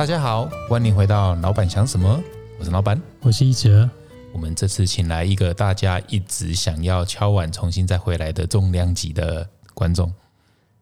[0.00, 2.18] 大家好，欢迎回到老板想什么，
[2.58, 2.98] 我是老板。
[3.20, 3.86] 我是一哲，
[4.32, 10.10] 我们这次请来一个大家一直想要敲碗重新再回来的重量级的观众。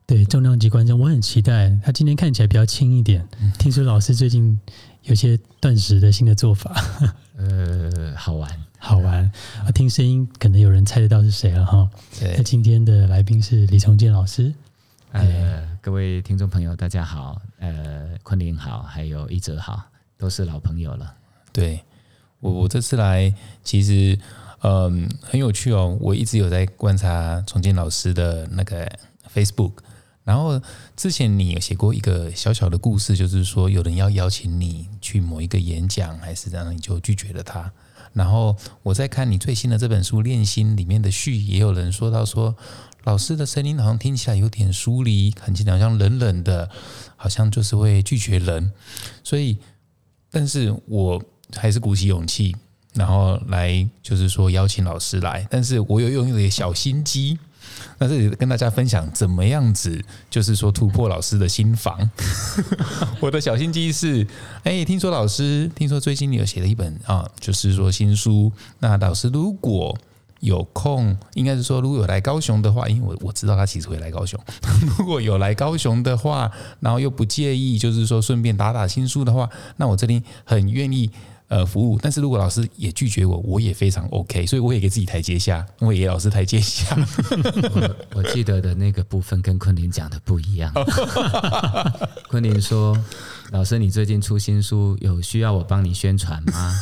[0.06, 1.76] 对重量级观众，我很期待。
[1.82, 3.26] 他今天看起来比较轻一点，
[3.58, 4.56] 听说老师最近
[5.02, 6.72] 有些断食的新的做法，
[7.36, 9.24] 呃，好玩，好玩。
[9.66, 11.90] 啊，听声音可能有人猜得到是谁了哈。
[12.20, 14.54] 那，今天的来宾是李崇建老师。
[15.12, 19.82] 呃，各位听众朋友，大家好，呃，昆凌好，还有一哲好，
[20.18, 21.14] 都是老朋友了。
[21.50, 21.80] 对
[22.40, 23.32] 我我这次来
[23.64, 24.18] 其实
[24.60, 28.86] 嗯很有趣哦，我一直有在观察重建老师的那个
[29.34, 29.72] Facebook，
[30.24, 30.60] 然后
[30.94, 37.72] 之前你有写过一个小小的故事，就是说有人要邀请你去某一个演讲，还是这样，你就拒绝了他。
[38.12, 42.56] 然后我在看你最新的这本书《练心》里面的序，也有人说到说，
[43.08, 46.68] 老师的声音好像听起来有点疏离，看起来好像冷冷的，
[47.16, 48.70] 好像就是会拒绝人。
[49.24, 49.56] 所以，
[50.30, 51.22] 但是我
[51.56, 52.54] 还是鼓起勇气，
[52.92, 55.46] 然后来就是说邀请老师来。
[55.50, 57.38] 但是我有用一点小心机，
[57.96, 62.10] 那这里跟大家分享怎么样子，就是说突破老师的心防。
[63.20, 64.26] 我的小心机是，
[64.64, 68.52] 哎，听说老师，听说最近你有写了一本啊，就是说新书。
[68.80, 69.96] 那老师如果
[70.40, 74.38] 有空，应该是说如果有来高雄的话，因为我我知道他其实会来高雄。
[74.98, 76.50] 如果有来高雄的话，
[76.80, 81.10] 然后又不介意，就是说顺便打打新书的话，那我这里很愿意
[81.48, 81.98] 呃服务。
[82.00, 86.96] 但是如果老师也拒绝我，我也非常 OK，所以我也给自己台阶下， 我也老师台阶下。
[87.74, 90.72] 我我记得的那个部分跟昆凌讲的不一样。
[92.28, 92.96] 昆凌说
[93.50, 96.74] ：“老师，你最近出新书，有需要我帮你宣传吗？”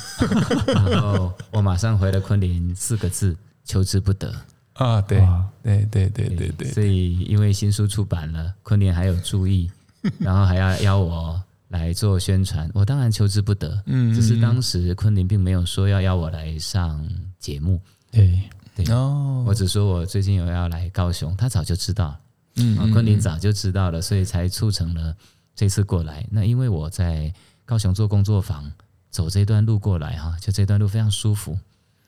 [0.67, 3.37] 然后我马上回了昆凌四个字
[3.67, 4.35] ：“求之不得。”
[4.73, 5.19] 啊，对
[5.63, 9.71] 对对对对对，所以因为新书出版了，昆凌还有注意，
[10.19, 13.83] 然后还要邀我来做宣传，我当然求之不得。
[13.87, 17.03] 嗯只是当时昆凌并没有说要邀我来上
[17.39, 17.81] 节目，
[18.11, 18.39] 对
[18.75, 22.21] 对，哦，我只说我最近有要来高雄，他早就知道了，
[22.57, 25.17] 嗯啊，昆凌早就知道了，所以才促成了
[25.55, 26.27] 这次过来。
[26.31, 27.33] 那因为我在
[27.65, 28.71] 高雄做工作坊，
[29.11, 31.59] 走这段路过来哈，就这段路非常舒服。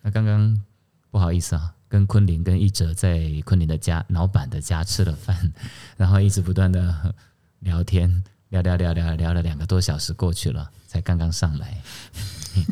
[0.03, 0.63] 那刚刚
[1.11, 5.53] 不好意思啊，跟昆凌跟一哲在昆凌的家老板的家吃了饭，
[5.97, 7.15] 然后一直不断的
[7.61, 11.77] 聊天，聊聊聊聊聊了两个多小时过去了，才刚刚上来。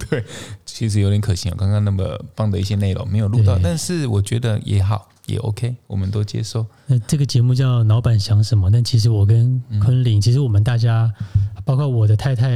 [0.08, 0.24] 对
[0.64, 6.66] 其实有点可惜啊，刚刚那么棒的一些内容没有录到，但是我觉得也好，也 OK，我们都接受。
[6.86, 11.12] 那这个节目叫《老板想什么》，但其实我跟昆凌，其实我们大家，
[11.64, 12.48] 包括我的太太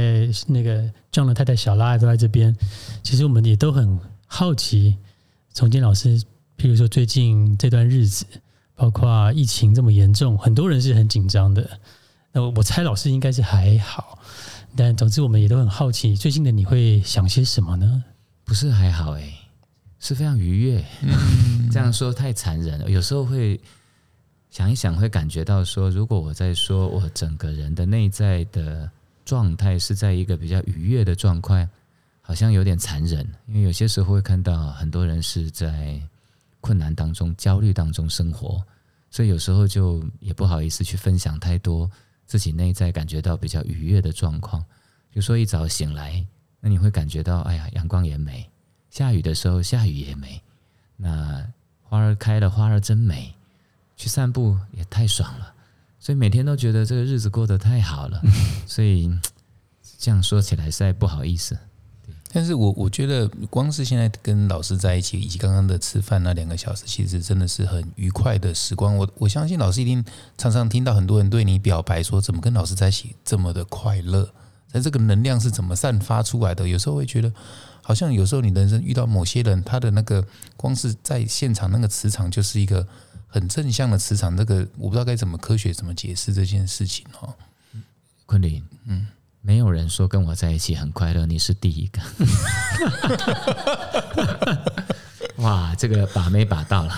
[0.47, 2.53] 那个 John 的太太小拉都在这边，
[3.01, 4.97] 其实我们也都很好奇，
[5.53, 6.19] 重建老师，
[6.57, 8.25] 譬如说最近这段日子，
[8.75, 11.79] 包括疫情这么严重，很多人是很紧张的。
[12.31, 14.17] 那我我猜老师应该是还好，
[14.75, 18.03] 但总之我们也都很好奇，最近的你会想些什么呢？
[18.45, 19.33] 不是还好诶，
[19.99, 20.83] 是非常愉悦。
[21.71, 23.59] 这样说太残忍了，有时候会
[24.49, 28.89] 想一想，会感觉到说，如果我在说我整个人的内在的
[29.25, 31.67] 状态是在一个比较愉悦的状况，
[32.31, 33.27] 好像有点残忍。
[33.45, 36.01] 因为有些时候会看到很多人是在
[36.61, 38.63] 困难当中、焦虑当中生活，
[39.09, 41.91] 所以有时候就也不好意思去分享太多
[42.25, 44.61] 自己内在感觉到比较愉悦的状况。
[45.09, 46.25] 比如说一早醒来，
[46.61, 48.45] 那你会感觉到，哎呀，阳光也美；
[48.89, 50.41] 下雨的时候，下雨也美。
[50.95, 51.45] 那
[51.83, 53.35] 花儿开了，花儿真美。
[53.97, 55.53] 去散步也太爽了，
[55.99, 58.19] 所以每天都觉得这个日子过得太好了。
[58.65, 59.07] 所以
[59.99, 61.55] 这样说起来实在不好意思。
[62.33, 68.95] 但是我我觉得，光是现在跟老师在一起，以及刚刚的吃饭那两个小时，其实真的是很愉快的时光。
[68.95, 70.03] 我我相信老师一定
[70.37, 74.33] 常常听到很多人对你表白说，怎么跟老师在一起这么的快乐，
[74.71, 76.65] 在这个能量是怎么散发出来的？
[76.67, 77.33] 有时候会觉得，
[77.81, 80.25] 好像有时候你人生遇到某些人，他的那个
[80.55, 82.87] 光是在现场那个磁场，就是一个
[83.27, 84.37] 很正向的磁场。
[84.37, 87.33] 这个我不知道该怎么科学怎么解释这件事情哦。
[88.25, 89.07] 昆凌，嗯，
[89.41, 92.01] 没有人说跟我在一起很快乐，你是第一个。
[95.37, 96.93] 哇，这个把没把到了，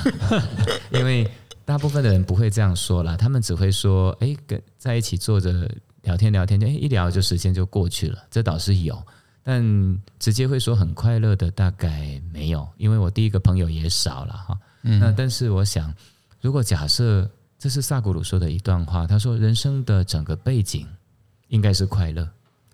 [0.91, 1.29] 因为
[1.63, 5.69] 大部分的人不会这样说啦，他们只会说，哎，跟在一起坐着
[6.01, 9.01] 聊天聊天，就哎一聊就时间就过去了，这倒是有，
[9.41, 9.63] 但
[10.19, 14.57] 直接会说很快乐的大概没有，因为我第一个朋友也少了哈。
[14.81, 15.93] 那但是我想，
[16.41, 20.85] 如果假设这是萨古鲁说的一段话，他说人生的整个背景
[21.53, 22.27] 应该是快乐，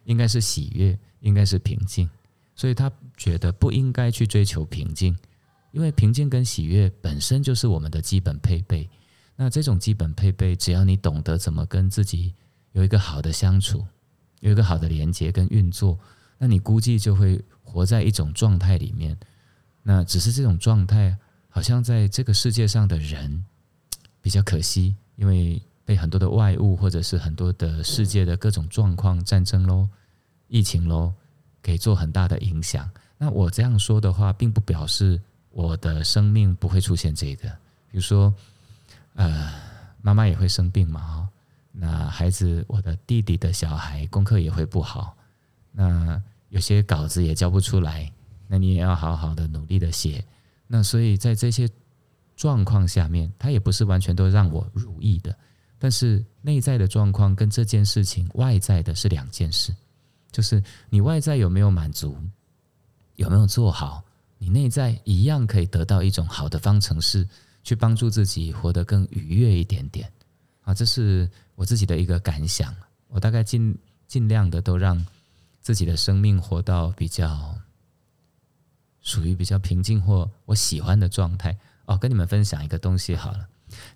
[0.06, 2.10] 应该是喜悦，应该是平静，
[2.56, 5.14] 所以他觉得不应该去追求平静，
[5.74, 8.90] 因为平静跟喜悦本身就是我们的基本配备。
[9.36, 12.34] 那这种基本配备，只要你懂得怎么跟自己
[12.72, 13.86] 有一个好的相处，
[14.40, 16.00] 有一个好的连接跟运作，
[16.38, 19.18] 那你估计就会活在一种状态里面。
[19.84, 21.18] 那只是这种状态，
[21.50, 23.44] 好像在这个世界上的人
[24.22, 29.90] 比较可惜，因为被很多的外物或者是很多的世界的各种状况、战争喽、
[30.48, 31.12] 疫情喽，
[31.64, 32.88] 给做很大的影响。
[33.18, 35.20] 那我这样说的话，并不表示
[35.50, 37.50] 我的生命不会出现这个。
[37.90, 38.32] 比如说，
[39.16, 39.52] 呃，
[40.04, 41.30] 妈妈也会生病嘛，哈。
[41.72, 45.18] 那孩子，我的弟弟的小孩，功课也会不好。
[45.72, 48.14] 那有些稿子也交不出来，
[48.48, 50.24] 那你也要好好的努力的写。
[50.68, 51.68] 那所以在这些
[52.36, 55.36] 状况下面，他也不是完全都让我如意的。
[55.80, 59.76] 但是内在的状况跟这件事情外在的是两件事，
[60.32, 60.62] 就是
[60.92, 62.16] 你外在有没有满足，
[63.16, 64.04] 有没有做好，
[64.38, 67.28] 你内在一样可以得到一种好的方程式，
[67.64, 70.12] 去帮助自己活得更愉悦一点点。
[70.62, 71.28] 啊，这是。
[71.60, 72.74] 我自己的一个感想，
[73.10, 73.78] 我大概尽
[74.08, 75.06] 尽量的都让
[75.60, 77.54] 自己的生命活到比较
[79.02, 81.60] 属于比较平静或我喜欢的状态。
[81.84, 83.46] 哦，跟你们分享一个东西好了。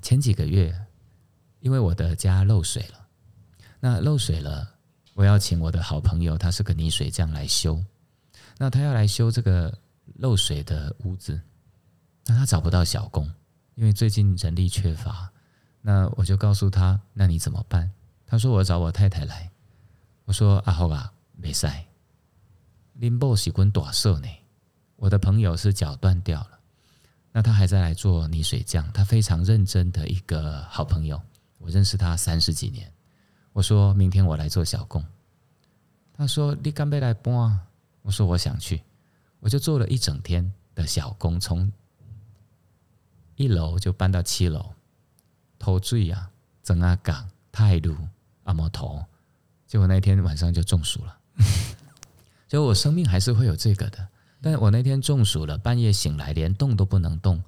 [0.01, 0.77] 前几个月，
[1.63, 3.07] 因为我的家漏水了，
[3.79, 4.69] 那漏水了，
[5.13, 7.81] 我要请我的好朋友，他是个泥水匠来修。
[8.57, 9.73] 那他要来修这个
[10.15, 11.39] 漏水的屋子，
[12.25, 13.31] 那他找不到小工，
[13.75, 15.31] 因为最近人力缺乏。
[15.79, 17.89] 那我就告诉他，那你怎么办？
[18.25, 19.49] 他说我找我太太来。
[20.25, 21.65] 我说阿豪啊，没事，
[22.91, 24.27] 林波喜欢短色呢。
[24.97, 26.59] 我的朋友是脚断掉了，
[27.31, 31.21] 那他还在来做泥水匠，他非常认真的一个好朋友，
[31.63, 32.91] 我认识他三十几年。
[33.53, 35.03] 我说明天我来做小工。
[36.13, 37.59] 他说你干杯来搬？
[38.01, 38.83] 我说我想去，
[39.39, 41.71] 我就做了一整天的小工，从
[43.35, 44.73] 一楼就搬到七楼。
[45.57, 46.29] 头醉啊，
[46.61, 47.95] 整阿港泰鲁
[48.43, 49.05] 阿摩头，
[49.65, 51.17] 结果那天晚上就中暑了。
[52.49, 54.07] 就我生命还是会有这个的，
[54.41, 57.41] 但我那天中暑了，半夜醒来连动都不能动，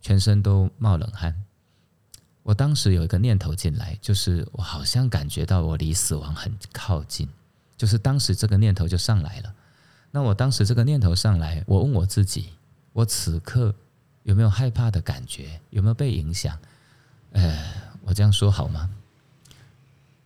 [0.00, 1.42] 全身都冒冷汗。
[2.46, 7.28] 我当时有一个念头进来，就是我好像感觉到我离死亡很靠近，
[7.76, 9.52] 就是当时这个念头就上来了。
[10.12, 12.50] 那我当时这个念头上来，我问我自己：
[12.92, 13.74] 我此刻
[14.22, 15.60] 有没有害怕的感觉？
[15.70, 16.56] 有没有被影响？
[17.32, 18.88] 呃，我这样说好吗？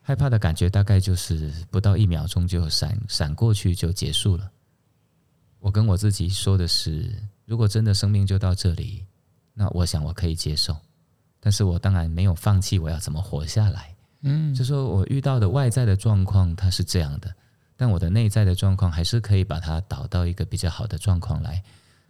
[0.02, 4.50] 害怕的感觉大概就是不到一秒钟就闪闪过去就结束了。
[5.58, 7.10] 我跟我自己说的是，
[7.46, 9.06] 如果真的生命就到这里，
[9.54, 10.76] 那我想我可以接受。
[11.40, 13.94] 但是我当然没有放弃，我要怎么活下来？
[14.22, 17.34] 嗯，就说我遇到的外在的状况它是这样的，
[17.76, 21.62] 但我的内在的状况还是可以把它导到一个比较好的状况来。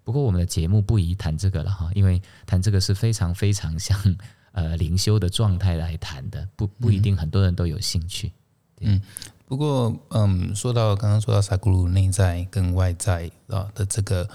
[0.02, 3.98] 不过我们的节目不宜谈这个了哈，因为谈这个是非常非常像。
[4.52, 8.32] 呃，灵修的状态来谈的，不不一定很多人都有兴趣。
[8.80, 9.00] 嗯，
[9.46, 14.28] 不过嗯，说到刚刚说到萨古鲁内在跟外在啊的这个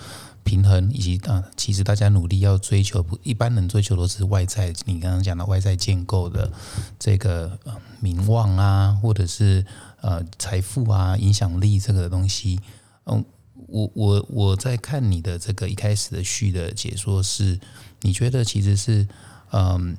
[0.45, 4.73] 平衡，以及啊，其实大家努力要追求，不一般人追求都是外在。
[4.85, 6.49] 你刚刚讲的外在建构的
[6.97, 7.59] 这个
[7.99, 9.65] 名望啊，或者是
[9.99, 12.61] 呃财富啊、影响力这个东西。
[13.07, 13.25] 嗯，
[13.67, 17.59] 我我我在看你的这个一开始的序的解说是，
[18.01, 19.05] 你觉得其实是
[19.51, 19.97] 嗯。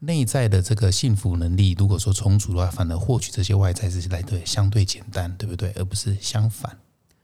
[0.00, 5.72] 内在的这个幸福能力，如果说充足的话，反而获取这些外在是来对相对简单，对不对？
[5.76, 6.76] 而不是相反。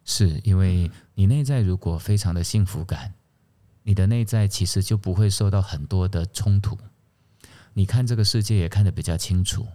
[0.05, 3.13] 是因为你内在如果非常的幸福感，
[3.83, 6.77] 你的内在其实就不会受到很多的冲突。
[7.73, 9.67] 你看这个世界也看得比较清楚。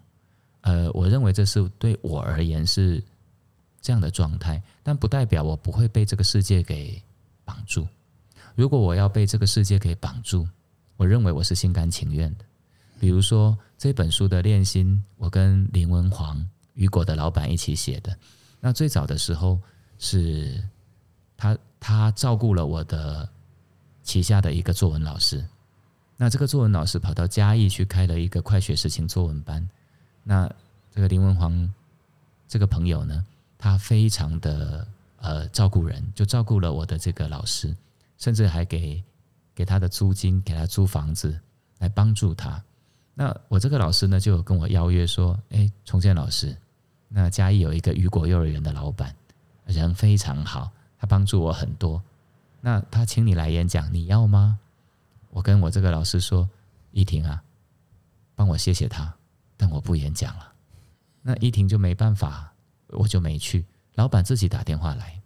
[0.61, 3.03] 呃，我认为这是对我而言是
[3.79, 7.01] 这样的状态，但不代表我不会被这个世界给
[7.43, 7.87] 绑住。
[8.55, 10.47] 如果我要被这个世界给绑住，
[10.97, 12.45] 我认为我是心甘情愿的。
[12.99, 18.17] 比如说这本书的练心，我跟林文煌、雨果的老板一起写的。
[18.59, 19.59] 那最早的时候
[19.97, 20.63] 是
[21.37, 23.27] 他他照顾了我的
[24.03, 25.45] 旗下的一个作文老师。
[26.17, 29.67] 那这个作文老师跑到嘉义去开了一个快学实情作文班。
[30.23, 30.49] 那
[30.91, 31.73] 这个林文煌
[32.47, 33.25] 这个朋友呢，
[33.57, 34.87] 他非常的
[35.17, 37.75] 呃照顾人，就照顾了我的这个老师，
[38.17, 39.03] 甚至还给
[39.53, 41.37] 给他的租金，给他租房子
[41.79, 42.63] 来帮助他。
[43.13, 46.55] 那我这个老师呢，就有跟我邀约说：“哎，重建老师，
[47.09, 49.13] 那嘉义有一个雨果幼儿园的老板，
[49.65, 52.01] 人非常好，他帮助我很多。
[52.61, 54.59] 那他请你来演讲，你要吗？”
[55.29, 56.49] 我跟我这个老师说
[56.91, 57.43] ：“依婷啊，
[58.35, 59.13] 帮我谢谢他，
[59.57, 60.53] 但我不演讲了。”
[61.21, 62.53] 那依婷就没办法，
[62.87, 63.65] 我就没去。
[63.95, 65.21] 老板自己打电话来，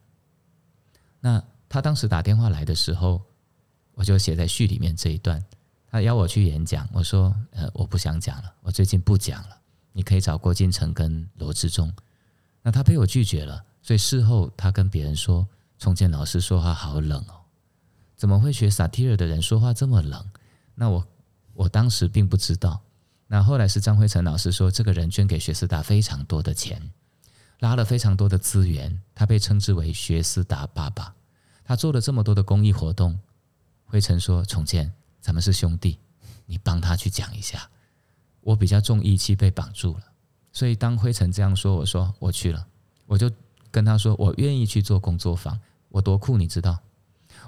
[1.19, 3.21] 那他当时打电话来的时候，
[3.93, 5.43] 我就写在序里面这一段。
[5.91, 9.59] 他邀我去演讲，我说：“呃，我不想讲了，我最近不讲了。
[9.91, 11.91] 你可以找郭金城跟罗志忠。
[12.61, 15.47] 那他被我拒绝了，所以事后他跟别人说
[15.79, 17.41] ：“重建老师说话好冷哦，
[18.15, 20.29] 怎么会学萨提尔的人说话这么冷？”
[20.75, 21.07] 那我
[21.53, 22.81] 我当时并不知道。
[23.27, 26.91] 那后来是张辉成老师说，这个人捐给学思达非常多的钱，
[27.59, 31.13] 拉了非常多的资源，他被称之为学思达爸爸。
[31.63, 33.19] 他做了这么多的公益活动，
[33.85, 35.99] 辉成说：“重建，咱们是兄弟，
[36.45, 37.69] 你帮他去讲一下。”
[38.41, 40.03] 我比较重义气，被绑住了。
[40.51, 42.65] 所以当灰尘这样说，我说我去了，
[43.05, 43.29] 我就
[43.71, 45.59] 跟他说我愿意去做工作坊。
[45.89, 46.77] 我多酷，你知道？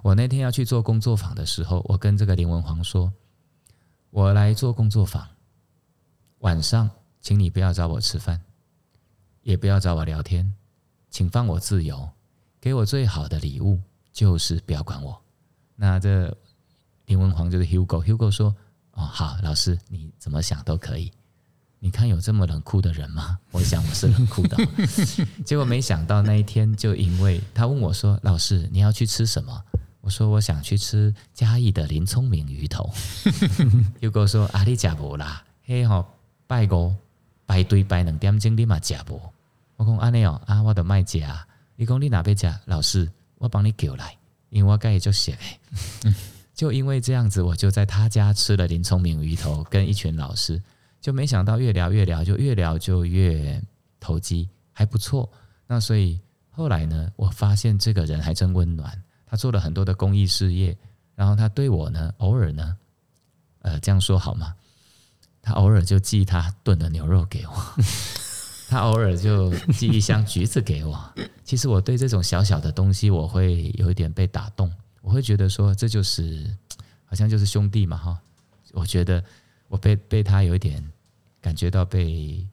[0.04, 3.13] 我那天要去做工作坊的时候，我跟这个林文煌说，
[4.10, 5.28] 我来做工作坊，
[6.40, 8.42] 晚上请你不要找我吃饭，
[9.44, 10.51] 也不要找我聊天，
[11.12, 12.10] 请放我自由，
[12.60, 13.80] 给我最好的礼物
[14.12, 15.22] 就是不要管我。
[15.75, 16.36] 那这
[17.06, 18.56] 林文煌就是 Hugo，Hugo 说
[18.94, 21.12] 哦好，老师你怎么想都可以。
[21.83, 23.39] 你看有这么冷酷的人吗？
[23.50, 24.55] 我想我是冷酷的，
[25.43, 29.63] 结果没想到那一天就因为他问我说：“老师，你要去吃什么？”
[30.01, 32.88] 我说：“我想去吃嘉义的林聪明鱼头。
[34.00, 36.05] 又跟我说：“阿你食无啦，嘿吼
[36.45, 36.93] 拜五
[37.47, 39.19] 排队排两点钟，你嘛食无？”
[39.75, 41.19] 我讲安尼哦，啊，我都卖食。
[41.75, 42.47] 你讲你哪边食？
[42.65, 43.09] 老师，
[43.39, 44.15] 我帮你叫来，
[44.50, 45.35] 因为我盖就写。
[46.53, 50.61] 就因为这样子，我就在他家吃了林聪明鱼头，跟一群老师。
[51.01, 53.60] 就没想到越聊越聊，就越聊就越
[54.00, 55.27] 投机，还不错。
[55.65, 60.77] 那所以后来呢，我发现这个人还真温暖，他做了很多的公益事业，
[61.15, 62.77] 然后他对我呢，偶尔呢，
[63.63, 64.53] 呃，这样说好吗？
[65.41, 67.84] 他偶尔就寄他炖的牛肉给我，
[68.70, 71.13] 他偶尔就寄一箱橘子给我。
[71.43, 76.55] 其实我对这种小小的东西，我会有一点被打动，我会觉得说，这就是
[77.05, 78.20] 好像就是兄弟嘛，哈。
[78.74, 79.24] 我觉得。
[79.72, 80.84] 我被被他有一点
[81.40, 82.46] 感觉到被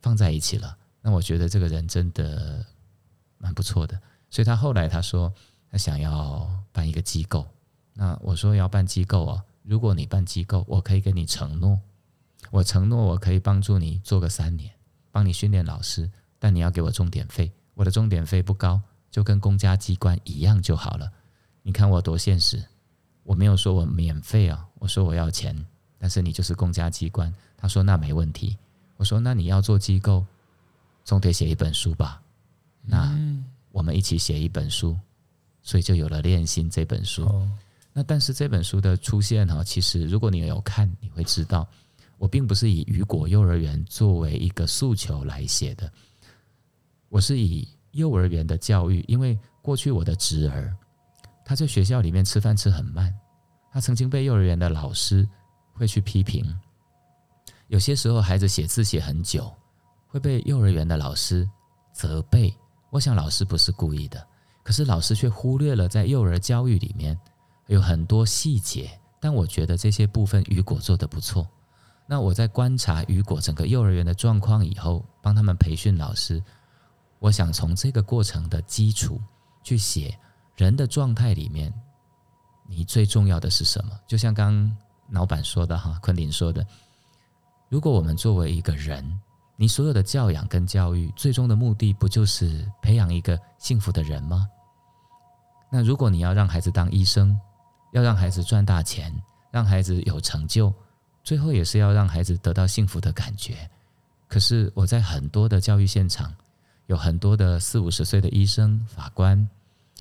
[0.00, 2.64] 放在一起了，那我觉得这个人真的
[3.38, 4.00] 蛮不错的。
[4.30, 5.34] 所以他后来他说
[5.68, 7.44] 他想要办一个机构，
[7.92, 11.76] 那我说要办机构啊，如果你办机构，我可以跟你承诺，
[12.52, 14.72] 我承诺我可以帮助你做个三年，
[15.10, 18.80] 帮你训练老师，但你要给我重点费，我的重点费不高，
[19.10, 21.10] 就跟公家机关一样就好了。
[21.62, 22.64] 你看我多现实，
[23.24, 25.66] 我没有说我免费啊，我说我要钱。
[25.98, 28.56] 但是你就是公家机关，他说那没问题。
[28.96, 30.24] 我说那你要做机构，
[31.04, 32.22] 总得写一本书吧？
[32.82, 33.16] 那
[33.70, 34.96] 我们一起写一本书，
[35.62, 37.28] 所以就有了《练心》这本书。
[37.92, 41.66] 那但是这本书的出现哈，其实如果你有看，你会知道，
[42.16, 45.92] 我并不是以雨果幼儿园作为一个诉求来写的，
[47.08, 50.74] 我是以幼儿园的教育，因为过去我的侄儿
[51.44, 53.12] 他在学校里面吃饭吃很慢，
[53.72, 55.28] 他曾经被幼儿园的老师。
[55.78, 56.44] 会去批评，
[57.68, 59.50] 有些时候孩子写字写很久，
[60.08, 61.48] 会被幼儿园的老师
[61.92, 62.52] 责备。
[62.90, 64.26] 我想老师不是故意的，
[64.64, 67.16] 可是老师却忽略了在幼儿教育里面
[67.68, 68.90] 有很多细节。
[69.20, 71.46] 但我觉得这些部分雨果做的不错。
[72.06, 76.42] 那我在观察雨果整个幼儿园的状况以后，帮他们培训老师，
[77.20, 79.20] 我想从这个过程的基础
[79.62, 80.18] 去写
[80.56, 81.72] 人的状态里面，
[82.66, 83.92] 你最重要的是什么？
[84.08, 84.76] 就像刚。
[85.10, 86.66] 老板说的哈，昆凌说的，
[87.68, 89.20] 如果我们作为一个人，
[89.56, 94.48] 你所有的教养跟教育，最终的目的不就是培养一个幸福的人吗？
[95.70, 97.38] 那如果你要让孩子当医生，
[97.92, 99.14] 要让孩子赚大钱，
[99.50, 100.72] 让孩子有成就，
[101.24, 103.68] 最后也是要让孩子得到幸福的感觉。
[104.28, 106.34] 可是我在很多的教育现场，
[106.86, 109.48] 有很多的四五十岁的医生、法官、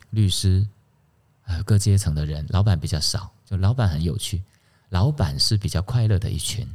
[0.10, 0.68] 律师，
[1.42, 4.44] 还有各阶层的人，老板比较少，就老板很有趣。
[4.90, 6.66] 老板是比较快乐的一群，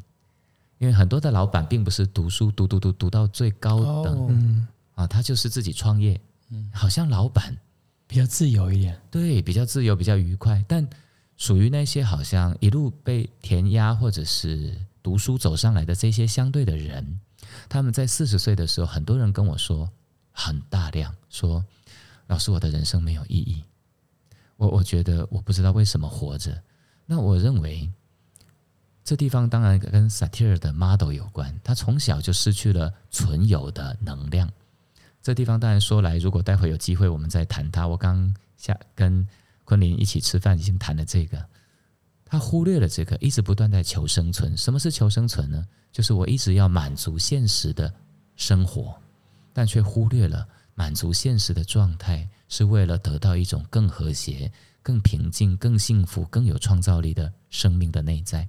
[0.77, 6.21] 因为很多的老板并不是读书读读读读到最高等，啊，他就是自己创业，
[6.75, 7.57] 好像老板
[8.07, 10.63] 比较自由一点，对，比较自由，比较愉快。
[10.69, 10.87] 但
[11.39, 17.19] 属于那些好像一路被填压或者是读书走上来的这些相对的人，
[17.67, 19.91] 他们在四十岁的时候，很多人跟我说
[20.33, 21.65] 很大量说，
[22.27, 23.65] 老师，我的人生没有意义，
[24.59, 26.63] 我我觉得我不知道为什么活着。
[27.07, 27.91] 那我认为。
[29.05, 34.49] 这地方当然跟萨提尔的 model 有关，他从小就失去了存有的能量。
[35.23, 37.87] 这地方当然说来，如果待会有机会我们再谈他。
[37.87, 39.27] 我刚下跟
[39.65, 41.45] 昆凌一起吃饭，已经谈了这个。
[42.25, 44.57] 他忽略了这个，一直不断在求生存。
[44.57, 45.67] 什么是求生存呢？
[45.93, 47.93] 就是我一直要满足现实的
[48.37, 48.95] 生活，
[49.53, 54.51] 但却忽略了满足现实的状态是为了得到一种更和谐、
[54.83, 58.49] 更平静、更幸福、更有创造力的生命的内在。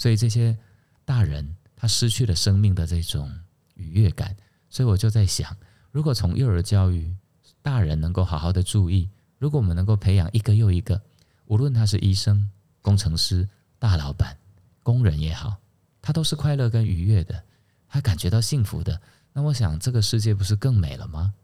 [0.00, 0.56] 所以这些
[1.04, 3.30] 大人他失去了生命的这种
[3.74, 4.34] 愉悦感，
[4.70, 5.54] 所以我就在想，
[5.90, 7.14] 如果从幼儿教育，
[7.60, 10.98] 大人能够好好的注意，如果我们能够培养一个又一个，
[11.44, 13.46] 无论他是医生、工程师、
[13.78, 14.34] 大老板、
[14.82, 15.54] 工人也好，
[16.00, 17.44] 他都是快乐跟愉悦的，
[17.86, 18.98] 他感觉到幸福的，
[19.34, 21.34] 那我想这个世界不是更美了吗？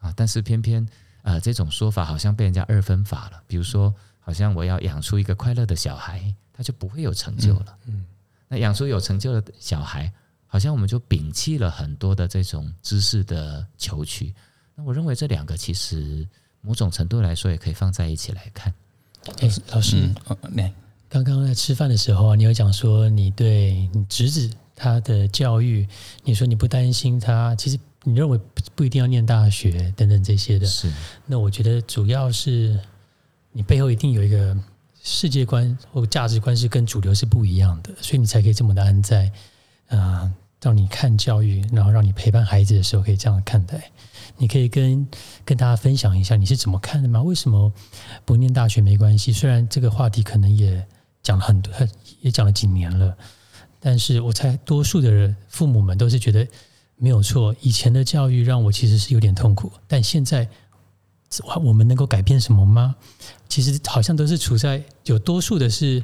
[0.00, 0.12] 啊！
[0.14, 0.86] 但是偏偏
[1.22, 3.42] 呃，这种说法好像被人家二分法了。
[3.46, 7.78] 比如说，好像我要养出一个快乐的小孩，他就不会有成就了。
[7.86, 8.04] 嗯，
[8.48, 10.12] 那养出有成就的小孩，
[10.46, 14.34] 好像我们就摒弃了很多的这种知识的求取。
[14.74, 16.26] 那我认为这两个其实
[16.60, 18.72] 某种程度来说，也可以放在一起来看。
[19.40, 20.08] 哎，老师，
[20.54, 20.72] 来，
[21.08, 25.86] 刚刚在吃饭的时候，你有讲说你对你侄子他的教育，
[26.24, 27.78] 你说你不担心他，其实。
[28.08, 30.88] 你认为不不一定要念大学等等这些的，是。
[31.26, 32.78] 那我觉得主要是
[33.50, 34.56] 你背后一定有一个
[35.08, 39.30] 世界观或价值观是跟主流是不一样的，所以你才可以这么的安在
[39.86, 40.28] 啊，
[40.60, 43.80] 让你看教育，然后让你陪伴孩子的时候可以这样看待。
[44.36, 45.06] 你可以跟
[45.44, 47.22] 跟大家分享一下你是怎么看的吗？
[47.22, 47.72] 为什么
[48.24, 49.32] 不念大学没关系？
[49.32, 50.84] 虽然这个话题可能也
[51.22, 51.72] 讲了很多，
[52.20, 53.16] 也讲了几年了，
[53.78, 56.44] 但是我猜多数的人父母们都是觉得。
[56.98, 60.48] 没有错，以前的教育让我其实是有点痛苦，但现在
[61.62, 62.94] 我们能够改变什么吗？
[63.48, 66.02] 其实好像都是处在有多数的是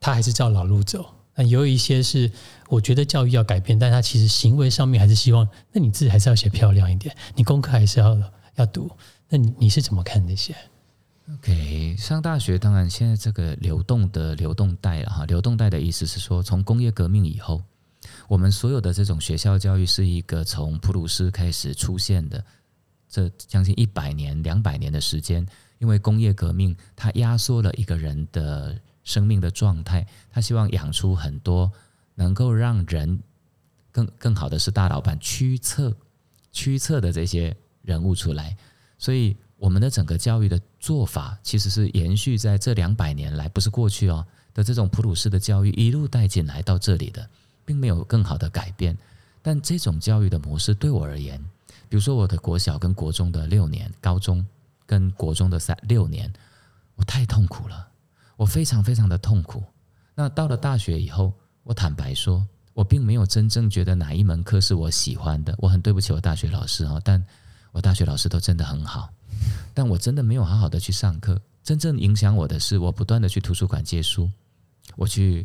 [0.00, 1.04] 他还是照老路走，
[1.34, 2.30] 那有一些是
[2.68, 8.18] 我觉得教育要改变，但他其实行为上面还是希望，那你自己还是要写漂亮一点，你功课还是要
[8.56, 8.90] 要读，
[9.28, 10.54] 那你你是怎么看这些
[11.34, 17.62] ？OK，上大学当然现在这个流动的流动带了哈，流动带的意思是说从工业革命以后。
[18.28, 22.42] 我们所有的这种学校教育是一个从普鲁士开始出现的，
[23.10, 25.44] 这将近一百年、两百年的时间，
[25.78, 31.70] 因为工业革命它压缩了一个人的生命的状态，他希望养出很多
[32.14, 33.20] 能够让人
[33.90, 35.94] 更更好的是大老板驱策
[36.52, 38.56] 驱策的这些人物出来，
[38.96, 47.28] 所以我们的整个教育的做法其实是延续在这两百年来，不是过去哦的这种普鲁士的教育一路带进来到这里的。
[47.62, 48.98] 并没有更好的改变，
[49.42, 51.40] 但这种教育的模式对我而言，
[51.90, 54.46] 比如说我的国小跟国中的六年，高中
[54.86, 56.32] 跟国中的三六年，
[56.94, 57.88] 我太痛苦了，
[58.36, 59.60] 我非常非常的痛苦。
[60.14, 61.32] 那到了大学以后，
[61.64, 65.52] 我坦白说，我并没有真正觉得哪一门课是我喜欢的。
[65.58, 67.20] 我很对不起我大学老师啊，但
[67.72, 69.12] 我大学老师都真的很好，
[69.74, 71.42] 但我真的没有好好的去上课。
[71.64, 74.30] 真正影响我的是，我不断的去图书馆借书，
[74.94, 75.44] 我去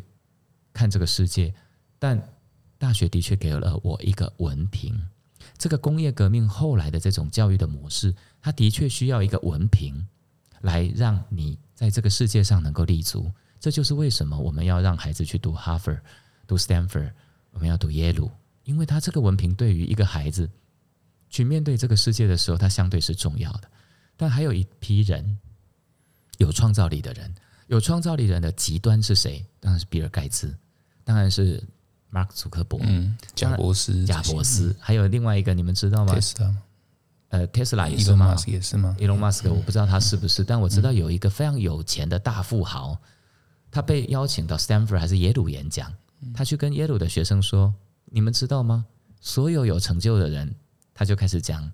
[0.72, 1.52] 看这个世界。
[1.98, 2.22] 但
[2.78, 4.96] 大学的确给了我一个文凭。
[5.58, 10.06] 这个工业革命后来的这种教育的模式，它的确需要一个文凭
[10.60, 13.32] 来让你在这个世界上能够立足。
[13.58, 15.98] 这就是为什么我们要让孩子去读哈佛、
[16.46, 17.10] 读 Stanford，
[17.52, 18.30] 我们要读耶鲁，
[18.64, 20.48] 因为他这个文凭对于一个孩子
[21.30, 23.70] 去面对这个世界的时候，它相对是重要的。
[24.16, 25.38] 但还有一批人
[26.36, 27.34] 有创造力的人，
[27.68, 29.44] 有创造力人的极端是谁？
[29.58, 30.54] 当然是比尔盖茨，
[31.02, 31.62] 当然是。
[32.16, 36.16] 马克·祖克伯，嗯，贾博斯，贾博斯，还有另外一个，你们知道吗？
[37.28, 38.34] 呃，特斯拉也是吗？
[38.46, 38.96] 也是吗？
[38.98, 42.96] 伊隆·马斯克，我不知道他是不是，但我知道有一个非常有钱的大富豪，
[43.70, 45.92] 他被邀请到 Stanford 还是耶鲁演讲，
[46.32, 47.74] 他去跟耶鲁的学生说
[48.10, 48.86] ：“你们知道吗？
[49.20, 50.54] 所有有成就的人，
[50.94, 51.70] 他就开始讲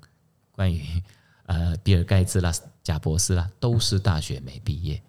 [0.51, 0.83] 关于
[1.47, 2.53] 呃比尔·盖茨啦、
[2.83, 5.01] 贾博斯啦，都是大学没毕业。”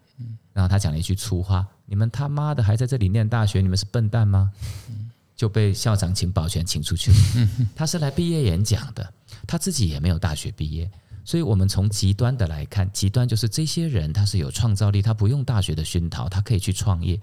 [0.54, 4.52] 然后他讲了一句粗话：“你们他妈的还在这里念大学，你们是笨蛋吗？”
[5.36, 7.50] 就被校长请保全请出去了。
[7.76, 9.14] 他是来毕业演讲的，
[9.48, 10.90] 他自己也没有大学毕业，
[11.26, 17.20] 所以我们从极端的来看，极端就是这些人他是有创造力，他不用大学的熏陶，他可以去创业。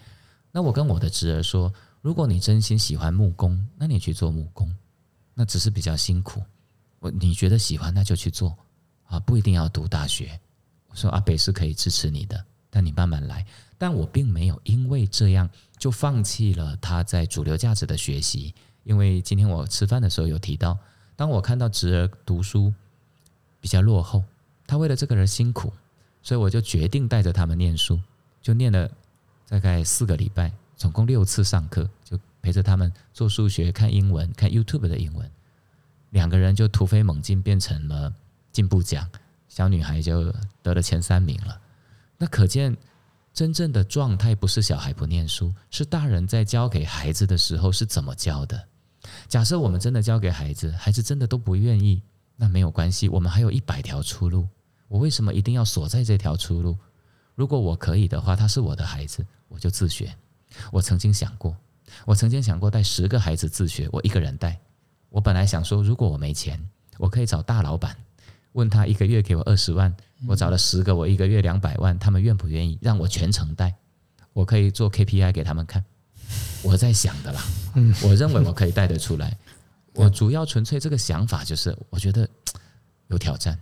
[0.52, 4.74] 那我跟我的侄儿说，如果你真心喜欢木工，那你去做木工，
[5.34, 6.42] 那只是比较辛苦。
[6.98, 8.56] 我你觉得喜欢，那就去做
[9.04, 10.38] 啊，不一定要读大学。
[10.88, 13.46] 我说阿北是可以支持你的，但你慢慢来。
[13.78, 15.48] 但我并没有因为这样。
[15.80, 20.78] 就放弃了他在主流价值的学习，因为今天我吃饭的时候有提到，
[21.16, 22.72] 当我看到侄儿读书
[23.60, 24.22] 比较落后，
[24.66, 25.72] 他为了这个人辛苦，
[26.22, 27.98] 所以我就决定带着他们念书，
[28.42, 28.90] 就念了
[29.48, 35.30] 大概四个礼拜，总共六次上课，就陪着他们做数学、看英文、看 YouTube 的英文，
[36.10, 38.12] 两个人就突飞猛进，变成了
[38.52, 39.08] 进步奖，
[39.48, 40.30] 小女孩就
[40.62, 41.58] 得了前三名了，
[42.18, 42.76] 那可见。
[43.32, 48.62] 真正的状态不是小孩不念书，是大人在教给孩子的时候是怎么教的。
[49.28, 52.02] 假设我们真的教给孩子，孩子真的都不愿意，
[52.36, 54.46] 那没有关系，我们还有一百条出路。
[54.88, 56.76] 我为什么一定要锁在这条出路？
[57.34, 60.14] 如果我可以的话，他是我的孩子，我就自学。
[60.72, 61.56] 我曾经想过，
[62.04, 64.58] 我曾经想过带十个孩子自学，我一个人带。
[65.08, 66.60] 我本来想说，如果我没钱，
[66.98, 67.96] 我可以找大老板，
[68.52, 69.94] 问他一个月给我二十万，
[70.26, 73.74] 我找了十个，我一个月两百万，他们愿不愿意让我全程带？
[74.32, 75.84] 我可以做 KPI 给他们看。
[76.62, 77.42] 我在想的啦，
[78.02, 79.36] 我认为我可以带得出来。
[79.94, 82.28] 我主要纯粹这个想法就是，我觉得
[83.08, 83.58] 有挑战，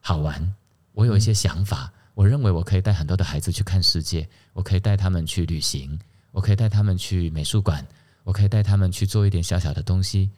[0.00, 0.54] 好玩。
[0.92, 5.96] 我有一些想法，我认为我可以带很多的孩子去看世界，我可以带他们去旅行，
[6.32, 7.86] 我可以带他们去美术馆，
[8.24, 10.30] 我可以带他们去做一点小小的东西，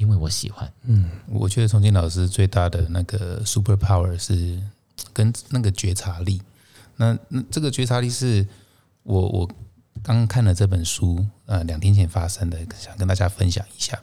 [0.00, 0.72] 因为我喜欢。
[0.84, 4.58] 嗯我觉得重庆老师最大的那个 super power 是
[5.12, 6.40] 跟那个觉察力。
[6.96, 8.46] 那那这个觉察力是
[9.02, 9.50] 我我
[10.02, 13.98] 刚看了这本书，呃，两天前发生的，想跟大家分享一下。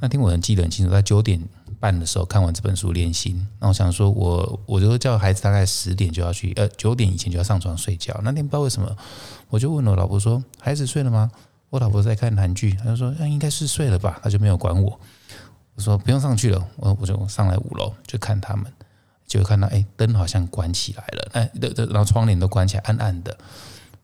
[0.00, 1.38] 那天我很记得很清楚，在九点
[1.78, 8.18] 半的时候看完这本书练心，那我想说我我就叫孩子大概十点就要去，呃，九点以前就要上床睡觉。
[8.24, 8.96] 那天不知道为什么，
[9.48, 11.30] 我就问我老婆说：“孩子睡了吗？”
[11.68, 15.00] 我老婆在看韩剧，她就说：“那、应该是睡了吧。”她就没有管我。
[15.76, 18.72] 我说不用上去了，我我就上来五楼就看他们，
[19.26, 23.36] 就看到哎灯好像关起来了，哎的的，然后窗帘都关起来，暗暗的，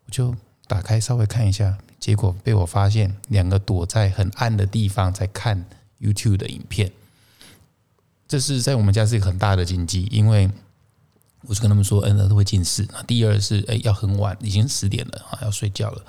[0.06, 0.34] 我就
[0.66, 5.64] 打开稍微看一下，结果被我发现两个躲在很暗的地方在看
[5.98, 6.92] YouTube 的影片，
[8.28, 10.50] 这是在我们家是一个很大的禁忌，因为
[11.42, 12.86] 我就跟他们说，嗯，那都会近视。
[13.06, 16.04] 第二是哎要很晚，已经十点了啊，要睡觉了。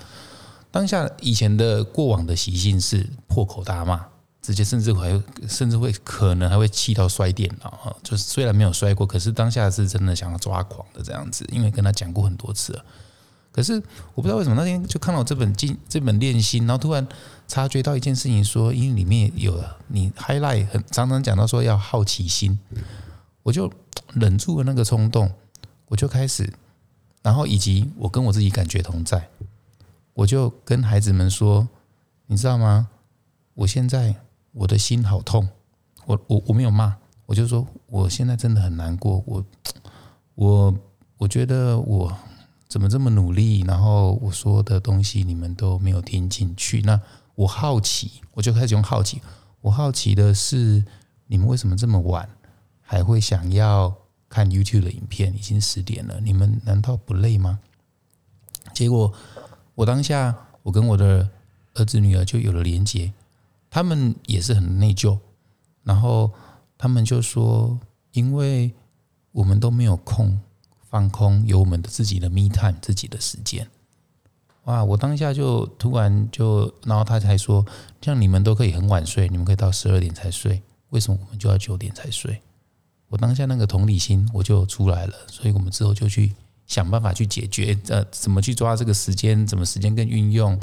[0.70, 4.06] 当下以前的过往的习性是破口大骂，
[4.44, 7.96] 直接甚至还甚至会可能还会气到摔电脑啊！
[8.02, 12.84] 就是虽然没有摔过，可是当下是真的想要抓狂的这样子，因为跟他讲过很多次了。
[13.50, 13.82] 可是
[14.14, 17.08] 我不知道为什么那天就看到这本经这本练心，然后突然
[17.48, 22.58] 察觉到一件事情说因为里面有你 highlight 很常常讲到说要好奇心，
[23.42, 23.72] 我就
[24.12, 25.32] 忍住了那个冲动，
[25.86, 26.52] 我就开始，
[27.22, 29.26] 然后以及我跟我自己感觉同在。
[30.12, 31.66] 我就跟孩子们说，
[32.26, 32.88] 你知道吗？
[33.54, 34.14] 我现在
[34.54, 35.46] 我的心好痛，
[36.06, 39.44] 我我我没有骂，我就说我现在真的很难过，我
[40.34, 40.74] 我
[41.18, 42.16] 我觉得我
[42.68, 46.98] 怎么这么努力，然后我说的东西你们都没有听进去，那
[47.34, 49.20] 我好奇，我就开始用好奇，
[49.60, 50.84] 我好奇的是
[51.26, 52.28] 你们为什么这么晚
[52.80, 53.94] 还会想要
[54.28, 55.34] 看 YouTube 的影片？
[55.34, 57.58] 已经十点了，你们难道不累吗？
[58.72, 59.12] 结果。
[59.76, 61.28] 我当下，我跟我的
[61.74, 63.12] 儿子女儿就有了连接，
[63.74, 65.18] 他们也是很内疚，
[65.82, 66.30] 然后
[66.78, 67.76] 他们就说，
[68.12, 68.72] 因为
[69.32, 70.38] 我们都没有空
[70.88, 73.68] 放空，有我们的自己的 me time，自己的时间。
[74.66, 74.84] 哇！
[74.84, 77.66] 我当下就突然就，然后他才说，
[78.00, 82.40] 像你们都可以很晚睡，你们可以到十二点才睡，为什么我们就要九点才睡？
[83.08, 86.32] 我当下那个同理心我就出来了，所以我们之后就去。
[86.66, 89.44] 想办法去解决，呃，怎么去抓这个时间？
[89.46, 90.58] 怎么时间跟运用？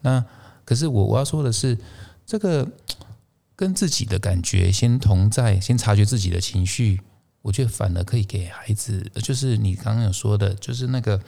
[0.00, 0.22] 那
[0.66, 1.78] 可是我我要说的是，
[2.26, 2.68] 这个
[3.56, 7.00] 跟自己的感觉先同在，先察觉自己的情绪，
[7.40, 11.18] 我觉得反而可以给孩子，就是你刚刚有说的，就是那个，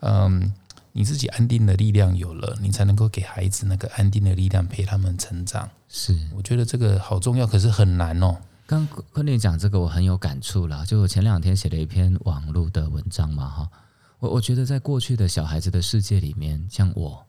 [0.00, 0.52] 嗯，
[0.92, 5.70] 你自己安定的力量有了，你才能够给孩子那个安定的力量，陪他们成长。
[5.88, 8.36] 是，我觉得这个好重要，可是很难哦。
[8.66, 10.84] 刚昆凌讲这个，我很有感触啦。
[10.84, 13.70] 就我前两天写了一篇网络的文章嘛，哈，
[14.18, 17.24] 我我觉得在过去的小孩子的世界里面，像我，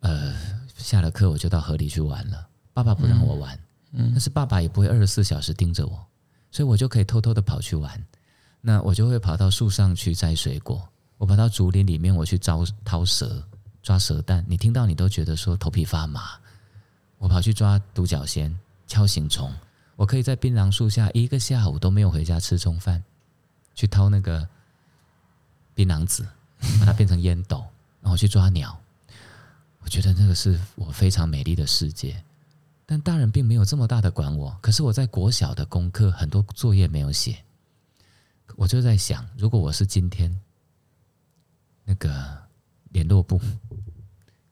[0.00, 0.34] 呃，
[0.82, 3.58] 下了课我就到河里去玩了，爸爸不让我玩，
[3.92, 6.06] 嗯，但是爸爸也不会二十四小时盯着我，
[6.50, 8.04] 所以我就可以偷偷的跑去玩。
[8.60, 13.42] 那我就会跑到树上去摘水果，我跑到竹林里面我去招掏蛇，
[13.82, 16.38] 抓蛇蛋，你听到你都觉得说头皮发麻。
[17.18, 18.56] 我跑去抓独角仙、
[18.88, 19.52] 锹形虫。
[19.94, 23.02] 我可以在槟榔树下一个下午都没有回家吃中饭，
[23.74, 24.48] 去掏那个
[25.74, 26.26] 槟榔籽，
[26.80, 27.64] 把它变成烟斗，
[28.00, 28.76] 然后去抓鸟。
[29.82, 32.22] 我觉得那个是我非常美丽的世界。
[32.86, 34.56] 但大人并没有这么大的管我。
[34.60, 37.36] 可是我在国小的功课很多作业没有写，
[38.56, 40.40] 我就在想，如果我是今天
[41.84, 42.38] 那个
[42.90, 43.40] 联络部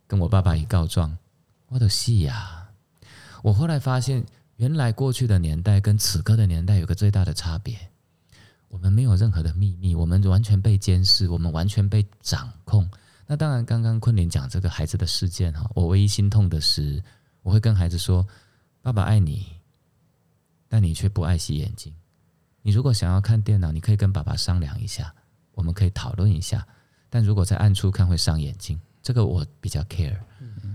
[0.07, 1.17] 跟我爸爸一告状，
[1.69, 2.69] 我的戏呀！
[3.43, 4.25] 我后来发现。
[4.57, 7.79] 原来过去的年代跟此刻的年代有个最大的差别，
[8.69, 12.87] 我们没有任何的秘密，我们完全被监视，我们完全被掌控。
[13.31, 17.01] 那当然，刚刚昆凌讲这个孩子的事件哈，我唯一心痛的是，
[17.43, 18.27] 我会跟孩子说
[18.83, 19.47] ：“爸爸爱你，
[20.67, 21.95] 但你却不爱惜眼睛。
[22.61, 25.15] 你如果想要看电脑，你可以跟爸爸商量一下，
[25.53, 26.67] 我们可以讨论一下。
[27.09, 30.19] 但如果在暗处看会伤眼睛，这个我比较 care。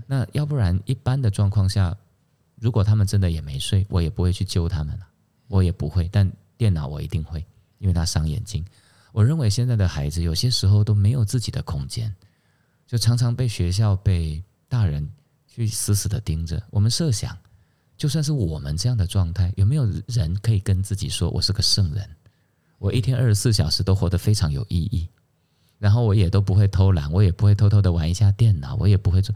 [0.06, 1.94] 那要不然，一般的状况下。”
[2.58, 5.06] 如果他们真的也没睡，我也不会去揪他们了，
[5.46, 6.08] 我也不会。
[6.08, 7.44] 但电脑我一定会，
[7.76, 8.64] 因为它伤眼睛。
[9.12, 12.10] 我认为现在的孩子有些时候都没有自己的空间，
[12.86, 15.08] 就常常被学校、被大人
[15.46, 16.62] 去死死的盯着。
[16.70, 17.36] 我们设想，
[17.96, 22.08] 就算是我们这样的状态，有没有人可以跟自己说我是个圣人？
[22.78, 25.08] 我一天二十四小时都活得非常有意义，
[25.78, 29.34] 然后我也都不会偷懒，我也不会偷偷的玩一下电脑，我也不会做。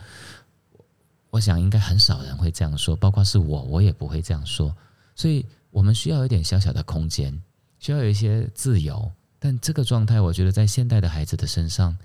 [1.31, 4.77] 我想应该很少人会这样说，包括是我，我也不会这样说。
[5.15, 7.41] 所以，我们需要一点小小的空间，
[7.79, 9.11] 需要有一些自由。
[9.39, 11.97] 但这个状态，我觉得在现代的孩子的身上，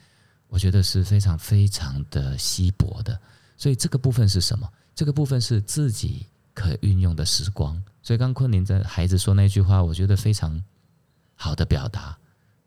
[0.49, 3.19] 我觉得是非常非常的稀薄的。
[3.57, 4.69] 所以，这个部分是什么？
[4.93, 7.81] 这个部分是自己可运用的时光。
[8.01, 10.63] 所以，刚昆凌在孩子说那句话，我觉得非常
[11.35, 12.17] 好的表达，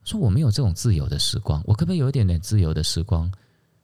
[0.05, 3.31] 说我没有这种自由的时光，我可不可以有一点点自由的时光，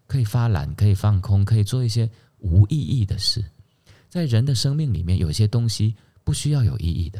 [0.07, 2.11] 可以发懒，可以放空，可以做一些。
[2.41, 3.43] 无意义的事，
[4.11, 7.19] 在人的生命里面，有一些东西不需要有意义的，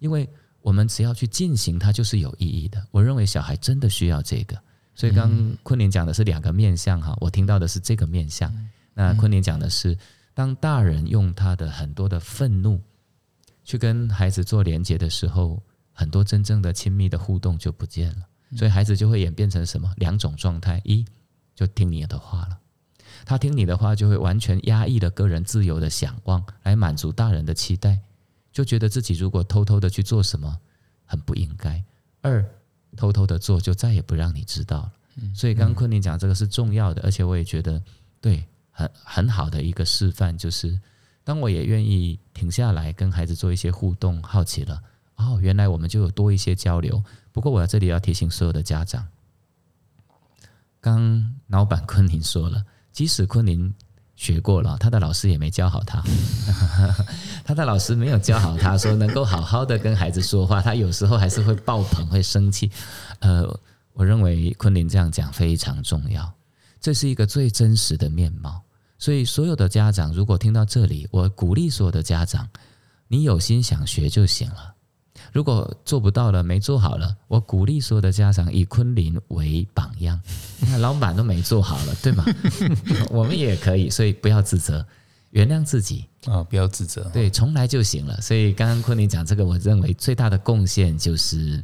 [0.00, 0.28] 因为
[0.60, 2.86] 我们只要去进行它，就是有意义的。
[2.90, 4.54] 我认为小孩真的需要这个，
[4.96, 8.52] 所以刚昆凌讲的是两个面相哈，我听到的是这个面相。
[8.94, 9.96] 那昆凌讲的是，
[10.32, 12.80] 当大人用他的很多的愤怒
[13.62, 21.04] 去跟孩子做连接的时候，很多真正的亲密的互动就不见了，所以孩子就会演变成什么两种状态：一
[21.54, 22.58] 就听你的话了。
[23.24, 28.00] 他听你的话，就会完全压抑了个人自由的想望，来满足大人的期待，
[28.52, 30.58] 就觉得自己如果偷偷的去做什么，
[31.04, 31.82] 很不应该。
[32.22, 32.44] 二，
[32.96, 34.92] 偷偷的做，就再也不让你知道了。
[35.34, 37.80] 所以，刚刚昆凌讲这个是重要的，而且我也觉得
[38.20, 40.80] 对，很很好的一个示范，就是
[41.22, 44.82] 当我也愿意停下来跟孩子做一些互动，好奇了，
[45.16, 47.02] 哦，原来我们就有多一些交流。
[47.32, 49.06] 不过，我在这里要提醒所有的家长，
[50.80, 52.64] 刚老板昆凌说了。
[52.92, 53.74] 即使昆凌
[54.16, 56.02] 学过了，他的老师也没教好他。
[57.44, 62.70] 他的老师没有教好他，说能够好好的跟孩子说话，他有时候还是会爆棚、会生气。
[63.20, 63.46] 呃，
[63.92, 66.32] 我认为昆凌这样讲非常重要，
[66.80, 68.62] 这是一个最真实的面貌。
[68.98, 72.48] 所以，所有的家长如果听到这里，我鼓励所有的家长，
[73.08, 74.75] 你有心想学就行了。
[75.36, 80.18] 如果做不到了，没做好了，我鼓励所有的家长以昆凌为榜样。
[80.66, 82.24] 那老板都没做好了，对吗？
[83.12, 84.82] 我们也可以，所以不要自责，
[85.32, 88.18] 原谅自己啊，不要自责，对，重来就行了。
[88.22, 91.62] 所以刚刚昆凌讲这个，我认为最大的贡献就是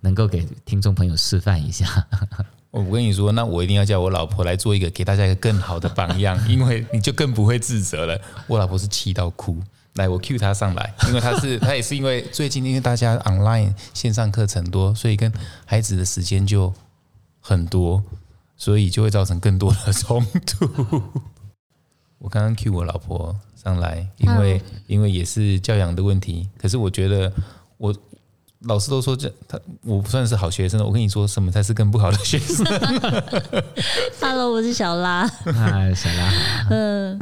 [0.00, 2.06] 能够给听众朋友示范一下。
[2.70, 8.16] 我跟你说，那我一定要叫我老婆来做一个，给大家一个更好的榜样，因为你就更不会自责了。
[8.46, 9.60] 我老婆是气到哭。
[9.94, 15.32] 来，我 cue 他上来，因为他是 他也是因为最近因为大家 online 线上课程多，所以跟
[15.66, 16.72] 孩子的时间就
[17.40, 18.02] 很多，
[18.56, 21.02] 所以就会造成更多的冲突。
[22.18, 27.32] 我刚刚 cue 我老婆上来，因为因为也是教养的问题，可是我觉得
[27.76, 27.92] 我
[28.60, 32.64] 老师都说这他我不算是好学生，我跟你说什么才是更不好的学生。
[34.20, 35.26] Hello，我是小拉。
[35.26, 36.32] 嗨，小拉。
[36.70, 37.18] 嗯。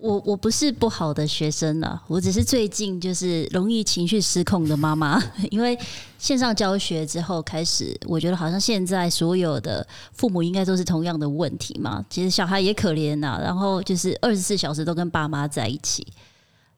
[0.00, 5.22] 我我不是不好的学生了，我只是最近就是容易情绪失控的妈妈。
[5.50, 5.78] 因为
[6.18, 12.04] 线上教学之后开始，我觉得好像现在所有的父母应该都是同样的问题嘛。
[12.08, 16.06] 其实小孩也可怜呐，然后就是二十四小时都跟爸妈在一起。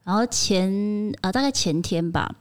[0.05, 0.71] 然后前
[1.21, 2.35] 啊，大概前天吧，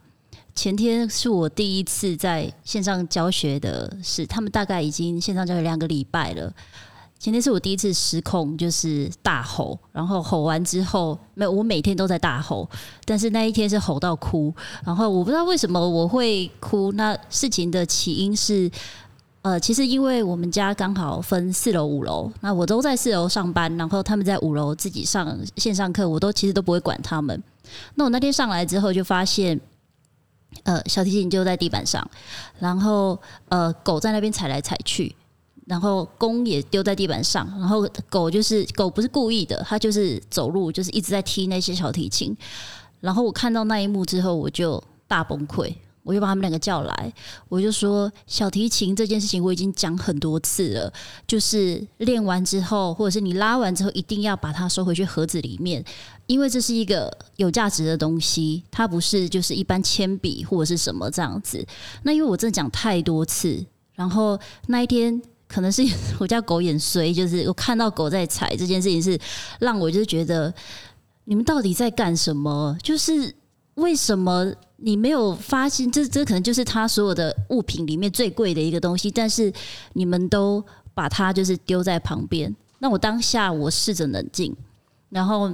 [0.52, 6.52] 前天是我第一次在线上教学的，是他们大概已经线上教学两个礼拜了。
[7.22, 12.68] 今天是我第一次失控，就是大吼，然后吼完之后，没有，我每天都在大吼，
[13.04, 14.52] 但是那一天是吼到哭，
[14.84, 16.90] 然后我不知道为什么我会哭。
[16.94, 18.68] 那事情的起因是，
[19.42, 27.40] 呃，其实因为我们家刚好分四楼五楼，那我都在四楼上班，然后他们在五楼自己上线上课，我都其实都不会管他们。
[27.94, 29.60] 那我那天上来之后，就发现，
[30.64, 32.04] 呃，小提琴就在地板上，
[32.58, 33.16] 然后
[33.48, 35.14] 呃，狗在那边踩来踩去。
[35.72, 42.36] 然后弓也丢在地板上，然后狗就是狗不是故意的，它就是走路就是一直在踢那些小提琴。
[43.00, 47.10] 然后我看到那一幕之后，我就大崩溃，我就把他们两个叫来，
[47.48, 50.92] 我就说小提琴这件事情我已经讲很多次了，
[51.26, 55.82] 就是练完之后或者是你拉完之后，一定要把它收回去盒子里面，
[56.26, 61.66] 因为这是一个有价值的东西，它不是就是一般铅笔或者是什么这样子。
[62.02, 65.22] 那因为我真的讲太多次，然后那一天。
[65.52, 65.82] 可能是
[66.18, 69.18] 我家狗眼衰，就是我看到狗在踩这件事情，是
[69.60, 70.52] 让我就是觉得
[71.24, 72.76] 你们到底在干什么？
[72.82, 73.34] 就是
[73.74, 75.90] 为什么你没有发现？
[75.92, 79.52] 这这可能就是他所有的物品里面最贵的一个东西，但是
[79.92, 82.54] 你们都把它就是丢在旁边。
[82.78, 84.56] 那我当下我试着冷静，
[85.10, 85.52] 然后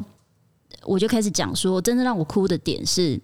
[0.84, 3.20] 我就开始讲说，真正让我哭的点是。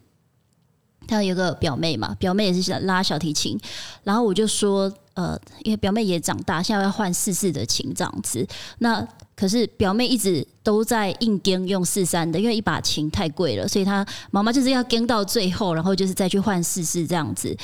[1.06, 3.58] 他有个表妹嘛，表妹也是想拉小提琴，
[4.02, 8.46] 然后我就说，呃，因为表妹也长大，现在要换四四的琴这样子。
[8.78, 17.56] 那可是表妹一直都在硬跟用四三的，因为一把琴太贵了，所以她妈妈就是要跟到最后，然后就是再去换四四这样子。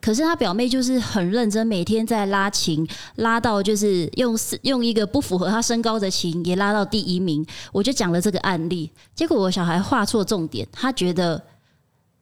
[0.00, 7.44] 可是她表妹就是很认真，每天在拉琴，拉到就是用用一个不符合她身高的琴也拉到第一名。
[7.72, 11.42] 我就讲了这个案例，结果我小孩画错重点，他觉得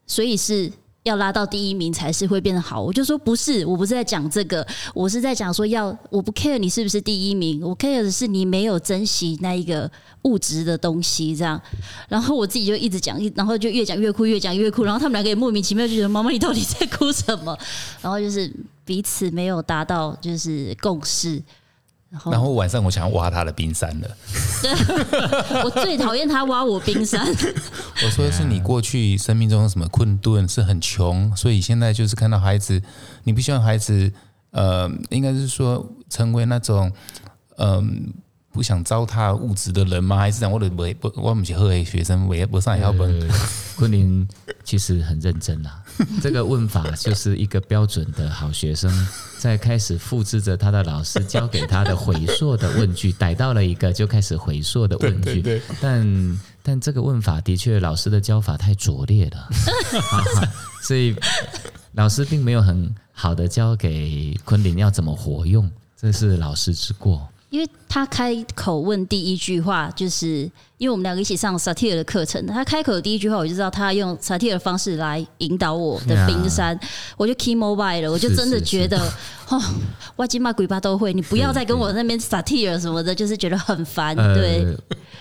[0.06, 0.72] 所以是。
[1.06, 9.88] 要拉到第一名才是会变得好，我就说不是，我不是在讲这个，我是在讲说要我不 care 你是不是第一名，我 care 的是你没有珍惜那一个
[10.22, 11.62] 物质的东西，这样。
[12.08, 14.82] 然后我自己就一直讲，然后就越讲越哭，越讲越哭。
[14.82, 17.56] 然后他们两个也莫名其妙就觉得妈妈你到底在哭什么？
[18.02, 18.52] 然后就是
[18.84, 21.40] 彼此没有达到就是共识。
[22.24, 24.08] 然后晚上我想要挖他的冰山了。
[24.62, 24.72] 对，
[25.64, 27.26] 我最讨厌他挖我冰山。
[28.04, 32.80] 我说的是你过去生命中有什么困顿，是很穷，所以现在就是看到孩子，
[33.24, 34.12] 你不希望孩子，
[34.50, 36.92] 呃，应该是说成为那种，
[37.58, 38.12] 嗯。
[38.52, 40.16] 不想糟蹋物质的人吗？
[40.16, 43.30] 还是讲我的不不，我们是好的学生，我不上要本。
[43.76, 44.26] 昆凌
[44.64, 45.82] 其实很认真啦，
[46.22, 48.90] 这个问法就是一个标准的好学生，
[49.38, 55.60] 在开始复制着他的老师教给他的回溯的问句，逮到了一个就开始回溯的问句。
[55.80, 59.48] 但但这个问法的确，老师的教法太拙劣了，
[60.82, 61.14] 所以
[61.92, 67.28] 老师并没有很好的教给昆凌要怎么活用，这是老师之过。
[67.48, 76.78] 因为他开口问第一句话，就是因为我们两个一起上萨提尔的课程，他开口的第一句话，我就知道他用萨提尔的方式来引导我的冰山，
[77.16, 78.98] 我就 key mobile 了，我就真的觉得
[79.48, 79.62] 哦，
[80.16, 84.14] 外金骂鬼巴都会，你不要再跟我那边萨提尔什么的，就是觉得很烦。
[84.16, 84.76] 对，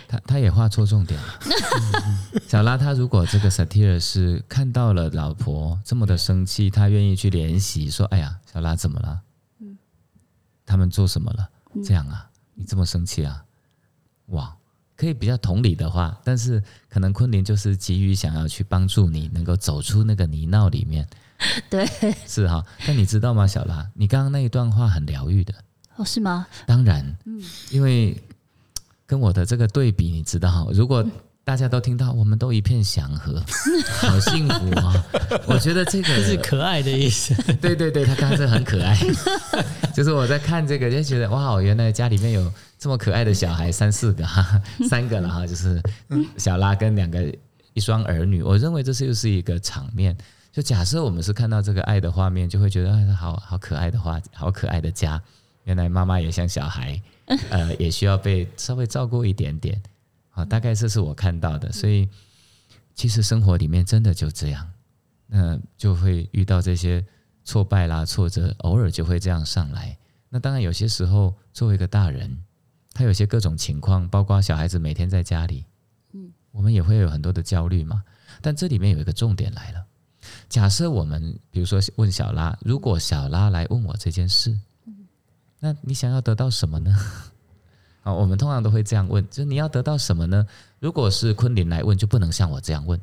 [0.08, 1.40] 他他也画错重点了。
[2.50, 9.20] 小拉他如果这个萨提尔是看到了老婆这么的生气，他愿意去联系说，哎呀，小拉怎么了？
[9.62, 9.78] 嗯，
[10.66, 11.50] 他们做什么了？
[11.84, 13.44] 这样啊，你这么生气啊？
[14.28, 14.56] 哇，
[14.96, 21.08] 可以比较同理的话，但是可能昆凌就是急于想要去帮助你，能够走出那个泥淖里面。
[21.70, 21.86] 对，
[22.26, 22.66] 是哈。
[22.88, 25.54] 但你知道吗，小拉，你刚刚那一段话很疗愈的。
[25.96, 26.48] 哦，是吗？
[26.66, 28.22] 当然，嗯，因为
[29.06, 31.06] 跟我的这个对比，你知道，如果。
[31.46, 33.40] 大家都听到，我们都一片祥和，
[34.02, 35.06] 好幸福啊！
[35.46, 37.36] 我觉得这个是可爱的意思。
[37.62, 38.98] 对对对，他刚才很可爱，
[39.94, 45.80] 就是我在看这个就觉得哇，原来家里面有这么可爱的小孩，三四个哈，三个了哈，就是
[46.36, 47.24] 小拉跟两个
[47.74, 48.42] 一双儿女。
[48.42, 50.18] 我认为这是又是一个场面。
[50.52, 55.22] 就假设我们是看到这个爱的画面，就会觉得哎，好好可爱的画，好可爱的家。
[55.66, 57.00] 原来妈妈也像小孩，
[57.52, 59.80] 呃，也需要被稍微照顾一点点。
[60.36, 62.08] 啊，大概这是我看到的，所以
[62.94, 64.70] 其实生活里面真的就这样，
[65.28, 67.04] 那就会遇到这些
[67.44, 69.98] 挫败啦、挫折，偶尔就会这样上来。
[70.30, 72.38] 那当然有些时候，作为一个大人，
[72.94, 75.66] 他有些各种情况，包括小孩子每天在家里，
[76.12, 78.04] 嗯，我们也会有很多的焦虑嘛。
[78.42, 79.86] 但这里面有一个重点来了，
[80.50, 84.60] 假设我们比如说问小拉，如果小拉来问我这件事，
[85.60, 86.94] 那你想要得到什么呢？
[88.06, 90.46] 啊，我们通常都会这样问，就是你要得到什么呢？
[90.80, 93.02] 如果是昆凌来问，就不能像我这样问。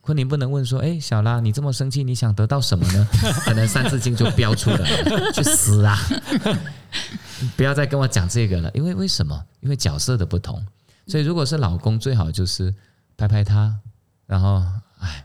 [0.00, 3.06] 昆凌不能问说：“哎，小拉，你这么生气，你想得到什么呢？”
[3.44, 5.96] 可能三字经就飙出来了， 去死啊！
[7.56, 9.44] 不要再跟我讲这个了，因为为什么？
[9.60, 10.64] 因为角色的不同。
[11.06, 12.74] 所以如果是老公，最好就是
[13.16, 13.78] 拍拍他，
[14.26, 14.62] 然后
[15.00, 15.24] 哎，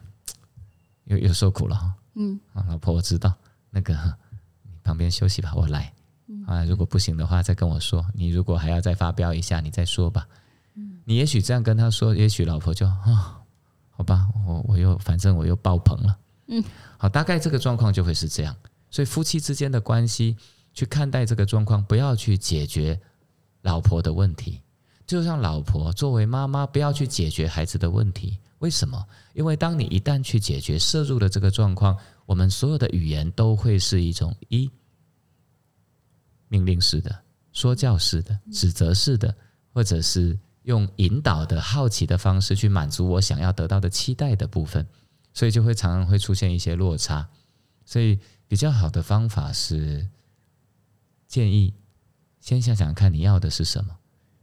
[1.05, 1.93] 又又受苦了哈。
[2.15, 3.33] 嗯，啊，老婆，我知道，
[3.69, 3.93] 那个
[4.63, 5.93] 你旁边休息吧，我来。
[6.49, 8.03] 啊，如果不行的话，再跟我说。
[8.11, 10.27] 你如果还要再发飙一下，你再说吧。
[11.05, 13.39] 你也许这样跟他说，也许老婆就啊，
[13.91, 16.17] 好吧，我我又反正我又爆棚了。
[16.47, 16.63] 嗯，
[16.97, 18.55] 好，大概这个状况就会是这样。
[18.89, 20.35] 所以夫妻之间的关系，
[20.73, 22.99] 去看待这个状况，不要去解决
[23.61, 24.59] 老婆的问题，
[25.05, 28.39] 就像老婆作为妈妈，不要去解决孩子的问题。
[28.57, 29.05] 为什么？
[29.33, 34.67] 因为当你一旦去解决、摄入了这个状况，我们所有的语言都会是一种一。
[36.49, 37.17] 命令式的、
[37.53, 39.33] 说教式的、指责式的，
[39.71, 44.85] 或者是用引导的好奇的方式去满足我想要得到的期待的部分，
[45.33, 47.27] 所以就会常常会出现一些落差。
[47.85, 50.07] 所以比较好的方法是
[51.27, 51.73] 建议
[52.39, 53.95] 先想想看你要的是什么，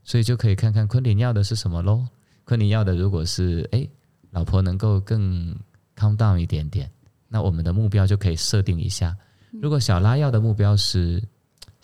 [0.04, 2.07] 所以就可以看看昆凌要的是什么喽。
[2.44, 3.88] 昆凌要的如果是哎，
[4.30, 5.52] 老婆能够更
[5.96, 6.88] calm down 一点点，
[7.26, 9.16] 那我们的目标就可以设定一下。
[9.61, 11.20] 如果小拉要的目标是。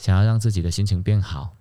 [0.03, 1.55] 想要让自己的心情变好，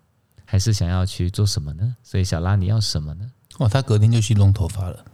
[0.45, 1.95] 还是想要去做什么呢？
[2.01, 3.31] 所以小拉，你要什么呢？
[3.59, 5.05] 哦，他隔天就去弄头发了，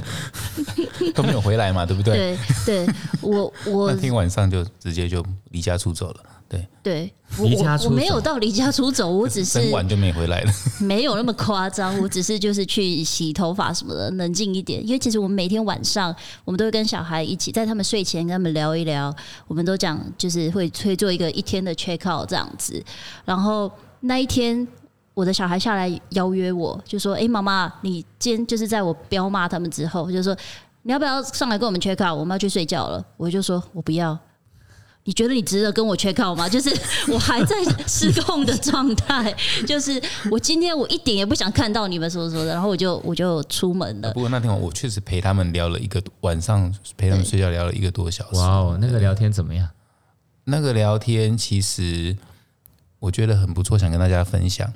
[1.14, 2.38] 都没有回来嘛，对不对？
[2.64, 6.20] 对，对我我 那天晚上就直接就离家出走了。
[6.48, 10.52] 对对，我离家出我我没有到离家出走，我只 是生完就没回来了。
[10.80, 14.80] 没有那么夸张，我只是就是去洗头发什么的，冷静一点。
[14.86, 19.12] 因为其实我们每天晚上，我们都会跟小孩一起，在他们睡前跟他们聊一聊，
[19.48, 22.80] 我们都讲就是会会做一个一天的 check out 这样子。
[23.24, 23.70] 然后
[24.00, 24.66] 那一天，
[25.14, 30.36] 我的小孩下来邀约我，就说：“哎、妈妈，你今天就是在我彪骂他们之后，就说
[30.82, 32.16] 你要不要上来跟我们 check out？
[32.16, 34.16] 我们要去睡觉了。”我就说：“我不要。”
[35.06, 36.46] 你觉得你值得跟我 check out 吗？
[36.50, 36.70] 就是
[37.08, 39.34] 我还在失控的状态，
[39.66, 40.00] 就是
[40.30, 44.12] 我今天我一点也不想看到你们说说的，然后我就我就出门了。
[44.12, 48.38] 不过那天我确实陪他们聊了一个晚上，陪他们睡觉聊了一个多小时。
[48.38, 49.68] 哇哦，那个聊天怎么样？
[50.44, 52.16] 那个聊天其实
[52.98, 54.72] 我觉得很不错，想跟大家分享。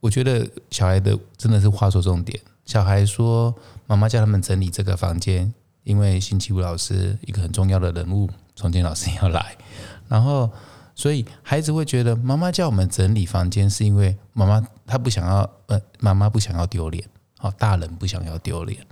[0.00, 2.38] 我觉得小孩的真的是话说重点。
[2.64, 3.54] 小孩说
[3.86, 5.52] ：“妈妈叫他们整理这个房间，
[5.84, 9.56] 因为星期五老师一个很重要的人物，重庆老师要来。
[10.08, 10.50] 然后，
[10.94, 18.84] 所以孩子会觉得妈妈叫我们整理房间，是因为妈妈她不想要，呃，妈妈不想要丢脸，好，大人不想要丢脸。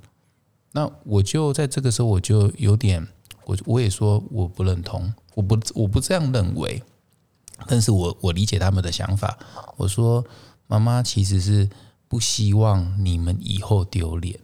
[0.72, 3.06] 那我就在这个时候，我就有点，
[3.44, 6.82] 我我也说我不认同，我不我不这样认为，
[7.66, 9.38] 但是我我理解他们的想法。
[9.76, 10.24] 我说
[10.66, 11.70] 妈妈其实是
[12.08, 14.38] 不希望你们以后丢脸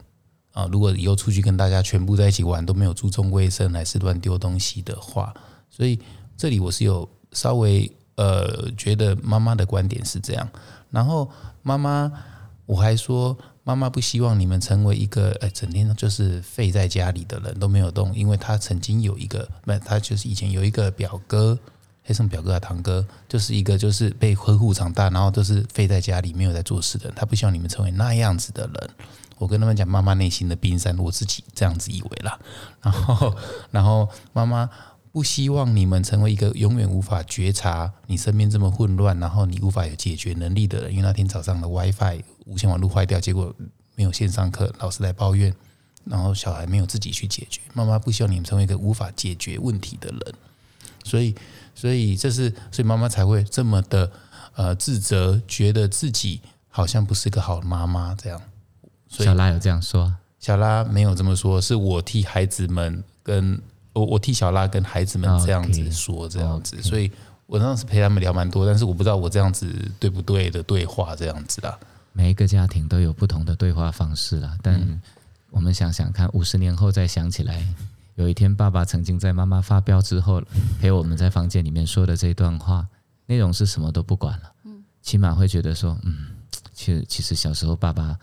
[0.53, 5.33] 啊，如果以后出去跟大家全部在一起玩都没有注重卫生，还是乱丢东西的话，
[5.69, 5.99] 所以
[6.37, 10.49] 这里我是有稍微呃觉得妈妈的观点是这样，
[10.89, 11.29] 然后
[11.61, 12.11] 妈妈
[12.65, 13.37] 我还说。
[13.63, 21.57] 妈妈不希望你们成为一个呃整天就是废在家里的人都没有动，因为他曾经有一个，那，他就是以前有一个表哥，
[22.03, 27.13] 黑什么表哥啊堂哥，就是一个就是被呵护长大，然后都是废在家里没有在做事的人。
[27.15, 28.89] 他不希望你们成为那样子的人。
[29.41, 32.39] 我跟他们讲妈妈内心的冰山，我自己这样子以为啦。
[32.79, 33.35] 然后，
[33.71, 34.69] 然后妈妈
[35.11, 40.91] 不希望你们成为一个永远无法觉察你身边这么混乱，然后你无法有解决能力的人。
[40.91, 43.51] 因为那天早上的 WiFi 无线网络坏掉，结果
[43.95, 45.51] 没有线上课，老师来抱怨，
[46.05, 47.61] 然后小孩没有自己去解决。
[47.73, 50.35] 妈妈不希望你们成为一个无法解决问题的人，
[51.03, 51.33] 所以，
[51.73, 54.11] 所以这是，所以妈妈才会这么的
[54.53, 58.39] 呃自责，觉得自己好像不是个好妈妈这样。
[59.11, 67.11] 所以小拉有这样说啊，小拉没有这么说，是我替孩子们跟我我替小拉跟孩子们这样子说，这样子所以
[67.45, 69.67] 我当时陪他们聊蛮多，但是我不知道我这样子
[69.99, 71.77] 对不对的对话这样子啦。
[72.13, 74.57] 每一个家庭都有不同的对话方式啦。
[74.63, 74.99] 但
[75.49, 77.61] 我们想想看，五十年后再想起来，
[78.15, 80.41] 有一天爸爸曾经在妈妈发飙之后，
[80.79, 82.87] 陪我们在房间里面说的这段话，
[83.25, 84.51] 内容是什么都不管了，
[85.01, 86.27] 起码会觉得说，嗯，
[86.73, 88.17] 其实其实小时候爸爸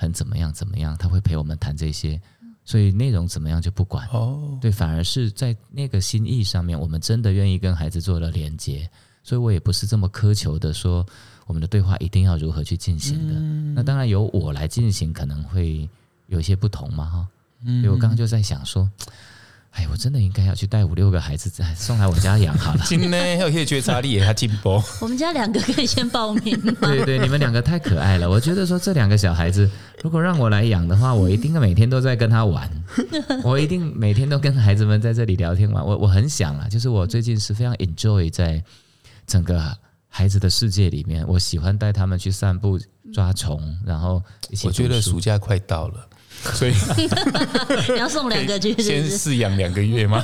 [0.00, 2.18] 很怎么样怎么样，他会陪我们谈这些，
[2.64, 4.08] 所以内容怎么样就不管。
[4.08, 8.88] 哦，对，反而是在那个心意上面，我们真的愿意跟孩子做了连接，
[9.22, 11.04] 所以我也不是这么苛求的说
[11.46, 13.34] 我们的对话一定要如何去进行的。
[13.74, 15.86] 那当然由我来进行，可能会
[16.28, 17.28] 有一些不同嘛，哈。
[17.62, 18.90] 所以我刚刚就在想说，
[19.72, 22.80] 哎，我真的应该要去带五六个孩子再送来我家养好了。
[22.84, 24.82] 今天要可以觉察力也还进步。
[25.00, 26.60] 我们家两个可以先报名？
[26.80, 28.28] 对对，你们两个太可爱了。
[28.28, 29.70] 我觉得说这两个小孩子，
[30.02, 32.68] 如果让我来养的话，我一定每天都在跟他玩，
[33.44, 35.86] 我一定每天都跟孩子们在这里聊天玩。
[35.86, 38.62] 我我很想啊，就是我最近是非常 enjoy 在
[39.26, 39.76] 整个
[40.08, 42.76] 孩子的世界里面，我喜欢带他们去散步、
[43.14, 46.08] 抓虫，然后一起我觉得暑假快到了，
[46.42, 46.72] 所以
[47.92, 49.04] 你要送两个去，是先？
[49.10, 50.22] 饲养两个月吗？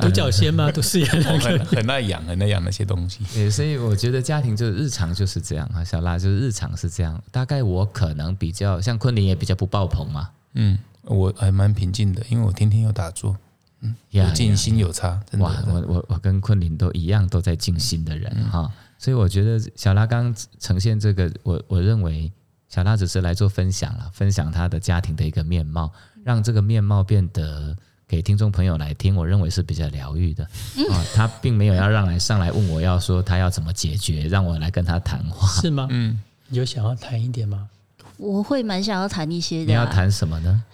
[0.00, 0.70] 独角仙吗？
[0.72, 3.20] 都是养两个很很爱养，很爱养那些东西。
[3.34, 7.22] 对，所以我觉得家庭就是日常就是这样啊，小拉就是日常是这样。
[7.30, 13.36] 大概我可能比较像昆凌也比较不爆棚嘛，嗯，我还蛮平静的，因为我天天有打坐，
[13.82, 22.32] 嗯有呀静心有差，真哇，我我我跟昆凌都一样，都在静心的人哈、所以我觉得小拉刚呈现这个，我我认为
[22.74, 25.92] 小娜只是来做分享了，分享她的家庭的一个面貌，
[26.24, 27.76] 让这个面貌变得
[28.08, 30.42] 给听众朋友来听，我认为是比较疗愈的
[30.90, 35.46] 啊、他并没有要让来上来问我要说她要怎么解决，让我来跟她谈话。
[35.60, 35.86] 是吗？
[35.88, 37.68] 嗯，有想要谈一点吗？
[38.16, 39.66] 我会蛮想要谈一些的、啊。
[39.66, 40.64] 你要谈什么呢？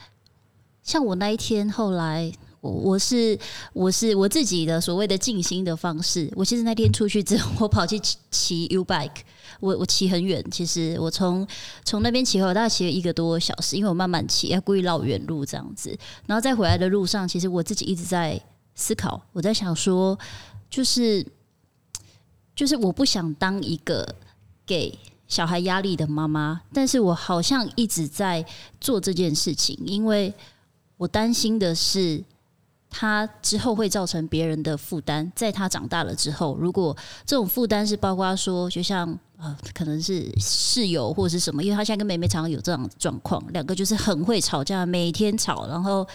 [0.82, 2.32] 像我那一天后来，
[2.62, 3.38] 我我是
[3.74, 6.32] 我是我自己的所谓的静心的方式。
[6.34, 9.20] 我其实那天出去之后，我跑去骑骑 U bike，
[9.60, 10.44] 我我骑很远。
[10.50, 11.46] 其实我从
[11.84, 15.96] 从那边骑回来，大概骑了一个多小时，因为我慢慢骑，要故意绕远路这样子。
[16.26, 18.40] 然后在回来的路上，其实我自己一直在
[18.74, 20.18] 思考，我在想说，
[20.68, 21.24] 就是
[22.56, 24.16] 就是我不想当一个
[24.66, 24.98] 给
[25.28, 28.44] 小孩压力的妈妈，但是我好像一直在
[28.80, 30.32] 做这件事情，因为
[30.96, 32.22] 我担心的是
[32.90, 46.06] 他之后会造成别人的负担，在他长大了之后，如果这种负担是包括说，就像呃，可能是室友或者是什么，因为他现在跟妹妹常常有这样的状况，两个就是很会吵架，每天吵，然后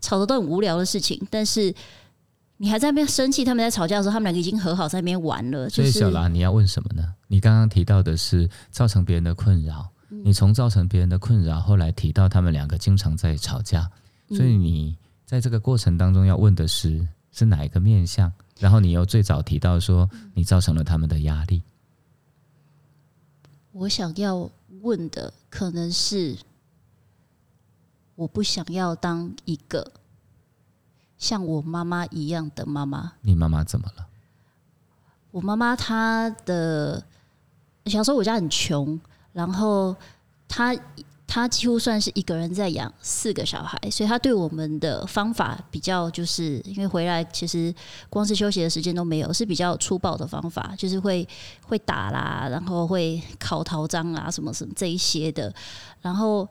[0.00, 1.74] 吵的都很无聊的事情，但是
[2.58, 5.68] 你还在那边生气，他们在吵架的时候，他们两个已经和好，在那边玩了。
[5.68, 7.02] 所以小兰，你要问什么呢？
[7.26, 9.90] 你刚刚提到的是造成别人的困扰，
[10.24, 13.90] 你从造成别人的困扰，后来提到他们两个经常在吵架，
[14.28, 14.96] 所以你。
[15.30, 18.32] 在这个过程当中，要问的是是哪一个面相？
[18.58, 21.62] 然后你又最早提到说，你造成了他们的压力。
[23.70, 24.50] 我想要
[24.80, 26.36] 问的可能是，
[28.16, 29.92] 我不想要当一个
[31.16, 33.12] 像我妈妈一样的妈妈。
[33.20, 34.04] 你妈妈怎么了？
[35.30, 37.00] 我妈妈她的
[37.86, 39.00] 小时候我家很穷，
[39.32, 39.94] 然后
[40.48, 40.74] 她。
[41.32, 47.72] 他几乎算是一个人在养四个小孩，所以他对我们的方法比较，就是因为回来其实
[48.08, 51.26] 光是休息的时间都没有，是比较粗暴的方法，就是会
[51.64, 55.54] 会打啦，然后会烤桃章啊，什么什么这一些的。
[56.00, 56.48] 然后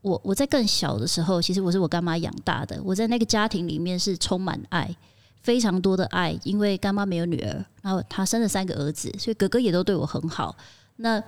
[0.00, 4.96] 我我在更小的时候，其实我是我干妈养大的，我在那个家庭里面是充满爱，
[5.42, 10.56] 非常多的爱，因为干妈没有女儿，然后她生了三个儿子，所以哥哥也都对我很好。
[10.96, 11.22] 那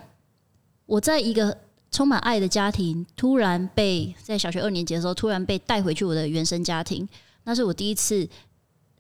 [0.86, 1.54] 我在一个。
[1.98, 7.08] 充满爱的家庭，突然被在小学二年级的时候，突然被带回去我的原生家庭。
[7.42, 8.28] 那是我第一次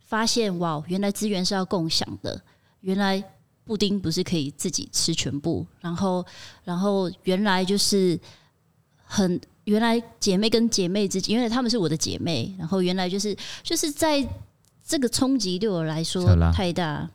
[0.00, 2.42] 发现，哇，原来资源是要共享的。
[2.80, 3.22] 原来
[3.62, 5.64] 布丁不是可以自己吃全部。
[5.80, 6.26] 然后，
[6.64, 8.18] 然后原来就是
[9.04, 12.52] 很原来姐妹跟姐妹之间，因为她们是我的姐妹。
[12.58, 13.32] 然后原来就是
[13.62, 14.28] 就是在
[14.84, 17.08] 这个冲击对我来说太大。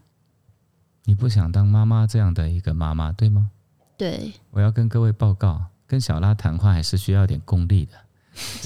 [1.03, 3.49] 你不想当妈妈这样的一个妈妈，对吗？
[3.97, 5.61] 对，我要跟各位报告，
[5.93, 7.93] 跟小拉谈话还是需要点功力的，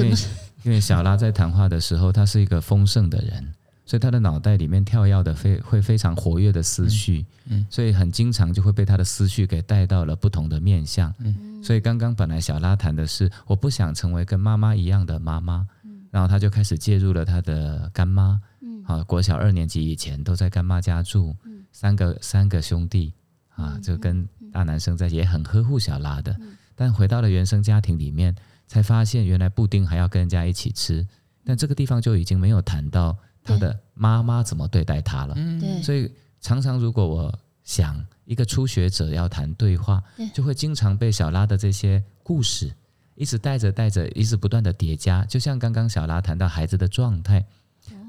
[0.01, 0.17] 因为
[0.63, 3.53] 因为小拉在谈话的时候，他是一个丰盛的人，
[3.86, 23.11] 所以他的脑袋里面跳跃的非会非常活跃的思绪，嗯，所以很经常就会被他的思绪给带到了不同的面相，嗯，所以刚刚本来小拉谈的是我不想成为跟妈妈一样的妈妈，嗯，然后他就开始介入了他的干妈，嗯，啊，国小二年级以前都在干妈家住，嗯，三个三个兄弟。
[23.57, 26.32] 啊，就跟大男生在也很呵护小拉的，
[26.78, 28.34] 但回到了原生家庭里面，
[28.67, 31.05] 才发现原来布丁还要跟人家一起吃。
[31.43, 35.34] 但这个地方就已经没有谈到他的妈妈怎么对待他了。
[35.59, 36.09] 对，所以
[36.39, 40.01] 常常如果我想一个初学者要谈对话，
[40.34, 42.71] 就会经常被小拉的这些故事
[43.15, 45.25] 一直带着带着，一直不断的叠加。
[45.25, 47.43] 就像刚刚小拉谈到孩子的状态，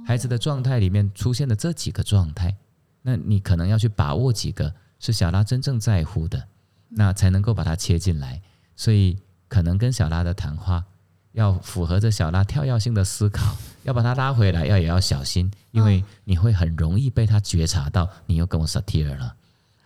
[0.06, 2.54] 孩子的状态里面出现的这几个状态，
[3.00, 4.74] 那你可能要去把握几个。
[5.00, 6.48] 是小拉真正在乎的，
[6.88, 8.42] 那才能够把它切进来。
[8.78, 9.18] 所以
[9.48, 10.84] 可能跟小拉的谈话
[11.32, 19.34] 要符合着小拉跳跃性的思考， 要把它拉回来，要也要小心，因为你会很容易被他觉察到你又跟我 satire 了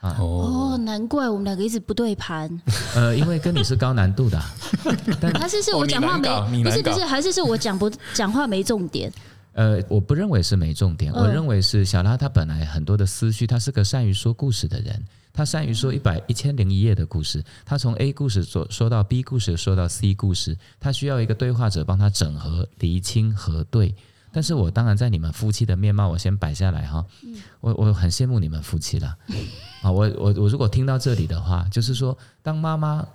[0.00, 0.16] 啊！
[0.20, 2.60] 哦，难怪我们两个一直不对盘。
[2.94, 4.40] 呃，因为跟你是高难度的，
[5.20, 9.10] 但还是是我讲话没，不是不是，还是是我讲不讲话没重点。
[9.54, 15.02] 呃，我不认为是没重点，我认为是小拉他本来很多的思绪，他是个善于说故事的人，
[15.32, 23.94] 他善于说一百一千零一夜的故事，他从 A 故事说说到 B 故事，说到 C 故事，他需要一个对话者帮他整合、厘清、核对。
[24.34, 27.04] 但是我当然在你们夫妻的面貌，我先摆下来哈，
[27.60, 29.16] 我我很羡慕你们夫妻了
[29.82, 33.06] 啊，我我我如果听到这里的话，就是说当妈妈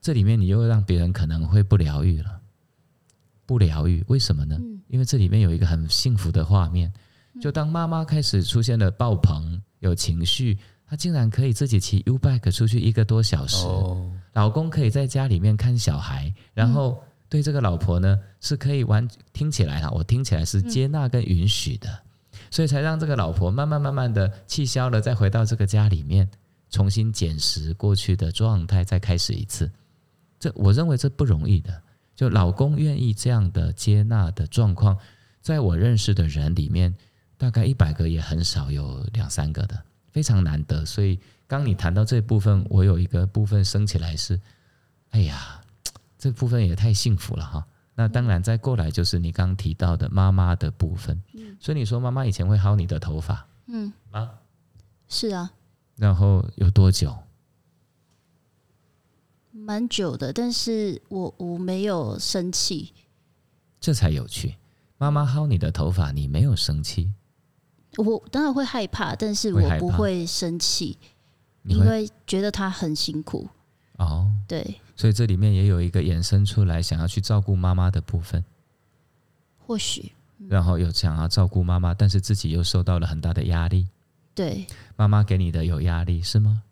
[0.00, 2.40] 这里面你又让别人可能会不疗愈了。
[3.44, 4.56] 不疗愈，为什么呢？
[4.86, 6.92] 因为这里面有一个很幸福的画面，
[7.40, 10.56] 就当妈妈开始出现了爆棚，有情绪，
[10.92, 13.66] 她竟然可以自己骑 U bike 出去一个多小时，
[14.34, 21.88] 老公可以在家里面看小孩，然后对这个老婆呢是可以完听起来哈，我听起来是接纳跟允许的，
[22.50, 26.28] 所以才让这个老婆慢慢慢慢的气消了，再回到这个家里面，
[26.68, 29.72] 重新捡拾过去的状态，再开始一次。
[30.38, 31.82] 这我认为这不容易的。
[32.14, 34.98] 就老公愿意这样的接纳的状况，
[35.40, 36.94] 在我认识的人里面，
[37.38, 39.82] 大概一百个也很少有两三个的，
[40.12, 40.86] 非常难得。
[40.86, 44.40] 所以刚你谈到这部分，我有一个部分升起来是，
[45.10, 45.60] 哎呀，
[46.16, 47.66] 这部分也太幸福了哈。
[47.94, 51.20] 那当然再过来就是你刚提到的妈妈的部分。
[51.58, 54.30] 所以你说妈妈以前会薅你的头发，嗯啊，
[55.08, 55.50] 是啊。
[55.96, 57.16] 然后有多久？
[59.52, 62.92] 蛮久的，但是我我没有生气，
[63.78, 64.56] 这才有趣。
[64.96, 67.12] 妈妈薅你的头发，你没有生气，
[67.96, 70.96] 我当然会害怕，但是我不会生气，
[71.64, 73.48] 因为觉得他很辛苦。
[73.98, 78.42] 哦，对，所以这里面也有一个衍生出来想要去照顾妈妈的部分。
[79.64, 80.12] 或许，
[80.48, 83.86] 然后又想要照顾妈妈，但是自己又受到了很大的压力。
[84.34, 84.66] 对，
[84.96, 86.62] 妈妈给你的有压力是吗？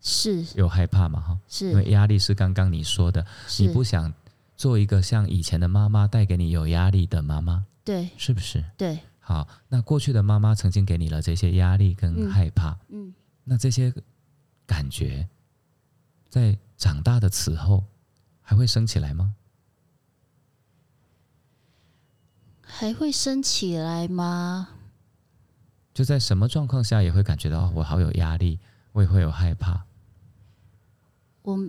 [0.00, 0.46] 是。
[0.54, 1.20] 有害怕嘛？
[1.20, 3.26] 哈，是，因为压力是刚刚你说的，
[3.58, 4.14] 你不想
[4.56, 8.08] 做一个像以前的妈妈带给你有压力的妈妈，对。
[8.16, 8.64] 是不是？
[8.78, 13.12] 对，好，那过去的妈妈曾经给你了这些压力跟嗯害怕，嗯，
[13.42, 13.92] 那这些
[14.64, 15.28] 感觉
[16.28, 17.82] 在长大的此后
[18.40, 19.34] 还会升起来吗？
[22.62, 24.68] 还会升起来吗？
[25.92, 28.60] 就在什么状况下也会感觉到哦我好有压力，
[28.92, 29.86] 我也会有害怕。
[31.42, 31.68] 我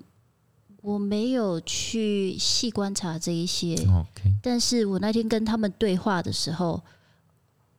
[0.81, 6.83] 我没有去细观察这一些，OK，但是我那天跟他们对话的时候，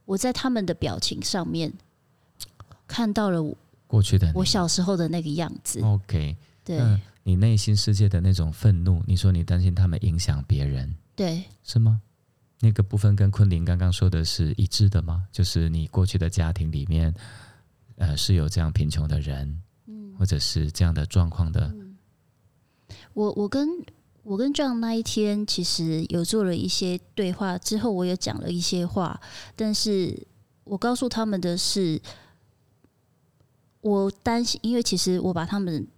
[0.08, 1.70] 我在他们的表情上面
[2.86, 3.54] 看到了我
[3.86, 5.82] 过去的我小时候的那个样子。
[5.82, 6.34] OK，
[6.64, 6.80] 对
[7.22, 12.00] 你内心世界的那种愤怒，你说你担心他们影响别人，对是吗？
[12.60, 15.28] 那个部分跟昆凌刚刚说的是一致的吗？
[15.30, 17.14] 就是你过去的家庭里面，
[17.96, 21.70] 呃，是有这样贫穷的人，嗯或者是这样的状况的，
[23.12, 23.68] 我我跟
[24.28, 29.18] 我跟 John 那一天其实有做了一些对话，之后我有讲了一些话，
[29.56, 30.26] 但是
[30.64, 31.98] 我告诉他们的是，
[33.80, 35.88] 我担心，因为其实我把他们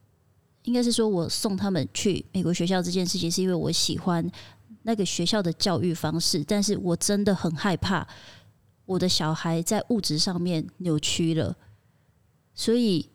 [0.63, 4.25] 应该是说我送他们去美国学校这件事情，是因为我喜欢
[4.85, 8.07] 那个学校的教育方式，但是我真的很害怕
[8.87, 11.57] 我的小孩在物质上面扭曲了，
[12.55, 13.11] 所以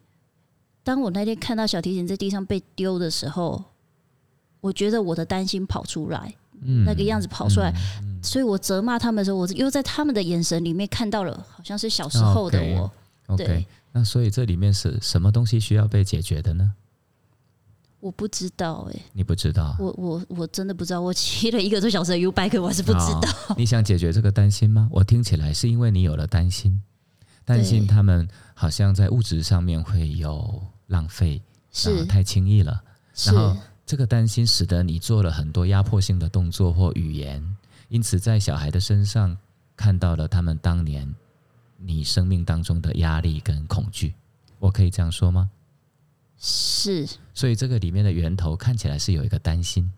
[0.84, 3.64] 当我那天看到小提琴在地上被丢的时候，
[4.66, 7.72] 我觉得我的担心跑出来，嗯那个样子跑出来，
[8.24, 12.92] 所以我责骂他们的时候，我又在他们的眼神里面看到了，好像是小时候的我。
[13.28, 16.74] OK，对那所以这里面是什么东西需要被解决的呢？
[18.00, 23.22] 我不知道哎、你不知道，我我我真的不知道，我骑了一个多小时的 U bike，我还是不知道。
[23.50, 24.90] 哦你想解决这个担心吗？
[24.92, 26.82] 我听起来是因为你有了担心，
[27.46, 31.42] 担心他们好像在物质上面会有浪费，
[31.84, 32.82] 然后是太轻易了。
[33.26, 33.56] 然后
[33.86, 37.56] 这个担心使得你做了很多压迫性的动作或语言，
[37.88, 39.38] 因此在小孩的身上
[39.76, 41.14] 看到了他们当年
[41.78, 44.16] 你生命当中的压力跟恐惧。
[44.58, 45.52] 我可以这样说吗？
[46.38, 49.92] 是所以这个里面的源头看起来是有一个担心。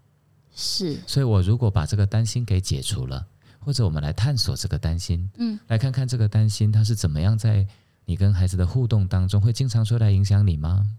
[0.53, 3.25] 是所以我如果把这个担心给解除了，
[3.59, 7.65] 或者我们来探索这个担心，嗯，来看看这个担心它是怎么样在
[8.05, 10.89] 你跟孩子的互动当中会经常出来影响你吗？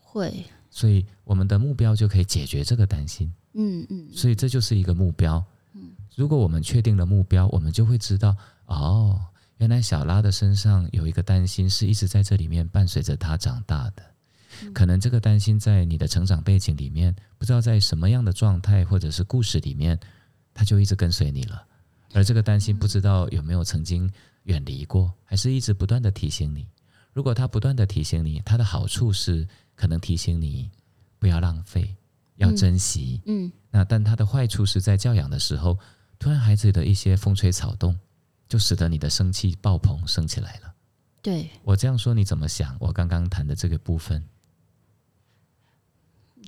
[0.00, 5.44] 会，所以我们的目标就可以解决这个担心，嗯嗯所以这就是一个目标。
[6.16, 8.34] 如果我们确定了目标，我们就会知道，
[8.66, 9.20] 哦，
[9.58, 14.02] 原来小拉的身上有一个担心是一直在这里面伴随着他长大的。
[14.74, 19.98] 可能这个担心在你的成长背景里面，不知道在什么样的状态或者是故事里面，
[20.52, 21.64] 它就一直跟随你了。
[22.12, 24.10] 而这个担心不知道有没有曾经
[24.44, 26.66] 远离过，还是一直不断的提醒你。
[27.14, 29.48] 如果它不断的提醒你，它的好处是
[29.82, 30.70] 可能提醒你
[31.18, 31.96] 不要浪费，
[32.36, 33.20] 要珍惜。
[33.26, 35.76] 嗯那但它的坏处是在教养的时候，
[36.20, 37.98] 突然孩子的一些风吹草动，
[38.48, 40.72] 就使得你的生气爆棚升起来了。
[41.20, 41.50] 对。
[41.64, 42.76] 我这样说你怎么想？
[42.78, 44.22] 我刚刚谈的这个部分，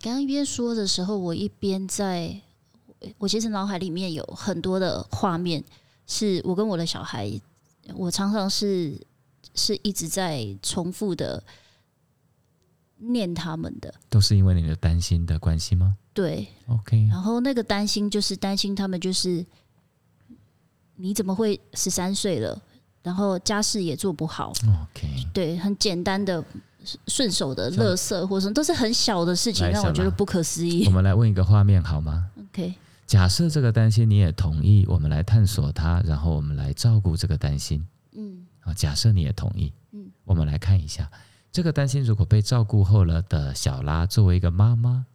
[0.00, 2.40] 刚刚一边说的时候，我一边在，
[3.18, 5.64] 我其实脑海里面有很多的画面，
[6.06, 7.28] 是我跟我的小孩，
[7.96, 9.04] 我常常是
[9.56, 11.42] 是一直在重复的
[13.12, 19.44] 念他们的，都是因为你的担心的关系吗对，？OK，然后那个担心就是担心他们就是
[20.96, 22.60] 你怎么会十三岁了，
[23.02, 26.42] 然后家事也做不好，OK，对，很简单的
[27.08, 30.90] 顺手的这样垃圾或者什么都是很小的事情，让我觉得不可思议我。
[30.90, 32.74] 们来问一个画面好吗？OK，
[33.06, 37.84] 假设这个担心你也同意，我们来探索它，然后我们来照顾这个担心。
[38.16, 41.10] 嗯啊，假设你也同意，嗯，我们来看一下
[41.54, 45.06] 这个担心如果被照顾后了的小拉，作为一个妈妈，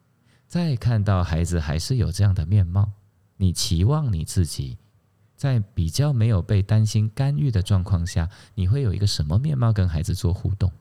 [0.48, 2.94] 再看到孩子还是有这样的面貌，
[3.36, 4.78] 你期望你自己
[5.36, 10.72] 在比较没有被担心干预的状况下，你会有一个什么面貌跟孩子做互动？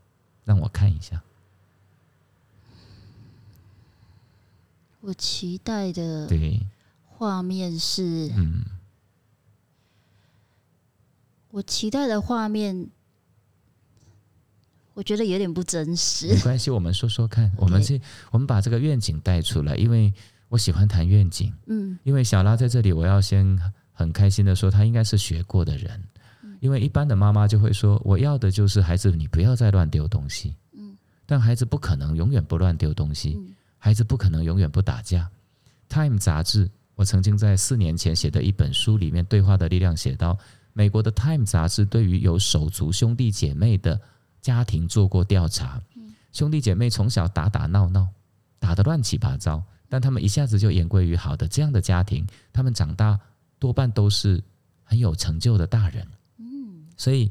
[0.45, 1.21] 让我看一下。
[5.01, 6.65] 我期待的对，
[7.05, 8.65] 画面是，嗯，
[11.51, 12.89] 我期待的画面，
[14.99, 16.40] 我觉得有点不真实没。
[16.40, 18.01] 关系，我们说说看，我们是，
[18.32, 20.12] 我们把这个愿景带出来，因为
[20.49, 21.55] 我喜欢谈愿景。
[21.66, 23.57] 嗯因为小拉在这里，我要先
[23.92, 26.03] 很开心的说，他应该是学过的人。
[26.59, 30.53] 因为一般的妈妈就会说，我要的就是孩子，你不要再乱丢东西。
[30.76, 35.30] 嗯但孩子不可能永远不乱丢东西，嗯孩子不可能永远不打架。
[35.88, 40.36] Time 杂志我曾经在四年前写的一本书里面，《对话的力量》写到，
[40.72, 44.01] 美国的《Time》杂志对于有手足兄弟姐妹的
[44.41, 45.80] 家庭做过调查，
[46.32, 48.09] 兄弟姐妹从小打打闹闹，
[48.59, 53.18] 打得乱七八糟，但他们一下子就言归于好的这样的家庭，他们长大
[53.59, 54.43] 多半都是
[54.84, 56.07] 很有成就的大人。
[56.39, 57.28] 嗯，所以《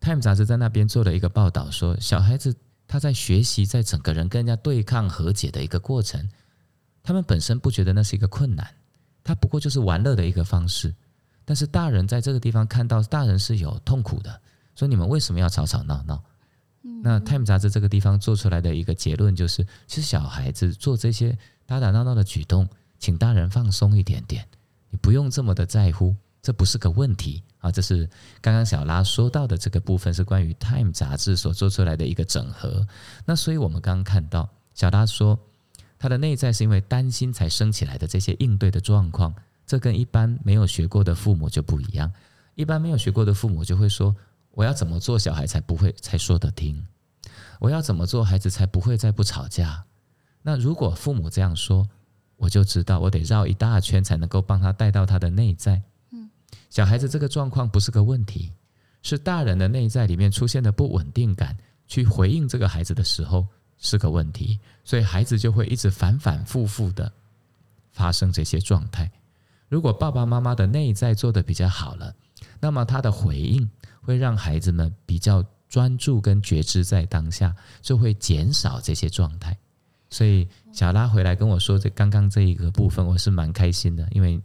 [0.00, 2.54] Time》杂志在那边做了一个报道，说小孩子
[2.86, 6.28] 他在学习，在整个人跟人家对抗和解的一个过程。
[7.02, 8.66] 他们本身不觉得那是一个困难，
[9.22, 10.94] 他不过就是玩乐的一个方式。
[11.44, 14.40] 但是大人在这个地方看到大人是有痛苦的，
[14.74, 16.22] 说你们为什么要吵吵闹闹？
[17.02, 22.68] 那《Time》杂志这个地方做出来的一个结论就是，其实小孩子做这些打打闹闹的举动，
[22.98, 24.46] 请大人放松一点点，
[24.90, 27.70] 你不用这么的在乎，这不是个问题啊。
[27.70, 28.08] 这是
[28.40, 32.86] 刚刚小拉说到的这个部分，是关于《Time》杂志所做出来的一个整合。
[33.24, 35.38] 那所以我们刚刚看到小拉说。
[35.96, 39.34] 他的内在是因为担心才升起来的这些应对的状况，
[39.66, 42.12] 这跟一般没有学过的父母就不一样。
[42.56, 44.14] 一般没有学过的父母就会说
[44.54, 46.86] ：“我要怎么做，小孩才不会才说得听？
[47.60, 49.84] 我要怎么做，孩子才不会再不吵架？”
[50.42, 51.88] 那如果父母这样说，
[52.36, 55.82] 我就知道我得绕一大圈才能够帮他带到他的内在。
[56.10, 56.30] 嗯，
[56.70, 58.52] 小孩子这个状况不是个问题，
[59.02, 63.46] 是大人的内在里面出现的不稳定感，去回应这个孩子的时候。
[63.76, 67.12] 是个问题，所以孩子就会一直反反复复的
[67.90, 69.10] 发生这些状态。
[69.68, 72.14] 如果爸爸妈妈的内在做的比较好了，
[72.60, 73.68] 那么他的回应
[74.04, 79.56] 会让孩子们比较专注跟觉知在当下，就会减少这些状态。
[80.10, 84.40] 所以小拉回来跟我说这刚刚这一个部分，我是蛮开心的，因为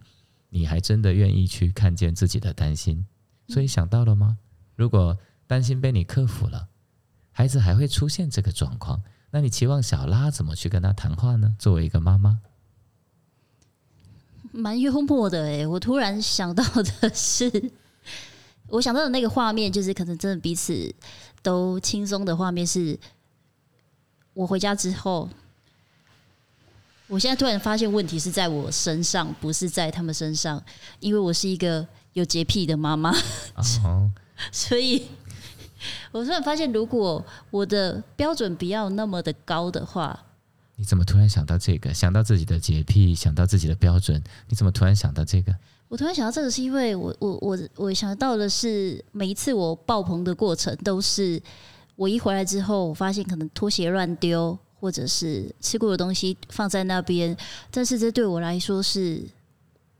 [0.49, 3.05] 你还真的愿意去看见自己的担心。
[3.47, 4.37] 所以想到了吗？
[4.75, 6.67] 如果担心被你克服了，
[7.31, 9.01] 孩子还会出现这个状况。
[9.31, 11.55] 那你期望小拉怎么去跟他谈话呢？
[11.59, 12.39] 作为一个妈妈，
[14.51, 15.67] 蛮幽默的哎。
[15.67, 17.71] 我突然想到的是，
[18.69, 20.93] 我想到的那个画面，就是可能真的彼此
[21.41, 22.65] 都轻松的画面。
[22.65, 22.97] 是
[24.33, 25.29] 我回家之后，
[27.07, 30.63] 我现在突然发现问题是在我身上，不是在他们身上，
[30.99, 33.13] 因为我是一个有洁癖的妈妈，
[34.51, 35.07] 所以。
[36.11, 40.25] 我突然发现，如果我的标准不要那么的高的话，
[40.75, 41.93] 你怎么突然想到这个？
[41.93, 45.55] 想到自己的洁癖，想到自己的标准，你怎么突然想到这个？
[45.89, 51.41] 我突然想到这个，是因为我我我我想到的是，每一次我爆棚的过程，都是
[51.95, 57.35] 我一回来之后，我发现可能拖鞋乱丢，或者是吃过的东西放在那边，
[57.71, 59.27] 但是这对我来说是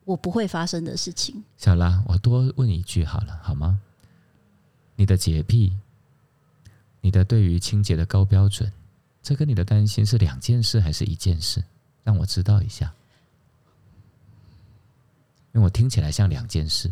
[0.05, 1.43] 我不会发生的事情。
[1.57, 3.79] 小拉，我多问一句好了，好吗？
[4.95, 5.73] 你的洁癖，
[7.01, 8.71] 你的对于清洁的高标准，
[9.23, 11.63] 这跟你的担心是两件事还是一件事？
[12.03, 12.93] 让我知道一下，
[15.54, 16.91] 因为我听起来像两件事。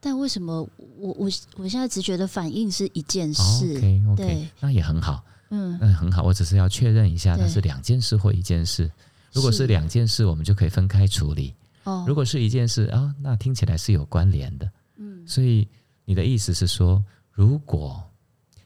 [0.00, 0.62] 但为什么
[0.98, 6.22] 我我我现在直觉的反应是一件事？OK OK，那也很好，嗯，那很好。
[6.22, 8.90] 我只是要确认一下，那是两件事或一件事。
[9.32, 11.54] 如果是两件事，我们就可以分开处理。
[11.84, 14.70] 哦，如果是一件事啊，那听起来是有关联的。
[14.96, 15.66] 嗯，所以。
[16.06, 17.02] 你的意思是说，
[17.32, 18.04] 如果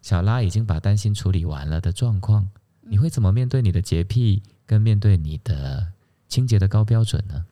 [0.02, 2.44] 小拉已经把担心处理完了的状况，
[2.80, 5.86] 你会怎么面对你的洁癖，跟面对你的
[6.26, 7.46] 清洁的高标准呢？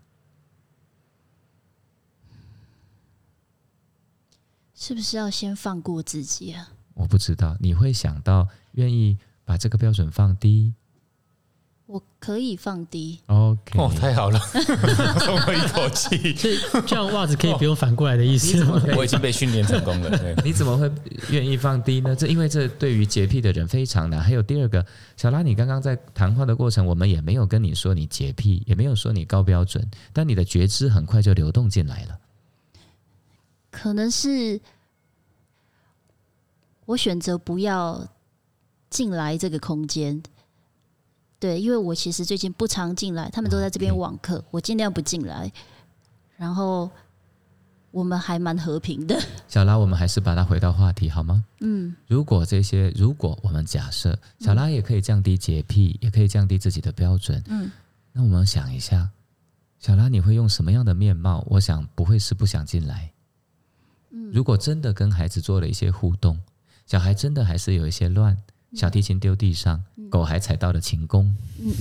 [4.76, 6.68] 是不是要先放过自己啊？
[6.94, 10.74] 我不知道，你会想到愿意把这个标准放低。
[11.86, 14.38] 我可以放低，OK，哦，太好了，
[15.22, 16.32] 松了一口气。
[16.84, 18.60] 这样袜子可以不用反过来的意思。
[18.96, 20.18] 我已经被训练成功了。
[20.44, 20.90] 你怎么会
[21.30, 22.16] 愿意放低呢？
[22.16, 24.20] 这因为这对于洁癖的人非常难。
[24.20, 24.84] 还有第二个，
[25.16, 32.18] 小拉，你刚刚在谈话的过程，我们也没有跟你说你洁癖，也没有说你高标准，但你的觉知很快就流动进来了。
[33.76, 34.58] 可能是
[36.86, 38.08] 我选择不要
[38.88, 40.22] 进来这个空间。
[41.38, 45.52] 对，因为我其实最近不常进来，他们都在这边网课，我尽量不进来。
[46.38, 46.90] 然后
[47.90, 49.20] 我们还蛮和平的。
[49.46, 51.44] 小拉，我们还是把它回到话题好吗？
[51.60, 51.94] 嗯。
[52.06, 57.70] 如果这些，如果我们假设小拉也可以降低洁癖，也可以降低自己的标准，嗯，
[58.12, 59.10] 那我们想一下，
[59.78, 61.44] 小拉你会用什么样的面貌？
[61.50, 63.12] 我想不会是不想进来。
[64.16, 64.30] 嗯。
[64.32, 66.40] 如果真的跟孩子做了一些互动，
[66.86, 68.36] 小孩真的还是有一些乱。
[68.74, 71.34] 小提琴丢地上，狗还踩到了琴弓。
[71.60, 71.72] 嗯，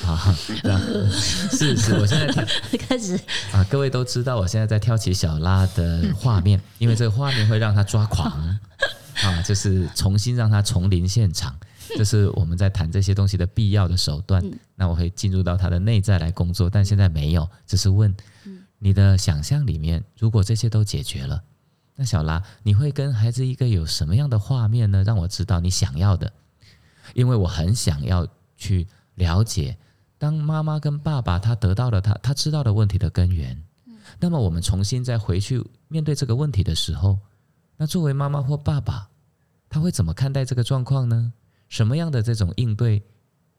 [0.00, 0.32] 好，
[1.50, 2.46] 是是，我现在
[2.78, 3.18] 开始
[3.52, 8.30] 啊，各位都知道，我现在在挑起小拉的画面， 因为这个画面会让他抓狂
[9.24, 11.54] 啊，就是重新让他重临现场，
[11.96, 14.42] 这是我们在谈这些东西的必要的手段。
[14.76, 18.14] 那我会进入到他的内在来工作，但现在没有，只是问
[18.86, 21.42] 你的想象里面，如果这些都解决了，
[21.96, 25.02] 那小拉你会跟孩子一个有什么样的画面呢？
[25.02, 26.32] 让我知道你想要的，
[27.12, 28.24] 因为我很想要
[28.56, 29.76] 去了解，
[30.18, 33.60] 当妈妈跟爸爸他得到了他他知道的问题的根源，
[34.20, 37.18] 那么我们重新再回去面对这个问题的时候，
[37.76, 39.08] 那作为妈妈或爸爸，
[39.68, 41.32] 他会怎么看待这个状况呢？
[41.68, 43.02] 什么样的这种应对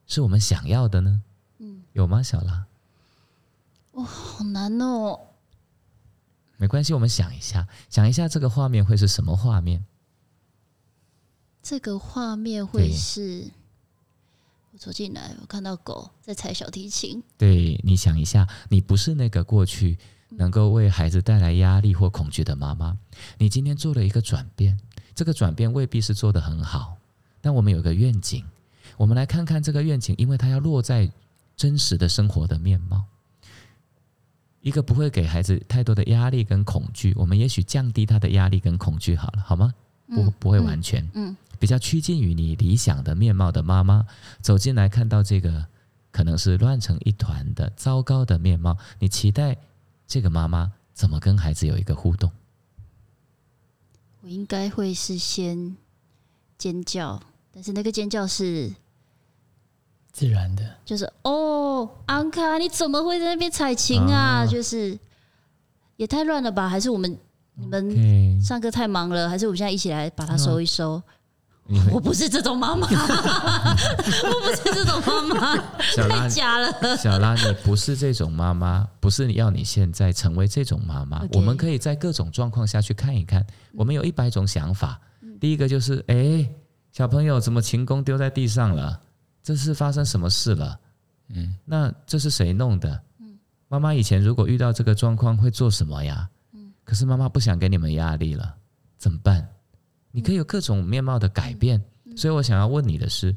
[0.06, 1.22] 是我们想要的呢？
[1.60, 2.66] 嗯，有吗，小拉？
[3.98, 5.20] 哇，好难哦。
[6.58, 9.86] 没关系，我们想一下，想一下这个画面会是什么画面？
[11.62, 13.52] 这个画面会是，
[14.72, 17.22] 我走进来，我看到狗在踩小提琴。
[17.38, 19.98] 对，你想一下，你不是那个过去
[20.30, 22.98] 能够为孩子带来压力或恐惧的妈妈，
[23.38, 24.80] 你今天做了一个转变，
[25.14, 26.98] 这个转变未必是做得很好。
[27.42, 28.46] 但我们有个愿景，
[28.96, 31.12] 我们来看看这个愿景，因为它要落在
[31.56, 33.04] 真实的生活的面貌，
[34.62, 37.14] 一个不会给孩子太多的压力跟恐惧。
[37.16, 39.74] 我们也许降低他的压力跟恐惧好了，好吗？
[40.08, 44.06] 不，不会完全，嗯，比较趋近于你理想的面貌的妈妈
[44.42, 45.66] 走进来，看到这个
[46.12, 49.58] 可能是乱成一团的糟糕的面貌，你期待
[50.08, 52.32] 这个妈妈怎么跟孩子有一个互动？
[54.22, 55.76] 我应该会是先。
[56.58, 58.74] 尖叫，但是那个尖叫是
[60.18, 64.44] 自然的，就是哦，安卡，你怎么会在那边采琴啊？
[64.50, 64.98] 就是
[65.96, 66.68] 也太乱了吧？
[66.68, 67.16] 还是我们
[67.54, 69.30] 你们上课太忙了？
[69.30, 71.00] 还是我们现在一起来把它收一收？
[71.94, 75.56] 我不是这种妈妈，我不是这种妈妈，
[76.10, 76.98] 太假了。
[76.98, 81.22] 小拉，你不是这种妈妈，不是你要你现在成为这种妈妈。
[81.34, 85.00] 我们可以在各种状况下去看一看，我们有一百种想法。
[85.40, 86.50] 第一个就是，哎，
[86.92, 89.00] 小朋友怎么琴弓丢在地上了？
[89.48, 90.78] 这是发生什么事了？
[91.30, 93.02] 嗯，那这是谁弄的？
[93.20, 93.40] 嗯，
[93.70, 96.30] 妈妈以前如果遇到这个状况会做什么呀？
[96.52, 98.54] 嗯，可是妈妈不想给你们压力了，
[98.98, 99.48] 怎么办？
[100.12, 101.82] 你可以有各种面貌的改变，
[102.18, 103.34] 所以我想要问你的是，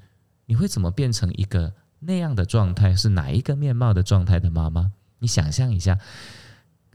[0.46, 2.92] 你会怎么变成一个那样的状态？
[2.96, 4.90] 是哪一个面貌的状态的妈妈？
[5.20, 5.96] 你想象一下，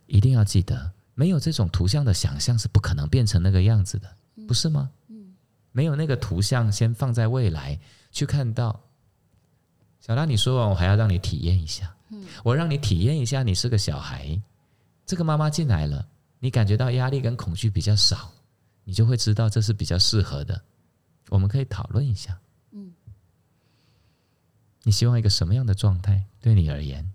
[0.08, 4.14] 一定要记得，没有这种图像的想象是不可能变成那个样子的。
[4.46, 4.92] 不是吗？
[5.08, 5.34] 嗯，
[5.72, 7.80] 没有那个图像，先放在未来
[8.12, 8.78] 去看到。
[10.06, 11.92] 小拉，你说完，我还要让你体验一下。
[12.10, 14.40] 嗯，我让你体验一下，你是个小孩，
[15.04, 18.32] 这个妈妈进来了，你感觉到压力跟恐惧比较少，
[18.84, 20.62] 你就会知道这是比较适合的。
[21.30, 22.38] 我们可以讨论一下。
[22.70, 22.94] 嗯，
[24.84, 26.24] 你希望一个什么样的状态？
[26.40, 27.12] 对你而言？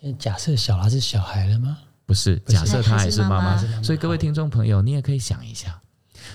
[0.00, 1.80] 现在假设小拉是小孩了吗？
[2.06, 3.58] 不是，假设她还是妈妈。
[3.82, 5.82] 所以各位听众朋友，你也可以想一下。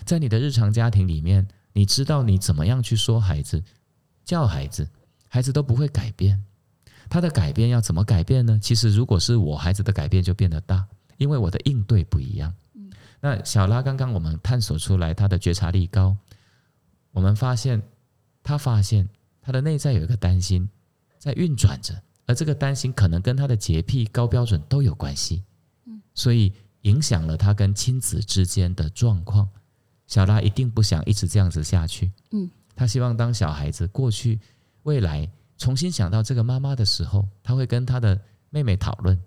[0.06, 3.64] 在你的日常家庭里面，你知道你怎么样去说孩子、
[4.24, 4.88] 叫孩子，
[5.34, 6.44] 孩子都不会改变。
[7.10, 8.60] 他的改变要怎么改变呢？
[8.62, 12.54] 其实，如果是我孩子的改变就变得大，因为我的应对不一样。
[13.22, 16.18] 那小拉刚刚我们探索出来，他的觉察力高，
[17.12, 17.82] 我们发现
[18.44, 19.08] 他发现
[19.42, 20.70] 他的内在有一个担心
[21.18, 25.44] 在运转着，而这个担心可能跟他的洁癖高标准都有关系。
[26.14, 26.52] 所以
[26.82, 29.48] 影响了他跟亲子之间的状况。
[30.08, 32.12] 小拉一定不想一直这样子下去。
[32.32, 34.38] 嗯，他希望当小孩子过去、
[34.84, 38.20] 未来重新想到这个妈妈的时候，他会跟他的
[38.50, 39.20] 妹妹讨论：“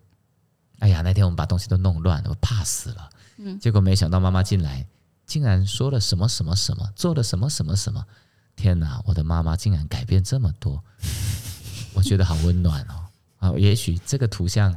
[0.80, 4.86] 哎呀，那天我们把东西都弄乱了，我怕死了。”嗯，结果没想到妈妈进来，
[5.26, 8.04] 竟然说了什么什么什么，做了什么什么什么。
[8.56, 10.82] 天哪，我的妈妈竟然改变这么多，
[11.94, 13.04] 我觉得好温暖哦。
[13.38, 14.76] 啊，也许这个图像，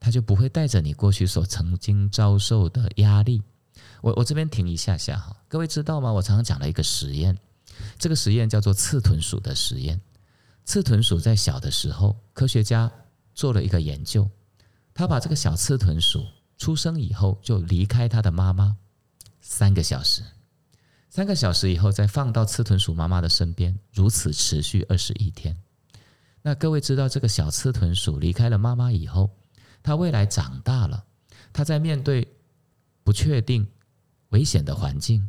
[0.00, 3.42] 它就不会带着你过去所曾经遭受的压力。
[4.00, 6.10] 我我这边停一下下哈，各位知道吗？
[6.10, 7.36] 我常常讲了一个实验，
[7.98, 10.00] 这个实验叫做刺豚鼠的实验。
[10.64, 12.90] 刺豚鼠在小的时候，科学家
[13.34, 14.30] 做了一个研究，
[14.94, 16.24] 他把这个小刺豚鼠
[16.56, 18.76] 出生以后就离开它的妈妈
[19.40, 20.22] 三个小时，
[21.10, 25.56] 三个小时以后再放到刺豚鼠妈妈的身边，如此持续二十一天。
[26.42, 29.30] 那各位知道，这个小刺豚鼠离开了妈妈以后，
[29.82, 31.04] 它未来长大了，
[31.52, 32.28] 它在面对
[33.04, 33.68] 不确定。
[34.32, 35.28] 危险的环境，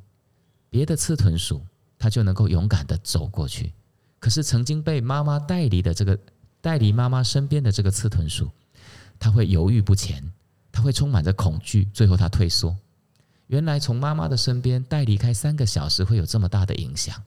[0.70, 1.68] 别的刺豚鼠
[2.04, 3.72] 他就能够勇敢的走过去，
[4.20, 6.20] 可是曾经被妈妈带离的这个
[6.60, 8.52] 带离妈妈身边的这个刺豚鼠，
[9.18, 10.22] 它会犹豫不前，
[10.70, 12.76] 它会充满着恐惧，最后它退缩。
[13.48, 17.24] 原来从妈妈的身边带离开三个小时会有这么大的影响。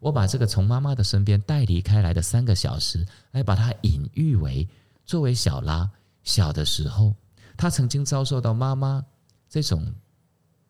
[0.00, 4.66] 我把这个从妈妈的身边带离开来的三个小时，来把它隐喻为
[5.04, 5.88] 作为小拉
[6.24, 7.14] 小的时候，
[7.56, 9.04] 他曾经遭受到妈妈
[9.48, 9.94] 这种。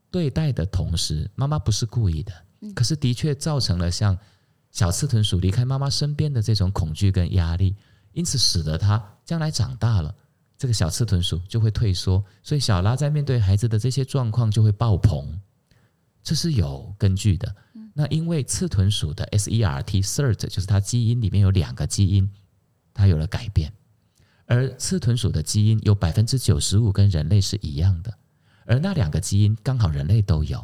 [0.08, 2.32] 对待的同时，妈妈不是故意的，
[2.74, 4.16] 可是的确造成了像
[4.70, 7.74] 小刺豚鼠离开妈妈身边的这种恐惧跟压力，
[8.12, 10.14] 因此使得它将来长大了，
[10.58, 15.40] 这个小刺豚鼠就会退缩，所以小拉在面对孩子的这些状况就会爆棚，
[16.22, 17.54] 这是有根据的。
[17.94, 22.30] 那因为刺豚鼠的 SERT CERT 就是它基因里面有两个基因，
[22.92, 23.72] 它有了改变，
[24.44, 28.12] 而刺豚鼠的基因有百分之九十五跟人类是一样的，
[28.66, 30.62] 而那两个基因刚好人类都有，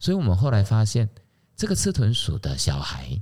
[0.00, 1.08] 所以我们后来发现，
[1.56, 3.20] 这个刺豚鼠的小孩，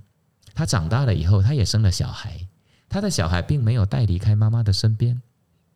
[0.55, 2.47] 他长大了以后，他也生了小孩，
[2.89, 5.21] 他的小孩并没有带离开妈妈的身边，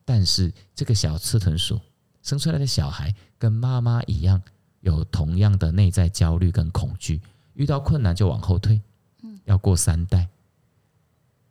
[0.04, 1.80] 但是这个小刺豚鼠
[2.22, 4.40] 生出来的小孩跟妈妈一样，
[4.80, 7.20] 有同样的内在焦虑跟恐惧。
[7.54, 8.80] 遇到困难就往后退，
[9.44, 10.28] 要过三代，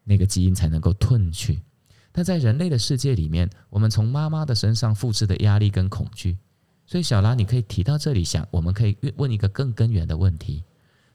[0.03, 1.61] 那个基因才能够褪去。
[2.11, 6.37] 但在人类的世界里面，我们从妈妈的身上复制的压力跟恐惧，
[6.85, 10.63] 所以小拉，你可以提到这里想，我们可以问一个更根源的问题。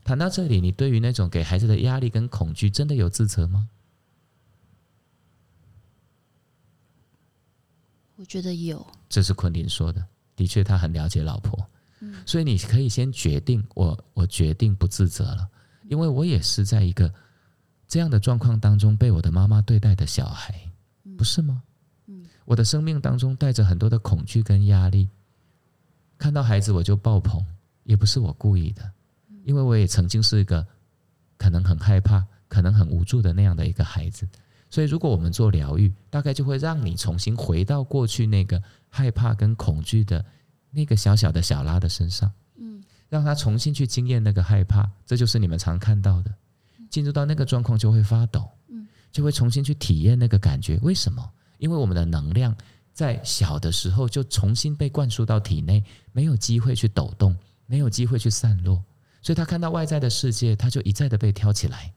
[0.08, 3.68] 谈到这里，你对于那种给孩子的压力跟恐惧，真的有自责吗？
[8.16, 8.86] 我觉得有。
[9.10, 10.02] 这是昆凌说的，
[10.34, 11.62] 的确，他很了解老婆。
[12.24, 15.46] 所以你可以先决定，我我决定不自责了，
[15.90, 17.12] 因为我也是在一个
[17.86, 20.58] 这样的状况当中被我的妈妈对待的小孩，
[21.18, 21.62] 不是吗？
[22.46, 25.10] 我的生命当中带着很多的恐惧跟压力，
[26.16, 27.44] 看到孩子我就爆棚，
[27.84, 28.90] 也不是我故意的，
[29.48, 30.66] 因为我也曾经是一个
[31.38, 34.28] 可能很害怕、可能很无助的那样的一个孩子，
[34.68, 40.22] 所以如果我们做疗愈，大概就会让你重新回到过去那个害怕跟恐惧的。
[40.70, 46.30] 那个小小的小拉的身上，嗯，让他重新去经验那个害怕，这就是你们常看到的，
[46.90, 50.78] 进入到那个状况就会发抖，嗯，就会重新去体验那个感觉。
[50.82, 51.26] 为什么？
[51.56, 52.54] 因为我们的能量
[52.92, 55.82] 在小的时候就重新被灌输到体内，
[56.12, 57.34] 没有机会去抖动，
[57.64, 58.84] 没有机会去散落，
[59.28, 61.92] 所以他看到外在的世界，他就一再的被挑起来。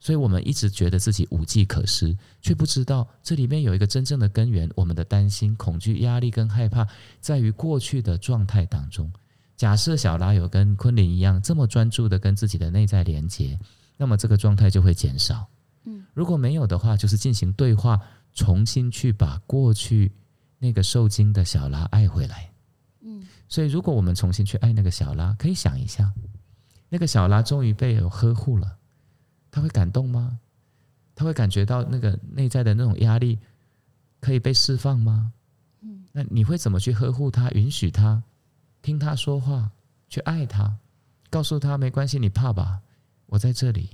[0.00, 4.66] 所以我们一直觉得自己无计可施，却不知道这里面有一个真正的根源。
[4.74, 6.88] 我们的担心、恐惧、压力跟害怕，
[7.20, 9.12] 在于过去的状态当中。
[9.54, 13.58] 假设小拉有跟昆凌一样这么专注的跟自己的内在连接，
[13.98, 15.46] 那么这个状态就会减少。
[15.84, 18.00] 嗯，如果没有的话，就是进行对话，
[18.32, 20.10] 重新去把过去
[20.58, 22.50] 那个受惊的小拉爱回来。
[23.02, 26.10] 嗯，所以如果我们重新去爱那个小拉，可以想一下，
[26.92, 28.76] 那个小拉终于被有呵护了。
[29.50, 30.38] 他会感动吗？
[31.14, 33.38] 他会感觉到那个内在的那种压力
[34.20, 35.32] 可以被释放吗？
[36.12, 38.22] 那你会怎么去呵护他，允许他
[38.82, 39.70] 听他说话，
[40.10, 40.76] 去爱他，
[41.30, 42.82] 告诉他没关系，你怕吧？
[43.24, 43.88] 我在这里，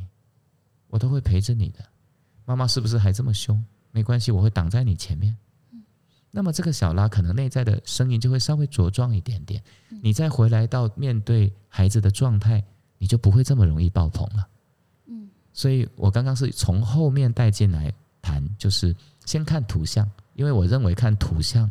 [0.89, 1.79] 我都会陪着你的。
[2.45, 3.65] 妈妈是不是还这么凶？
[3.93, 5.37] 没关系，我会挡在你前面。
[6.33, 9.63] 那么这个小拉可能内在的声音就会稍微茁壮一点点。
[10.03, 12.65] 你再回来到面对孩子的状态，
[12.99, 14.47] 你就不会这么容易爆棚了。
[15.07, 18.95] 嗯所以我刚刚是从后面带进来谈，就是
[19.25, 21.69] 先看图像，因为我认为看图像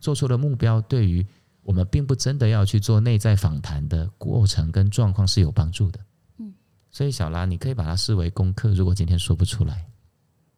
[0.00, 1.26] 做出的目标，对于
[1.62, 5.98] 我们并不真的要去做内在访谈的过程跟状况是有帮助的。
[6.38, 6.52] 嗯，
[6.90, 8.72] 所以小拉，你可以把它视为功课。
[8.74, 9.84] 如果今天说不出来，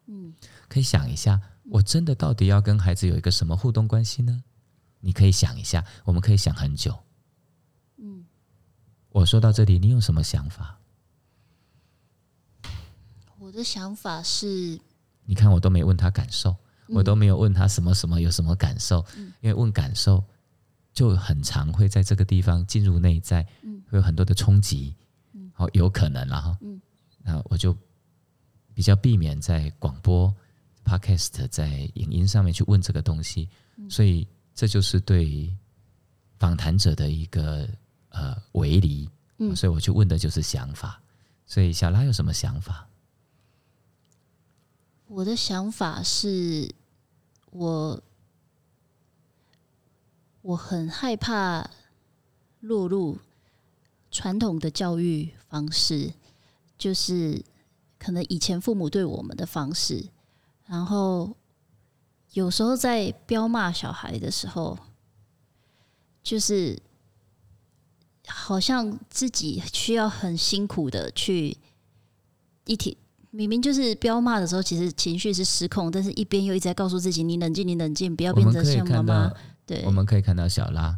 [0.07, 0.33] 嗯，
[0.67, 1.39] 可以想一下，
[1.69, 4.43] 我真的到底要跟孩子有一个什么互动关系呢？
[4.99, 6.93] 你可以想一下，我们可以想很久。
[9.17, 10.79] 嗯，我说到这里，你有什么想法？
[13.39, 14.79] 我的想法是，
[15.25, 16.55] 你看我都没问他感受，
[16.87, 19.03] 我都没有问他什么什么有什么感受，
[19.41, 20.23] 因为问感受
[20.93, 23.43] 就很常会在这个地方进入内在，
[23.89, 24.95] 会有很多的冲击，
[25.53, 26.57] 好有可能了哈，
[27.23, 27.75] 那我就
[28.73, 30.33] 比较避免在广播、
[30.83, 33.49] podcast 在影音上面去问这个东西，
[33.89, 35.55] 所以这就是对
[36.37, 37.67] 访谈者的一个
[38.17, 39.07] 呃围篱，
[39.55, 40.99] 所以我去问的就是想法，
[41.45, 42.87] 所以小拉有什么想法？
[45.07, 46.73] 我的想法是，
[47.51, 48.01] 我
[50.41, 51.69] 我很害怕
[52.59, 53.19] 落入
[54.09, 56.11] 传统的教育方式，
[56.77, 57.45] 就是
[57.99, 60.09] 可能以前父母对我们的方式，
[60.65, 61.35] 然后
[62.33, 64.77] 有时候在彪骂小孩的时候，
[66.21, 66.77] 就是
[68.27, 71.57] 好像自己需要很辛苦的去
[72.65, 72.97] 一体。
[73.31, 79.31] 明明就是彪骂的时候，其实情绪是失控，但是一边又一直在告诉自己：“你冷静，你冷静，不要变成像妈妈。”
[79.67, 80.97] 对，我们可以看到小拉，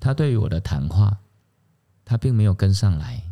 [0.00, 1.16] 他对于我的谈话，
[2.04, 3.22] 他并没有跟上来。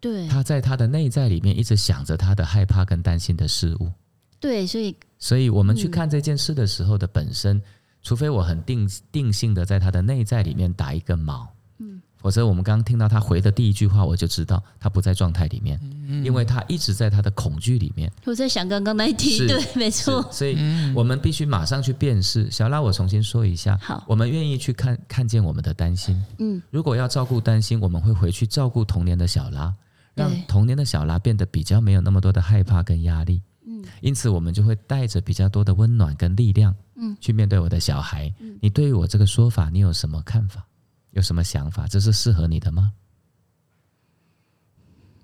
[0.00, 3.90] 对，他在他的内在里面一直想着他的害怕跟担心的事物。
[4.38, 7.60] 对，所以，所以我们去看这件事的时候的本身，
[8.02, 11.48] 除非我很定定性的在他的内在里面打一个锚，嗯，
[12.20, 18.12] 否则我们刚刚听到他回的第一句话，我就知道他不在状态里面，嗯因为他一直在他的恐惧里面。
[18.24, 20.56] 我在想刚刚那一题，对，没错，所以
[20.94, 22.50] 我们必须马上去辨识。
[22.50, 26.22] 小拉，我重新说一下，好我们愿意去看看见我们的担心。
[26.38, 29.74] 嗯，如果要照顾担心，我们会回去照顾童年的小拉，
[30.14, 33.40] 让童年的小拉变得比较没有那么多的害怕跟压力。
[33.66, 38.30] 嗯，因此我们就会带着比较多的温暖跟力量，嗯，去面对我的小孩。
[38.60, 40.66] 你对于我这个说法，你有什么看法？
[41.10, 41.86] 有什么想法？
[41.86, 42.92] 这是适合你的吗？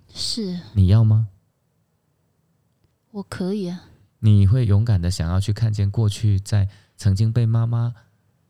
[0.08, 1.28] 是你要吗？
[3.10, 3.84] 我可以啊，
[4.18, 7.94] 你会勇敢的想要去看见过去在曾经被妈妈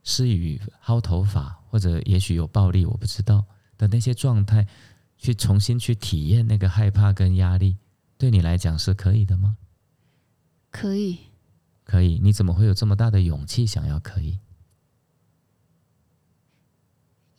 [0.02, 3.44] 施予薅头发，或者也许有暴力，我不知道
[3.76, 4.66] 的那些状态，
[5.16, 7.76] 去重新去体验那个害怕跟压力，
[8.16, 9.56] 对你来讲是可以的吗？
[10.70, 11.18] 可以，
[11.84, 14.38] 可以，你怎么会有这么大的勇气想要可以？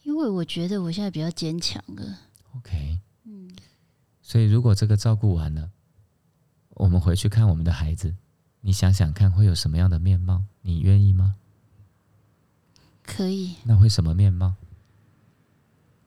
[0.08, 2.18] 因为我觉得我现在比较坚强了。
[2.56, 3.54] OK，嗯，
[4.22, 5.70] 所以如果这个照顾完了，
[6.70, 8.16] 我们回去看我们的孩子，
[8.62, 10.46] 你想想看会有什么样的面貌？
[10.62, 11.36] 你愿意吗？
[13.04, 14.56] 可以，那会什么面貌？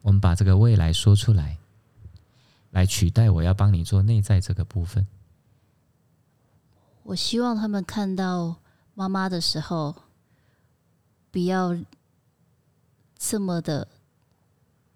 [0.00, 1.58] 我们把这个未来说出来，
[2.70, 5.06] 来取代我要帮你做内在这个部分。
[7.02, 8.56] 我希望他们看到
[8.94, 9.94] 妈妈的时候，
[11.30, 11.76] 不要
[13.20, 13.86] 这么的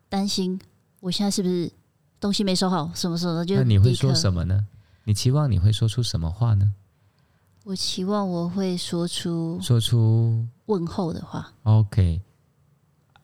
[0.08, 0.58] 担心。
[1.00, 1.70] 我现在是不是
[2.18, 2.90] 东西没收好？
[2.94, 3.44] 什么什么的？
[3.44, 4.66] 就那你会说什么呢？
[5.04, 6.72] 你期望你会说出什么话呢？
[7.64, 12.22] 我期望我会说出说出问候的话，OK，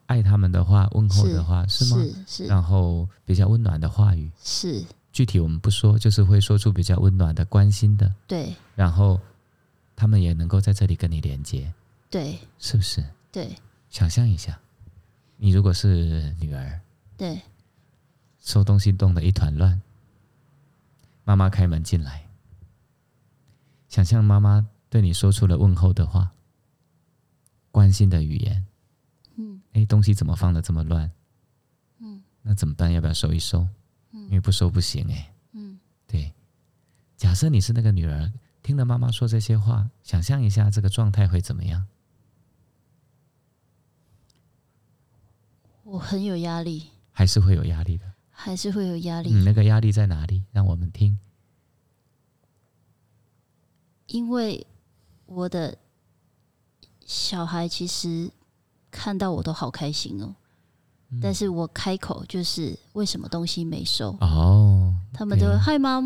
[0.05, 1.97] 爱他们的话，问候的话是吗？
[1.97, 9.19] 是是然后比较温暖的话语，是，具体我们不说，就是会说出比较温暖的、关心的，对然后
[9.95, 11.71] 他们也能够在这里跟你连接，
[12.09, 13.03] 对是不是？
[13.31, 13.55] 对
[13.89, 14.59] 想象一下，
[15.43, 16.79] 你如果是女儿，
[17.17, 17.41] 对，
[18.41, 19.81] 收东西弄得一团乱，
[21.23, 22.29] 妈妈开门进来，
[23.89, 26.31] 想象妈妈对你说出了问候的话，
[27.71, 28.63] 关心的语言，
[29.35, 31.11] 嗯哎，东西怎么放的这么乱？
[31.97, 32.93] 嗯那怎么办？
[32.93, 33.67] 要不要收一收？
[34.11, 35.33] 因为不收不行哎。
[35.53, 36.31] 嗯，对，
[37.17, 38.31] 假设你是那个女儿，
[38.61, 41.87] 听了妈妈说这些话，想象一下这个状态会怎么样？
[45.91, 48.05] 我很有压力，还是会有压力的。
[48.29, 50.41] 还是会有压力，嗯，那个压力在哪里？
[50.53, 51.19] 让我们听。
[54.07, 54.65] 因为
[55.25, 55.77] 我的
[57.05, 58.31] 小孩其实
[58.89, 60.33] 看到我都好开心哦，
[61.09, 61.19] 嗯。
[61.21, 66.01] 但是我开口就是为什么东西没收，哦，他们都会嗨妈，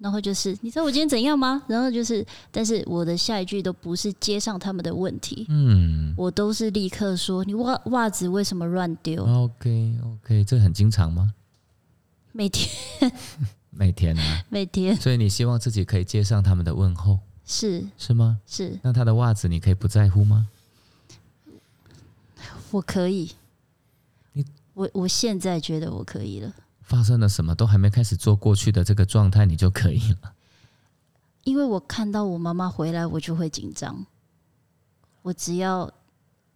[0.00, 1.62] 然后就是你知道我今天怎样吗？
[1.68, 11.34] 然后就是，但是我的下一句都不是接上他们的问题，嗯我都是立刻说你袜袜子为什么乱丢？，OK OK，这很经常吗？
[12.32, 12.68] 每天
[13.70, 18.38] 每天啊， 每天所以你希望自己可以接上他们的问候，是是吗？
[18.46, 20.48] 是，那他的袜子你可以不在乎吗？
[22.70, 23.30] 我可以
[24.32, 24.44] 你，
[24.74, 26.52] 我我现在觉得我可以了。
[26.90, 30.34] 发生了什么都还没开始做过去的这个状态，你就可以了。
[31.44, 34.04] 因为我看到我妈妈回来，我就会紧张。
[35.22, 35.88] 我只要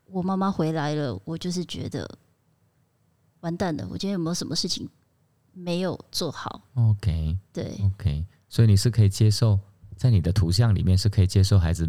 [0.06, 2.18] 我妈妈回来了，我就是觉得
[3.42, 3.86] 完蛋了。
[3.88, 4.90] 我今天有没有什么事情
[5.52, 9.60] 没有做好？OK 对，OK，所以你是可以接受，
[9.96, 11.88] 在你的图像里面是可以接受孩子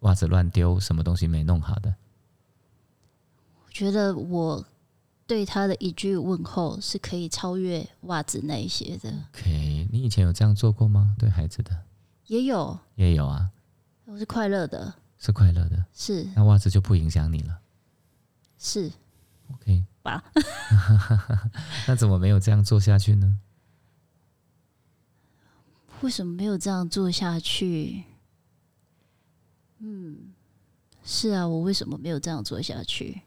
[0.00, 1.94] 袜子乱丢，什么东西没弄好的。
[3.64, 4.66] 我觉得我
[5.26, 9.10] 对他的一句问候是可以超越袜子那一些的。
[9.32, 11.14] OK，你以前有这样做过吗？
[11.18, 11.84] 对孩子的
[12.26, 13.50] 也有，也有啊，
[14.04, 17.58] 我是快乐的，是快乐的，是那袜子就不影响你了。
[18.58, 18.90] 是
[19.52, 20.24] OK，吧？
[21.86, 23.38] 那怎么没有这样做下去呢？
[26.00, 28.04] 为什么没有这样做下去？
[29.78, 30.34] 嗯，
[31.02, 33.22] 是啊，我为什么没有这样做下去？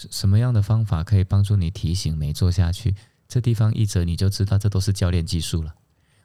[0.00, 2.94] 是什么样的方法可以帮助你提醒没做下去？
[3.26, 5.74] 这地方一折你就知道，这都是教练技术了。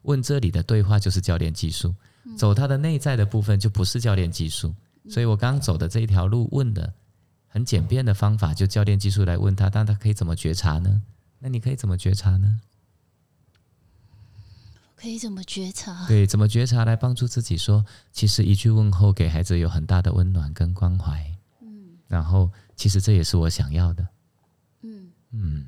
[0.03, 1.95] 问这里的对话就是教练技术，
[2.37, 4.75] 走他的内在的部分就不是教练技术。
[5.09, 6.93] 所以我刚刚走的这一条路问的
[7.47, 11.01] 很简便的方法，就教练技术来问他，但他可以怎么觉察呢？
[11.39, 12.61] 那你可以怎么觉察呢？
[14.95, 16.05] 可以怎么觉察？
[16.07, 17.83] 对，怎么觉察来帮助自己说，
[18.13, 21.19] 其实一句问候给孩子有很大的温暖跟关怀。
[21.61, 24.07] 嗯然后其实这也是我想要的。
[24.81, 25.67] 嗯，嗯，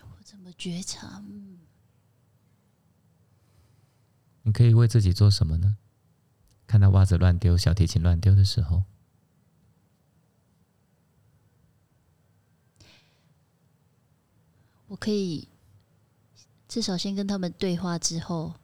[0.00, 1.22] 我怎么觉察？
[1.26, 1.58] 嗯，
[4.42, 5.76] 你可以为自己做什么呢？
[6.66, 8.84] 看到袜子乱丢、小提琴乱丢的时候，
[14.86, 15.48] 我可以
[16.68, 18.54] 至少先跟他们对话之后，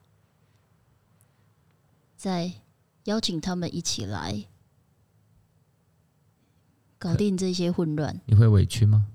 [2.17, 2.51] 再
[3.05, 4.48] 邀请他们一起来
[6.99, 8.21] 搞定这些混乱。
[8.27, 9.07] 你会委屈吗？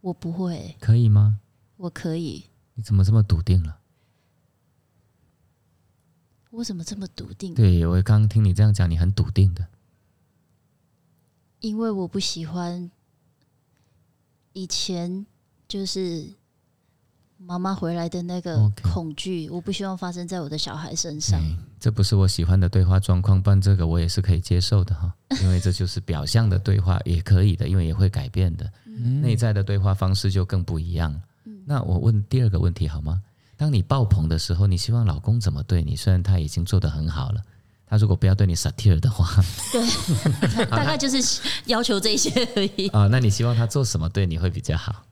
[0.00, 1.40] 我不会，可以吗？
[1.76, 2.46] 我可以。
[2.74, 3.78] 你怎么这么笃定了？
[6.50, 7.54] 我怎么这么笃定？
[7.54, 9.68] 对我刚刚听你这样讲，你很笃定的。
[11.60, 12.90] 因为我不喜欢
[14.52, 15.24] 以前
[15.68, 16.34] 就是
[17.36, 21.40] 妈妈回来的那个恐惧我不希望发生在我的小孩身上。
[21.40, 28.72] 哎这不是我喜欢的对话状况，不然这个我也是可以接受的哈，因为这就是表象的对话，也可以的，因为也会改变的。
[29.20, 31.20] 内在的对话方式就更不一样了。
[31.66, 33.20] 那我问第二个问题好吗？
[33.56, 35.96] 当你爆棚的时候，你希望老公怎么对你？
[35.96, 37.42] 虽然他已经做得很好了，
[37.84, 39.42] 他如果不要对你 satir 的话
[39.72, 42.86] 对， 大概就是要求这些而已。
[42.90, 45.04] 啊、那你希望他做什么对你会比较好？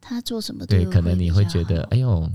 [0.00, 2.30] 他做什么对，我可能你会觉得，好哎呦，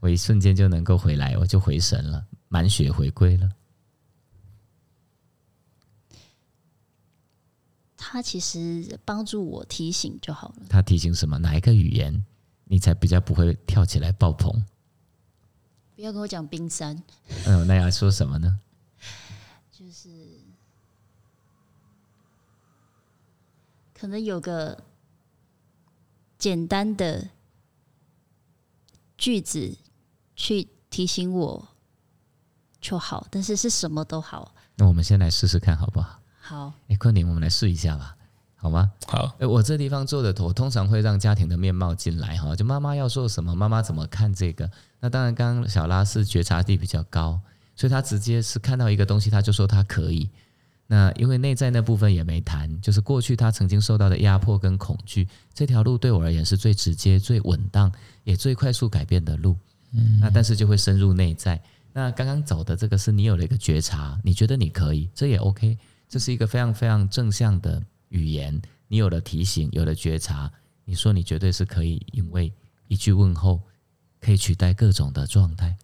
[0.00, 3.48] 我一瞬间就能够回来，我就回神了，满血回归了。
[7.96, 10.66] 他其实帮助我提醒就好了。
[10.68, 11.38] 他提醒什么？
[11.38, 12.24] 哪一个语言
[12.64, 14.64] 你才比较不会跳起来爆棚？
[15.94, 17.00] 不要跟我讲冰山，
[17.46, 18.58] 嗯，那要说什么呢？
[19.70, 20.08] 就是
[23.92, 24.82] 可能有个
[26.38, 27.28] 简单的
[29.18, 29.76] 句子
[30.40, 31.68] 去提醒我
[32.80, 34.54] 就好，但是是什么都好。
[34.74, 36.18] 那我们先来试试看，好不好？
[36.40, 38.16] 好，哎，昆凌，我们来试一下吧，
[38.56, 38.90] 好吗？
[39.06, 44.70] 好，哎，我这地方做的，我通常会让家庭的面貌进来哈，就妈妈要做什么，妈妈怎么看这个。
[44.98, 47.38] 那当然，刚刚小拉是觉察力比较高，
[47.76, 50.30] 所以他直接是看到一个东西，他就说他可以。
[50.86, 57.92] 那因为内在那部分也没谈，就是过去他曾经受到的压迫跟恐惧，这条路对我而言是最直接、最稳当，
[58.24, 59.54] 也最快速改变的路。
[59.92, 61.60] 嗯，那但是就会深入内在。
[61.92, 65.76] 那刚刚走的这个是你有了一个觉察，你觉得你可以，这也 OK，
[66.08, 68.60] 这是一个非常非常正向的语言。
[68.88, 70.50] 你有了提醒，有了觉察，
[70.84, 72.52] 你说你绝对是可以，因为
[72.88, 73.60] 一句问候
[74.20, 75.76] 可以取代各种的状态，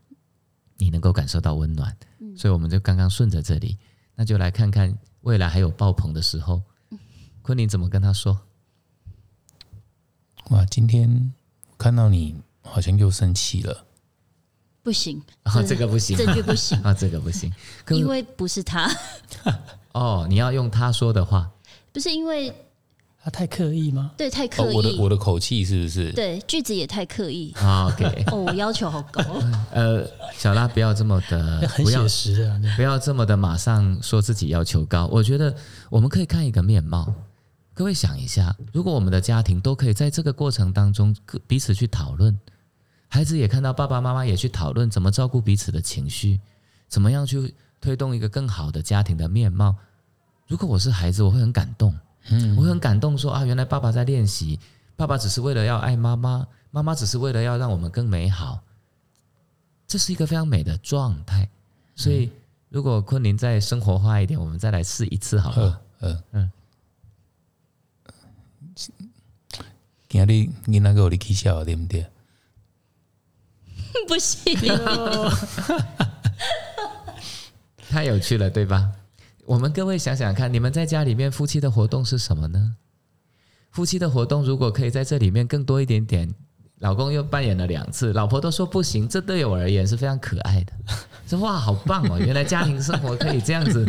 [0.77, 1.97] 你能够感受到温暖。
[2.37, 3.79] 所以我们就刚刚顺着这里，
[4.15, 6.63] 那就来看看未来还有爆棚的时候，
[7.43, 8.39] 昆凌怎么跟他说？
[10.51, 11.33] 哇，今天
[11.79, 13.86] 看到你好像又生气了，
[14.87, 17.53] 不行，啊、这个不行，这句不行，啊，这个不行。
[17.91, 18.89] 因为不是他，
[19.91, 21.51] 哦，你要用他说的话，
[21.93, 22.55] 不是因为
[23.21, 24.13] 他太刻意吗？
[24.17, 26.13] 对太哦刻，意，我的我的口气是不是？
[26.13, 27.53] 对句子也太刻意。
[27.57, 29.21] 啊 OK， 哦，我要求好高，
[29.73, 30.09] 呃，
[30.39, 35.09] 小拉不要这么的，很不要写实的啊，不要这么的马上说自己要求高。
[35.09, 35.53] 我觉得
[35.91, 37.13] 我们可以看一个面貌。
[37.75, 41.13] 各位想一下，如果我们的家庭都可以在这个过程当中
[41.49, 42.39] 彼此去讨论，
[43.17, 46.39] 孩子也看到爸爸妈妈也去讨论怎么照顾彼此的情绪，
[46.87, 49.75] 怎么样去推动一个更好的家庭的面貌。
[50.47, 51.99] 如果我是孩子，我会很感动，
[52.29, 54.61] 嗯我会很感动说啊，原来爸爸在练习，
[54.97, 58.61] 爸爸只是为了要爱妈妈，妈妈只是为了要让我们更美好，
[59.89, 61.49] 这是一个非常美的状态。
[61.95, 62.31] 所以，
[62.69, 65.81] 如果昆凌再生活化一点，我们再来试一次好了。
[66.01, 66.51] 嗯嗯
[68.73, 68.75] 嗯
[70.07, 70.25] 今日
[70.67, 72.05] 囡仔有你起笑对不对？
[74.09, 74.57] 不行，
[77.89, 78.91] 太有趣了，对吧？
[79.45, 82.75] 我们各位想想看，你们在家里面夫妻的活动是什么呢？
[83.71, 86.35] 夫妻的活动如果可以在这里面更多一点点，
[86.81, 90.73] 老公又扮演了两次，老婆都说不行，这对我而言是非常可爱的。
[91.29, 92.19] 这哇，好棒哦！
[92.19, 93.87] 原来家庭生活可以这样子，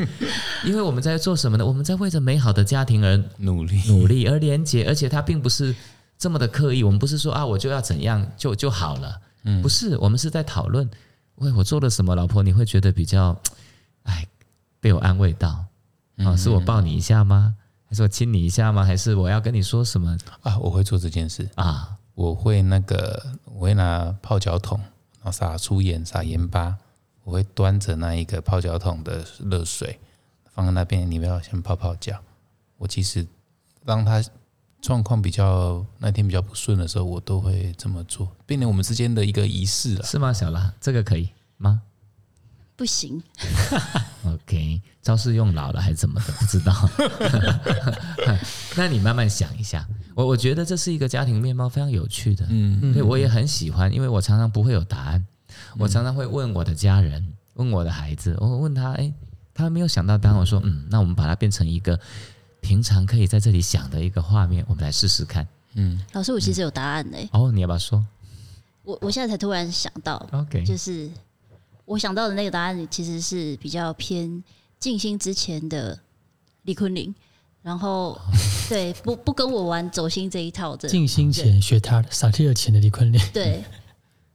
[0.65, 1.65] 因为我们在做什么呢？
[1.65, 5.73] 我们在为着美好的家庭而努力，努力而连接，而且它并不是
[6.17, 6.83] 这么的刻意。
[6.83, 10.89] 我们不是说啊，我就要怎样就就好了，嗯不是，我们是在讨论，
[11.35, 13.39] 喂，我做了什么，老婆你会觉得比较，
[14.03, 14.27] 哎，
[14.79, 15.65] 被我安慰到
[16.17, 16.35] 啊？
[16.35, 17.55] 是我抱你一下吗？
[17.89, 18.83] 还是我亲你一下吗？
[18.83, 21.97] 还是我要跟你说什么啊，我会做这件事，啊？
[22.15, 26.75] 我会那个，我会拿泡脚桶，然后撒粗盐、撒盐巴，
[27.23, 29.99] 我会端着那一个泡脚桶的热水
[30.51, 32.19] 放在那边，你不要先泡泡脚。
[32.77, 33.25] 我其实
[33.85, 34.21] 让他
[34.87, 40.03] 状况比较那天比较不顺的时候，我都会这么做，变成我们之间的一个仪式了。
[40.05, 40.73] 是吗，小拉？
[40.79, 41.27] 这个可以
[41.57, 41.81] 吗
[42.77, 43.21] 不行
[44.23, 46.31] ，？OK，招式用老了还是怎么的？
[46.39, 46.73] 不知道。
[48.77, 49.85] 那你慢慢想一下，
[50.15, 52.45] 我我觉得这是一个家庭面貌非常有趣的。
[52.49, 55.27] 嗯，对我也很喜欢，因为我常常不会有答案，
[55.77, 59.13] 我常常会问我的家人，问我的孩子，我问他，哎，
[59.53, 61.99] 他没有想到答案，我说，嗯，那我们把它变成一个
[62.67, 65.47] 平常可以在这里想的一个画面，我们来试试看。
[65.75, 68.05] 嗯，老师，我其实有答案嘞、哦，你要不要说
[68.83, 71.09] 我我现在才突然想到，？OK，就是
[71.85, 74.43] 我想到的那个答案其实是比较偏
[74.79, 75.97] 静心之前的
[76.63, 77.15] 李坤林，
[77.61, 78.19] 然后
[78.67, 83.63] 对不不跟我玩走心这一套的，静心前学他的，萨提尔前的李坤林，对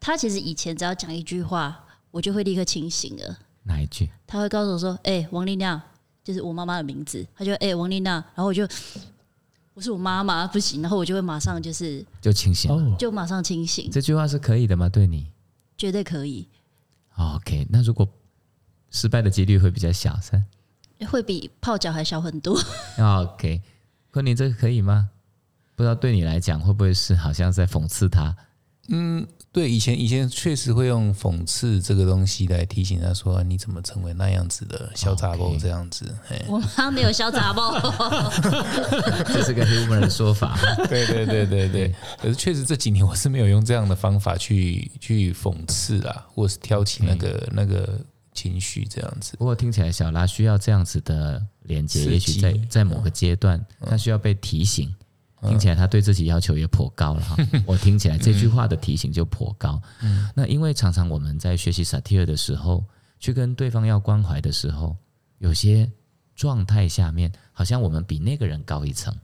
[0.01, 3.39] 他其实以前只要讲一句话，我就会立刻清醒了。
[3.65, 4.09] 哪一句？
[4.27, 5.81] 他会告诉我说：“哎、王丽娜，
[6.24, 8.66] 就是我妈妈的名字。”他就哎、王丽娜，然后我就
[9.74, 14.89] 我是我妈妈，不行，然后我就会马上就是就清醒就马上清醒，这句话是可以的吗？
[14.89, 15.27] 对你
[15.77, 16.47] 绝对可以
[17.16, 18.09] ，？OK，那如果
[18.90, 20.43] 失败的几率会比较小，噻。
[21.11, 22.57] 会比泡脚还小很多。
[22.99, 23.61] OK，
[24.12, 25.11] 昆凌，这个可以吗？
[25.74, 28.36] 不知道对你来讲会不会是好像在讽刺他？
[29.53, 36.07] 对，以前以前确实会用讽刺这个东西来提醒他说，你怎么成为那样子的小杂包这样子？
[36.27, 37.79] 嘿我妈没有小杂包，
[39.29, 40.59] 这是个 humor 的说法。
[40.89, 41.95] 对对对对对。
[42.19, 48.01] 可是确实这几年我是没有用这样的方法去去讽刺啊，或是挑起那个那个
[48.33, 49.37] 情绪这样子。
[49.37, 54.91] 不过听起来小拉需要这样子的连接，也许在在某个阶段，他需要被提醒。
[55.48, 57.36] 听起来他对自己要求也颇高了哈。
[57.66, 59.81] 我听起来这句话的提醒就颇高。
[60.35, 62.85] 那因为常常我们在学习萨提尔的时候，
[63.19, 64.97] 去跟对方要关怀的时候，
[65.39, 65.90] 有些
[66.35, 69.14] 状态下面，好像我们比那个人高一层，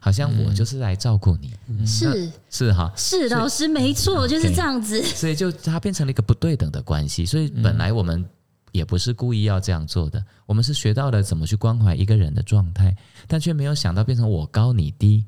[0.00, 1.54] 好像我就是来照顾你，
[1.86, 2.92] 是是哈。
[2.96, 5.02] 是老师没错，就是这样子。
[5.02, 7.24] 所以就它变成了一个不对等的关系。
[7.24, 8.24] 所以本来我们
[8.72, 15.24] 也不是故意要这样做的，我们是学到了怎么去关怀一个人的状态，但却没有想到变成我高你低，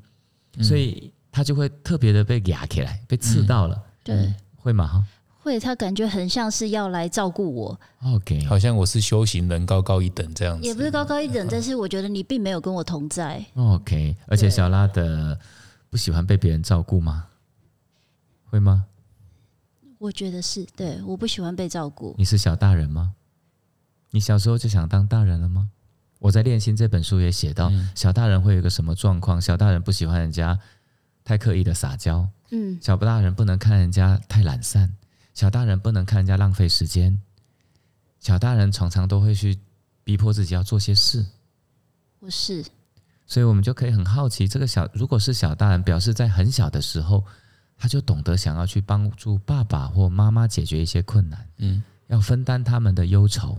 [0.61, 4.87] 所以他就会特别的被压起来，被刺到了，对，会吗？
[4.87, 5.05] 哈
[5.39, 10.65] 会他感觉很像是要来照顾我，，OK，好像我是修行人，高高一等这样子。
[10.65, 13.45] 也不是高高一等，但是我觉得你并没有跟我同在。
[13.55, 15.37] OK，而且小拉的
[15.89, 17.25] 不喜欢被别人照顾吗？
[18.45, 18.85] 会吗？
[19.97, 22.15] 我觉得是对，我不喜欢被照顾。
[22.17, 23.13] 你是小大人吗？
[24.11, 25.69] 你小时候就想当大人了吗？
[26.23, 29.41] 我在《练心》这本书也写到，小大人会有一个什么状况？
[29.41, 30.57] 小大人不喜欢人家
[31.25, 34.89] 太刻意的撒娇，嗯，小大人不能看人家太懒散，
[35.33, 37.19] 小大人不能看人家浪费时间，
[38.21, 39.59] 小大人常常都会去
[40.05, 41.25] 逼迫自己要做些事，
[42.21, 42.63] 不是。
[43.27, 47.21] 所以我们就可以很好奇，这个小如果是小大人，表示在很小的时候，
[47.77, 53.57] 他就懂得想要去帮助爸爸或妈妈解决一些困难，嗯，要分担他们的忧愁，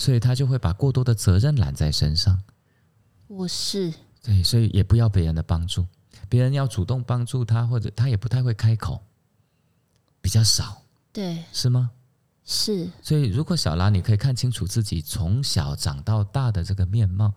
[0.00, 2.40] 所以他就会把过多的责任揽在身上。
[3.26, 5.86] 我是对，所以也不要别人的帮助，
[6.26, 9.02] 别人要主动帮助他，或者他也不太会开口，
[10.22, 10.80] 比较少，
[11.12, 11.90] 对是吗？
[12.46, 17.34] 是所以，如果小拉你可以看清楚自己从小长到大的这个面貌，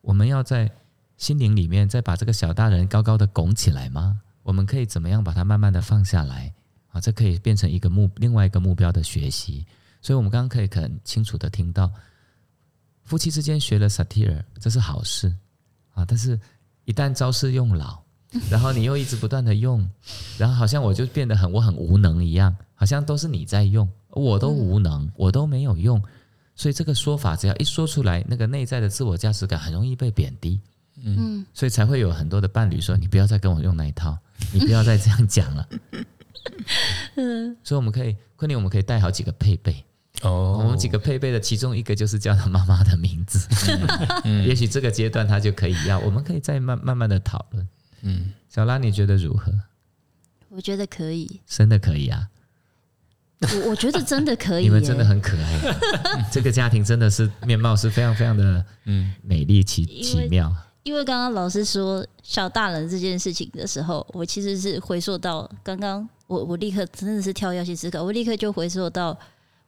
[0.00, 0.70] 我们要在
[1.16, 4.20] 心灵里面再把这个小大人高高的拱起来吗？
[4.44, 6.54] 我们可以怎么样把它慢慢的放下来？
[6.92, 9.66] 啊，这可以变成一个目另外一个目标的学习。
[10.04, 11.90] 所以，我们刚刚可以很清楚的听到，
[13.04, 15.34] 夫妻之间学了 satire，，这是好事
[15.94, 16.04] 啊。
[16.04, 16.38] 但是，
[16.84, 18.02] 一旦招式用老，
[18.50, 19.88] 然后你又一直不断的用，
[20.36, 26.02] 然后好像我就变得很我很无能一样，好像都是你在用，我都无能，我都没有用。
[26.54, 30.60] 所以这个说法只要一说出来，那个内在的自我价值感很容易被贬低。
[31.02, 34.18] 嗯，所以才会有很多的伴侣说：“你不要再跟我用那一套，
[34.52, 35.66] 你不要再这样讲了。”
[37.64, 39.82] 所以我们可以，昆凌，我们可以带好几个配备。
[40.22, 43.46] 哦，我们几个配备的其中一个就是叫他妈妈的名字。
[44.46, 47.68] 也许这个阶段他就可以要，我们可以再慢慢慢的讨论。
[48.02, 49.52] 嗯，小拉，你觉得如何？
[50.48, 52.28] 我觉得可以，真的可以啊！
[53.40, 54.68] 我我觉得真的可以耶。
[54.70, 60.54] 你们真的很可爱， 这个家庭真的是面貌是非常非常的嗯美丽奇奇妙。
[60.84, 69.18] 因为刚刚老师说小大人这件事情的时候，我其实是回溯到刚刚我我立刻真的是跳跃性思考，我立刻就回溯到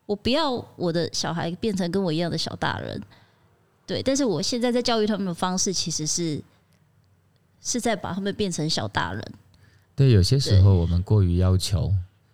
[0.07, 2.99] 我不要我的小孩变成跟我一样的小大人，
[3.85, 6.41] 对，但是我现在在教育他们的方式其实是
[7.61, 9.33] 是在把他们变成小大人，
[9.95, 11.93] 对，有些时候我们过于要求，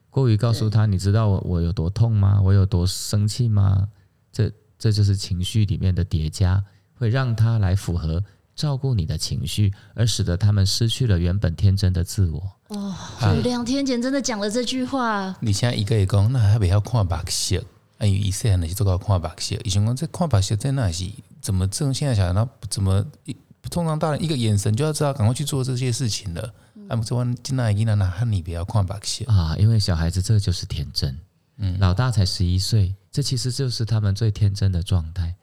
[0.09, 2.39] 过于告诉他，你知道我我有多痛吗？
[2.41, 3.89] 我有多生气吗？
[4.31, 6.63] 这这就是情绪里面的叠加，
[6.95, 8.23] 会让他来符合
[8.55, 12.39] 照顾你的情绪，而使得他们失去了原本天真的自我。
[12.69, 17.63] 哦，我两天前真的讲了这句话，你现在一个也讲，那还不要看白色，
[17.97, 21.05] 哎，伊细汉的是做到看白色，伊想讲这看白色在那是
[21.41, 23.35] 怎么这种现在小孩，他怎么一
[23.69, 26.53] 通常大人一个眼神就要知道赶快去做这些事情了。
[26.89, 31.17] 啊，不这弯进来一那那喊你不要看白色，啊，因为小孩子这就是天真，
[31.57, 35.33] 嗯，老大才十一岁，这其实就是他们最天真的状态。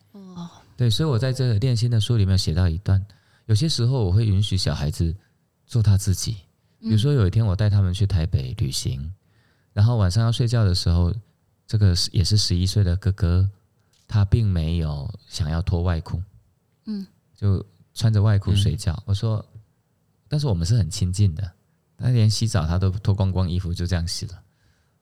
[0.80, 3.04] 哦，对，所以我在这个练心的书里面写到一段，
[3.44, 5.14] 有些时候我会允许小孩子
[5.66, 6.36] 做他自己。
[6.80, 9.12] 比如说有一天我带他们去台北旅行，
[9.74, 11.14] 然后晚上要睡觉的时候，
[11.66, 13.50] 这个也是十一岁的哥哥，
[14.08, 16.22] 他并没有想要脱外裤，
[16.86, 17.62] 嗯，就
[17.92, 19.00] 穿着外裤睡觉。
[19.04, 19.44] 我说，
[20.26, 21.52] 但是我们是很亲近的，
[21.98, 24.42] 他连洗澡他都脱光光衣服就这样洗了。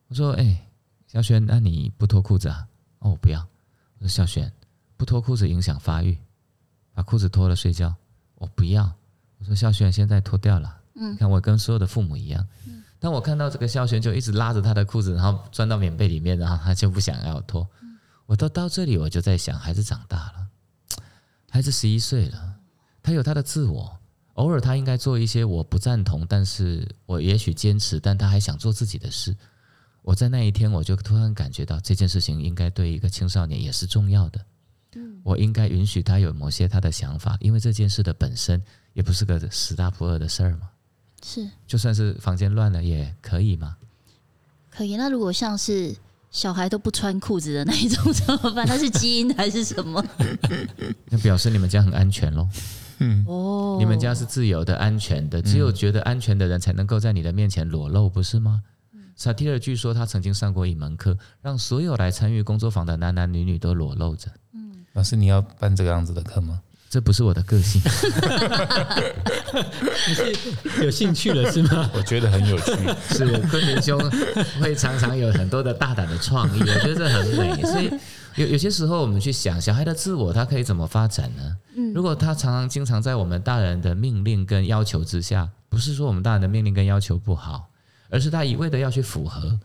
[0.09, 0.67] 我说，哎，
[1.07, 2.67] 小轩，那你不脱裤子啊？
[2.99, 3.39] 哦，我不要。
[4.01, 4.53] 我说，小轩，
[4.99, 6.19] 不脱裤子影响发育，
[6.93, 7.95] 把裤子脱了睡觉。
[8.35, 8.93] 我不要。
[9.39, 10.77] 我说，肖璇，现在脱掉了。
[10.97, 12.45] 嗯，看我跟所有的父母一样，
[12.99, 17.67] 当我看到这个肖璇就一直拉着他的裤子，然后钻到棉被里面，然后 他就不想要脱。
[18.27, 20.47] 我都到这里，我就在想，孩子长大了，
[21.49, 22.57] 孩子十一岁了，
[23.01, 23.97] 他有他的自我，
[24.35, 29.37] 偶尔他应该做一些我不赞同，但是我也许坚持，但他还想做自己的事。
[30.03, 34.45] 我在那一天，我就突然感觉到这件事情应该对一个青少年也是重要的。
[35.23, 38.61] 我应该允许他有某些他的想法，因为这件事的本身
[38.95, 40.71] 也不是个十大不二的事儿嘛。
[41.23, 43.77] 是，就算是房间乱了也可以吗？
[44.71, 44.97] 可以。
[44.97, 45.95] 那如果像是
[46.31, 48.67] 小孩都不穿裤子的那一种怎么办？
[48.69, 50.05] 那是基因还是什么？
[51.11, 52.49] 那表示你们家很安全喽。
[53.01, 58.63] 嗯，哦，你们家是自由的、安全的，只有觉得安全的人才能够在你的面前裸露，不是吗？
[59.17, 64.31] 萨提尔据说他曾经上过一门课，让所有来参与工作坊的男男女女都裸露着。
[64.99, 66.61] 嗯，老师，你要办这个样子的课吗？
[66.91, 67.81] 这不是我的个性，
[70.09, 71.89] 你是有兴趣了是吗？
[71.95, 72.73] 我觉得很有趣，
[73.11, 74.01] 是昆明兄
[74.61, 77.63] 会常常有很多的大胆的创意，我觉得这很美。
[77.63, 77.91] 所以
[78.37, 81.57] 有有些时候我们去想，小孩的自我他可以怎么发展呢？
[81.77, 87.69] 嗯，如果他常常经常在我们大人的命令跟要求之下，不是说我们大人的命令跟要求不好，
[88.09, 89.59] 而是他一味的要去符合，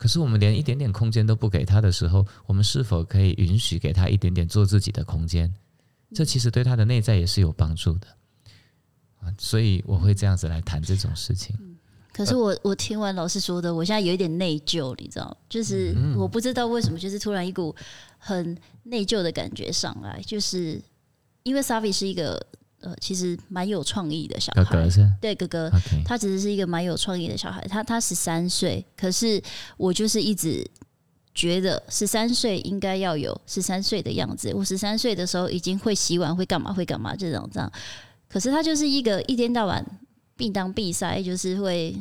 [0.00, 5.52] 可是我们连一点点空间都不给他的时候，我们是否可以允许给他一点点做自己的空间？
[6.14, 8.06] 这其实对他的内在也是有帮助的
[9.20, 11.54] 啊，所以我会这样子来谈这种事情。
[12.14, 17.76] 可是我我听完老师说的，我现在有一点内疚，你知道，就是我不知道为什么，就是突然一股
[18.16, 20.80] 很内疚的感觉上来，就是
[21.42, 22.44] 因为 Savi 是一个
[22.80, 24.64] 呃，其实蛮有创意的小孩，
[25.20, 25.70] 对哥哥，
[26.04, 29.42] 他其实是一个蛮有创意的小孩，他他十三岁，可是
[29.76, 30.68] 我就是一直。
[31.32, 34.52] 觉得十三岁应该要有十三岁的样子。
[34.52, 36.72] 我十三岁的时候已经会洗碗，会干嘛？
[36.72, 37.14] 会干嘛？
[37.14, 37.70] 这种这样。
[38.28, 39.82] 可是他就是一个一天到晚
[40.36, 41.96] 必当必塞，就是会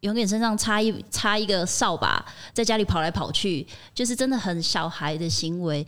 [0.00, 3.64] 永远身上插一插一个扫把，在家里跑来跑去，
[3.94, 5.86] 就是真的很小孩的行为。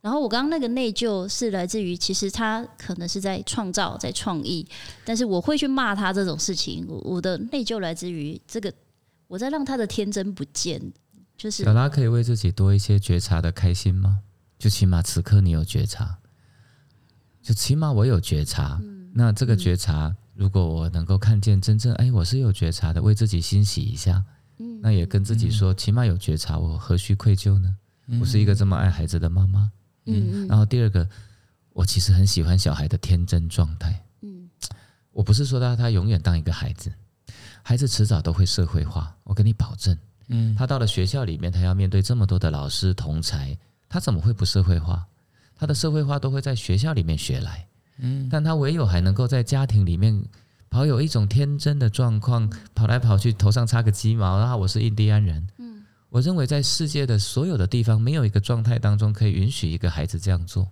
[0.00, 4.66] 然后我刚刚那个内疚是来自于，其实他可能是在创造，在创意，
[5.04, 6.86] 但是我会去骂他这种事情。
[6.88, 8.72] 我的内疚来自于这个，
[9.26, 10.80] 我在让他的天真不见。
[11.36, 14.20] 就是小拉可以为自己多一些觉察的开心吗？
[14.58, 16.18] 就起码此刻你有觉察，
[17.42, 18.80] 就起码我有觉察。
[19.14, 24.24] 那这个觉察，如果我能够看见真正，哎，我是有觉察的，为自己欣喜一下。
[24.82, 27.74] 那也跟自己说，起码有觉察，我何须愧疚呢？
[28.20, 29.70] 我是一个这么爱孩子的妈妈。
[30.06, 30.46] 嗯。
[30.48, 31.08] 然后第二个，
[31.72, 34.04] 我其实很喜欢小孩的天真状态。
[34.22, 34.48] 嗯。
[35.12, 36.92] 我不是说他他永远当一个孩子，
[37.62, 39.96] 孩子迟早都会社会化，我跟你保证。
[40.28, 43.58] 嗯，他到了学校里面，他要面对这么多的老师同才，
[43.88, 45.04] 他怎么会不社会化？
[45.56, 47.66] 他的社会化都会在学校里面学来。
[47.98, 50.24] 嗯，但他唯有还能够在家庭里面
[50.70, 55.46] 保有一种天真的状况，跑来跑去，头上插个鸡毛，然后我是印第安人。
[55.58, 55.69] 嗯，
[56.10, 60.68] 我认为在世界的所有的地方，没有一个状态当中可以允许一个孩子这样做，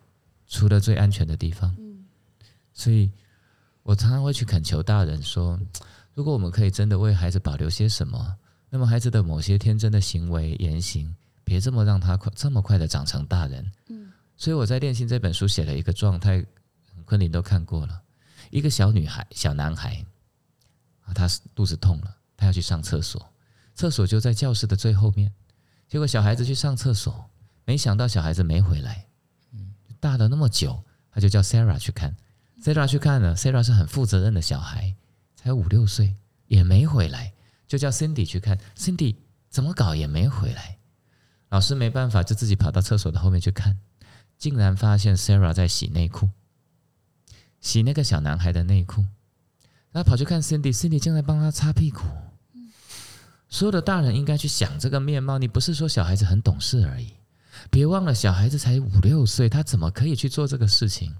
[0.48, 1.74] 除了最安全的地方。
[1.78, 2.04] 嗯，
[2.74, 3.10] 所以
[3.82, 5.58] 我常常会去恳求大人说，
[6.12, 8.36] 如果我们可以真的为孩子保留些什么。
[8.70, 13.72] 那么孩子的某些天真的行为言行，别这么让他快这么快的长成大人。
[13.88, 16.44] 嗯，所以我在《练心》这本书写了一个状态，
[17.06, 18.02] 昆凌都看过了。
[18.50, 20.04] 一个小女孩、小男孩
[21.04, 23.26] 啊，他肚子痛了，他要去上厕所，
[23.78, 25.32] 厕所就在教室的最后面。
[25.86, 27.30] 结果小孩子去上厕所，
[27.64, 29.06] 没想到小孩子没回来。
[30.00, 30.82] 大了那么久，
[31.12, 32.16] 他就叫 Sarah 去看。
[32.60, 34.96] Sarah 去看了，Sarah 是很负责任的小孩，
[35.36, 36.16] 才五六岁，
[36.48, 37.32] 也没回来。
[37.68, 39.14] 就叫 Cindy 去看，Cindy
[39.48, 40.78] 怎么搞也没回来，
[41.50, 43.78] 老师没办法，就自己跑到厕所的后面去看，
[44.36, 46.28] 竟然发现 Sarah 在洗内裤，
[47.60, 49.04] 洗那个小男孩的内裤，
[49.92, 52.00] 他跑去看 Cindy，Cindy 竟然帮他擦屁股。
[53.48, 57.12] 所有的大人应该去想这个面貌，你不是说小孩子很懂事而已，
[57.70, 61.14] 别忘了小孩子才五六岁，他怎么可以去做这个事情？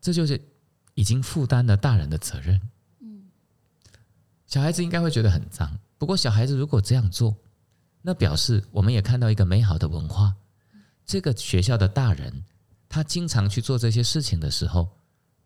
[0.00, 0.40] 这就是
[0.94, 2.60] 已经负担了大人的责任。
[3.00, 3.22] 嗯
[4.46, 7.34] 小孩子应该会觉得很脏，不过小孩子如果这样做，
[8.02, 10.34] 那表示我们也看到一个美好的文化。
[11.06, 12.44] 这个学校的大人，
[12.88, 14.88] 他经常去做这些事情的时候，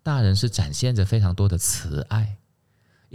[0.02, 2.36] 大人是展现着非常多的慈爱。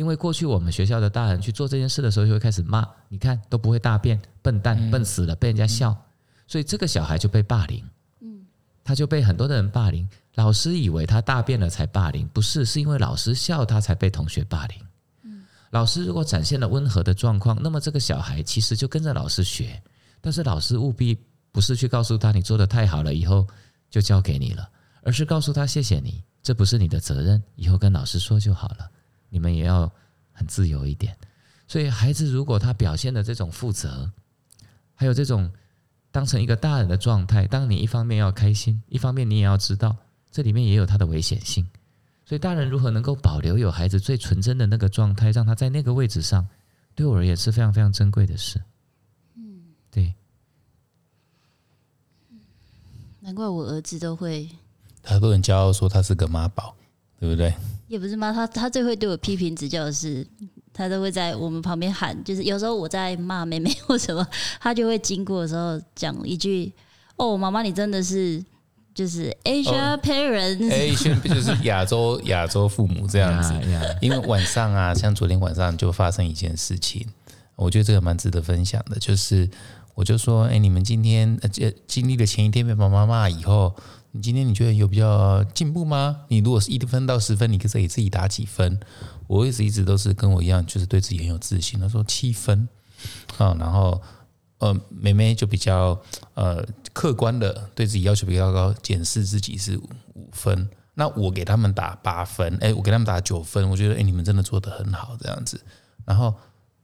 [0.02, 5.96] 因为过去我们学校的大人去做这件事的时候，就会开始骂，你看都不会大便，笨蛋，笨死了，被人家笑，
[6.48, 7.88] 所以这个小孩就被霸凌。
[8.22, 8.48] 嗯，
[8.84, 10.10] 他就被很多的人霸凌。
[10.34, 14.78] 老师以为他大便了才霸凌，不是，是因为老师笑他才被同学霸凌。
[15.22, 19.80] 嗯，老师如果展现了温和的状况，那么这个小孩其实就跟着老师学。
[20.20, 21.16] 但是老师务必
[21.52, 23.46] 不是去告诉他你做的太好了，以后
[23.92, 24.68] 就交给你了，
[25.04, 28.90] 而是告诉他谢谢你，这不是你的责任，以后跟老师说就好了。
[29.32, 29.92] 你们也要
[30.32, 31.18] 很自由一点。
[31.68, 34.12] 所以孩子如果他表现的这种负责，
[34.94, 35.52] 还有这种
[36.12, 39.96] 当成一个大人的状态，当你一方面要开心，一方面你也要知道
[40.30, 41.68] 这里面也有他的危险性。
[42.26, 46.48] 所以大人如何能够保留有孩子最纯真的那个状态，让他在那个位置上，
[46.94, 48.62] 对我而言是非常非常珍贵的事。
[49.36, 50.14] 嗯对，
[53.22, 54.50] 难怪我儿子都会，
[55.02, 56.76] 他都很骄傲说他是个妈宝，
[57.22, 57.54] 对不对？
[57.88, 60.26] 也不是妈，他他最会对我批评指教的是，
[60.74, 64.28] 他都会在我们旁边喊，就是有时候我在骂妹妹或什么，
[64.60, 66.74] 他就会经过的时候讲一句
[67.18, 68.44] ：“哦，妈妈，你真的是
[68.96, 73.54] 就是 Asia parents，Asia 就是亚洲 亚洲父母这样子。”
[74.02, 77.06] 因为晚上啊，像昨天晚上就发生一件事情，
[77.56, 79.48] 我觉得这个蛮值得分享的，就是。
[79.94, 81.50] 我就说，哎，你们今天呃
[81.86, 83.76] 经历了前一天被妈妈骂以后，
[84.14, 86.26] 你今天你觉得有比较进步吗？
[86.28, 88.80] 你如果是一分到十分，你可以给自己打几分？
[89.28, 91.80] 我一直一直都是跟我一样，就是对自己很有自信。
[91.80, 92.68] 他说七分
[93.38, 94.02] 啊，然后
[94.58, 96.00] 呃，妹妹就比较
[96.34, 100.70] 呃客观的对自己要求比较高，检视自己是五分。
[100.94, 105.60] 那我给他们打八分，哎，我给他们打九分，我觉得哎，你们真的做得很好这样子。
[106.04, 106.36] 然后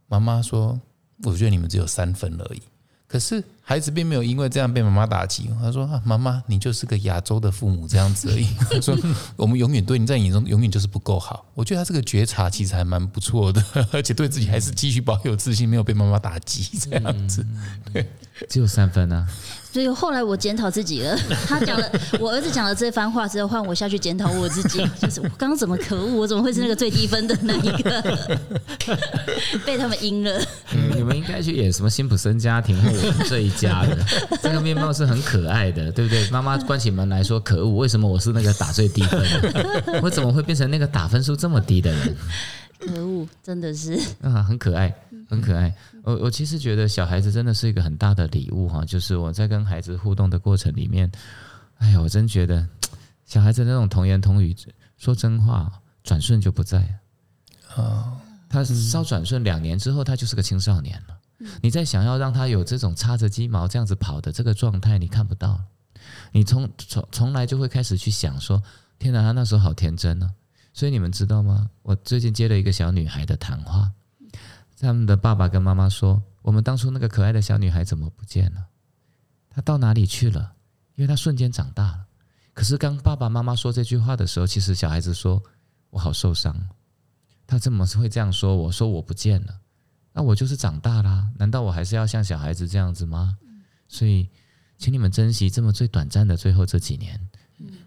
[0.07, 0.79] 妈妈说，
[1.23, 2.61] 我觉得你们只有三分而已。
[3.07, 5.49] 可是孩子并没有因为这样被妈妈打击。
[5.61, 8.47] 他说：“啊，妈妈，你就是个亚洲的父母这样子而已。
[8.69, 8.97] ”他说
[9.37, 13.63] ：“我们永远对你在眼中永远就是不够好。”我觉得他这个觉察其实还蛮不错的，
[13.93, 17.45] 而且对自己还是继续保有自信，没有被妈妈打击这样子。
[17.93, 18.05] 对，
[18.49, 19.25] 只有三分啊。
[19.71, 21.15] 所以后来我检讨自己了。
[21.45, 28.39] 他讲了，我儿子讲了这番话之后，换我下去检讨我自己，就是我刚刚怎么可恶，我怎么会是那个最低分的那一个，
[29.65, 30.39] 被他们阴了。
[30.95, 33.97] 你们应该去演什么辛普森家庭或我们这一家的，
[34.41, 36.27] 这个面貌是很可爱的，对不对？
[36.29, 39.99] 妈妈关起门来说可恶，为什么我是那个打最低分的？
[40.01, 42.15] 我怎么会变成那个打分数这么低的人？
[42.79, 44.93] 可恶，真的是啊，很可爱，
[45.27, 45.73] 很可爱。
[46.03, 51.11] 我我其实觉得小孩子真的是一个很大的礼物哈，就是我在跟孩子互动的过程里面，
[51.77, 52.67] 哎呀，我真觉得
[53.25, 54.55] 小孩子那种童言童语、
[54.97, 55.71] 说真话，
[56.03, 56.99] 转瞬就不在
[57.75, 58.21] 啊。
[58.49, 61.17] 他稍转瞬两年之后，他就是个青少年了。
[61.61, 65.61] 你在想要让他有这种插着鸡毛这样子跑的这个状态，你看不到。
[66.31, 68.63] 你从从从来就会开始去想说：
[68.97, 70.31] 天哪，他那时候好天真呢。
[70.73, 71.69] 所以你们知道吗？
[71.83, 73.91] 我最近接了一个小女孩的谈话，
[74.79, 78.67] 他们的爸爸跟妈妈说：“我们当初那个可爱的小女孩怎么不见了？
[79.49, 80.53] 她到哪里去了？
[80.95, 82.05] 因为她瞬间长大了。
[82.53, 85.41] 可是当爸爸妈妈说这句话的时候，其实小孩子说
[85.89, 86.55] ：‘我好受伤。’
[87.47, 88.55] 他怎么会这样说？
[88.55, 89.59] 我说我不见了，
[90.13, 91.29] 那我就是长大啦。
[91.37, 93.37] 难道我还是要像小孩子这样子吗？
[93.87, 94.29] 所以，
[94.77, 97.19] 请你们珍惜这么最短暂的最后这几年。”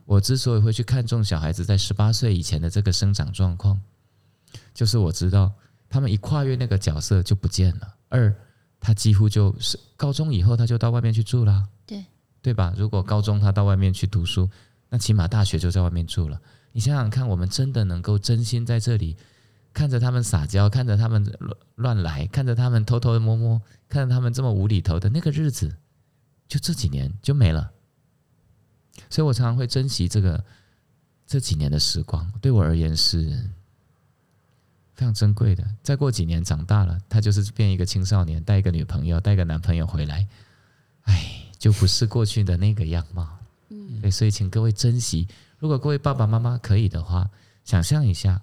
[0.05, 3.81] 我之所以会去看重小孩子在十八岁以前的这个生长状况，
[4.75, 5.53] 就是我知道
[5.91, 7.95] 他们一跨越那个角色就不见了。
[8.09, 8.35] 二，
[8.81, 12.03] 他几乎就是高中以后他就到外面去住了，对
[12.41, 12.73] 对吧？
[12.77, 14.49] 如果高中他到外面去读书，
[14.89, 16.41] 那起码大学就在外面住了。
[16.73, 19.17] 你想想看，我们真的能够真心在这里
[19.73, 25.77] 看着他们撒娇，看着他们乱乱来，看着他们偷偷的摸摸，看着他们这么无厘头的那个日子，
[26.49, 27.73] 就这几年就没了。
[29.09, 30.45] 所以我常常会珍惜这个
[31.27, 33.51] 这几年的时光，对我而言是
[35.01, 35.67] 非常珍贵的。
[35.83, 40.29] 再过几年长大了，他就是变一个青少年，带一个女朋友，带个男朋友回来，
[41.05, 43.27] 哎，就不是过去的那个样貌。
[43.71, 45.27] 嗯，对，所以请各位珍惜。
[45.59, 47.31] 如果各位爸爸妈妈可以的话，
[47.65, 48.43] 想象一下，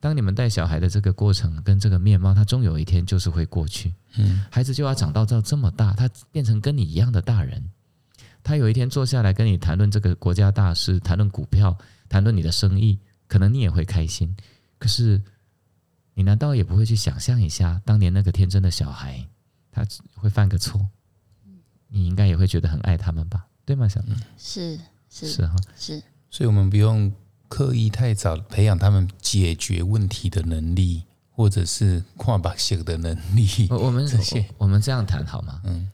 [0.00, 3.92] 当你们带小孩的这个过程跟这个面貌，他终有一天就是会过去。
[4.16, 7.62] 嗯，孩子就要长到到这么大，他变成跟你一样的大人。
[8.42, 11.76] 他有一天坐下来跟你谈论这个国家大事，谈论股票，
[12.08, 14.34] 谈论你的生意，可能你也会开心。
[14.78, 15.20] 可是，
[16.18, 19.24] 你难道也不会去想象一下，当年那个天真的小孩，
[19.70, 19.86] 他
[20.16, 20.84] 会犯个错，
[21.86, 23.46] 你应该也会觉得很爱他们吧？
[23.64, 24.16] 对吗，小明？
[24.36, 24.76] 是
[25.08, 26.02] 是是哈是。
[26.28, 27.12] 所以我们不用
[27.46, 33.68] 刻意太早培养他们解决问题的能力，或者是跨把写的能力。
[33.70, 34.04] 我们
[34.58, 35.60] 我们这样谈好吗？
[35.66, 35.88] 嗯。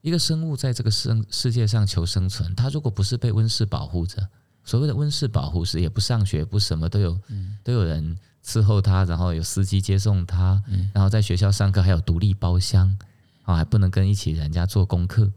[0.00, 4.26] 一个生物在这个生世界上求生存，它如果不是被温室保护着，
[4.64, 7.20] 所谓的温室保护是也不上学，不什么都有，
[7.62, 8.16] 都有人
[8.46, 10.62] 伺候他，然后有司机接送他，
[10.94, 12.96] 然后在学校上课还有独立包厢，
[13.42, 15.32] 啊，还不能跟一起人家做功课。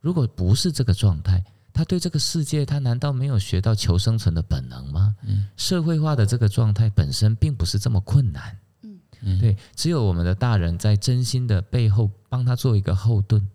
[0.00, 1.44] 如果不是这个状态，
[1.74, 5.14] 他对这个世界，他难道没有学到求生存的本能吗？
[5.26, 8.58] 嗯，社会化的这个状态本身并不是这么困难。
[8.82, 13.46] 嗯嗯，对，只有我们的大人在真心的背后帮他做一个后盾，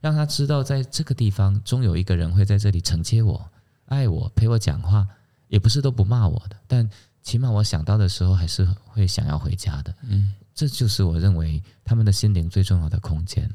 [0.00, 3.46] 让他知道在这个地方终有一个人会在这里承接我、
[3.86, 5.06] 爱我、陪我讲话，
[5.48, 6.88] 也不是都不骂我的，但
[7.26, 9.92] 起码我想到的时候还是会想要回家的。
[10.02, 13.50] 嗯，这就是我认为他们的心灵最重要的空间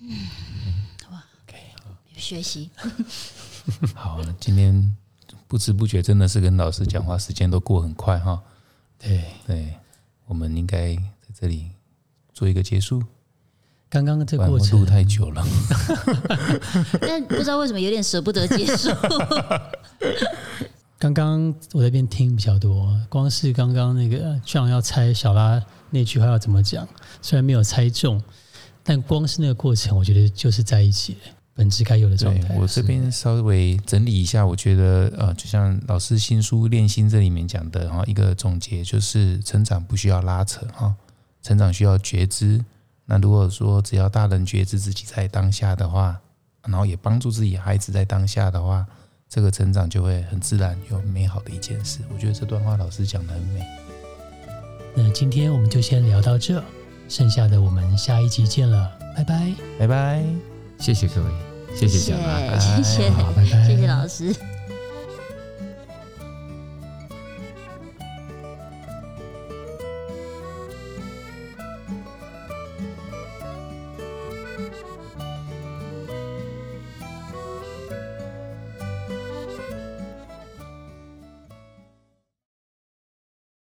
[0.00, 0.08] 嗯，
[1.12, 1.22] 哇，
[2.16, 2.70] 学习。
[3.94, 4.96] 好，今天
[5.46, 8.42] 不知不觉真的是跟老师讲话，时间都过很快哈。
[8.98, 9.74] 对对，
[10.24, 11.72] 我们应该在这里
[12.32, 13.04] 做一个结束。
[13.90, 15.46] 刚刚这过程录太久了，
[17.02, 18.88] 但不知道为什么有点舍不得结束。
[20.98, 26.86] 刚刚我在边听比较多，光是刚刚那个这样要猜小拉那句话要怎么讲，
[27.20, 28.22] 虽然没有猜中，
[28.82, 31.16] 但光是那个过程，我觉得就是在一起。
[31.58, 32.54] 本质该有的状态。
[32.54, 40.94] 我这边稍微整理一下，我觉得呃，就像老师新书《练心》这里面讲的哈，一个总结就是成长不需要拉扯哈，
[41.40, 42.62] 成长需要觉知。
[43.06, 46.20] 那如果说只要大人觉知自己在当下的话，
[46.66, 48.86] 然后也帮助自己孩子在当下的话，
[49.28, 52.00] 这个成长就会很自然又美好的一件事。
[52.12, 53.60] 我觉得这段话老师讲的很美。
[54.94, 56.62] 那今天我们就先聊到这，
[57.08, 60.24] 剩下的我们下一集见了，拜拜，拜拜，
[60.78, 61.30] 谢谢各位。
[61.74, 64.34] 谢谢谢谢，谢谢老师。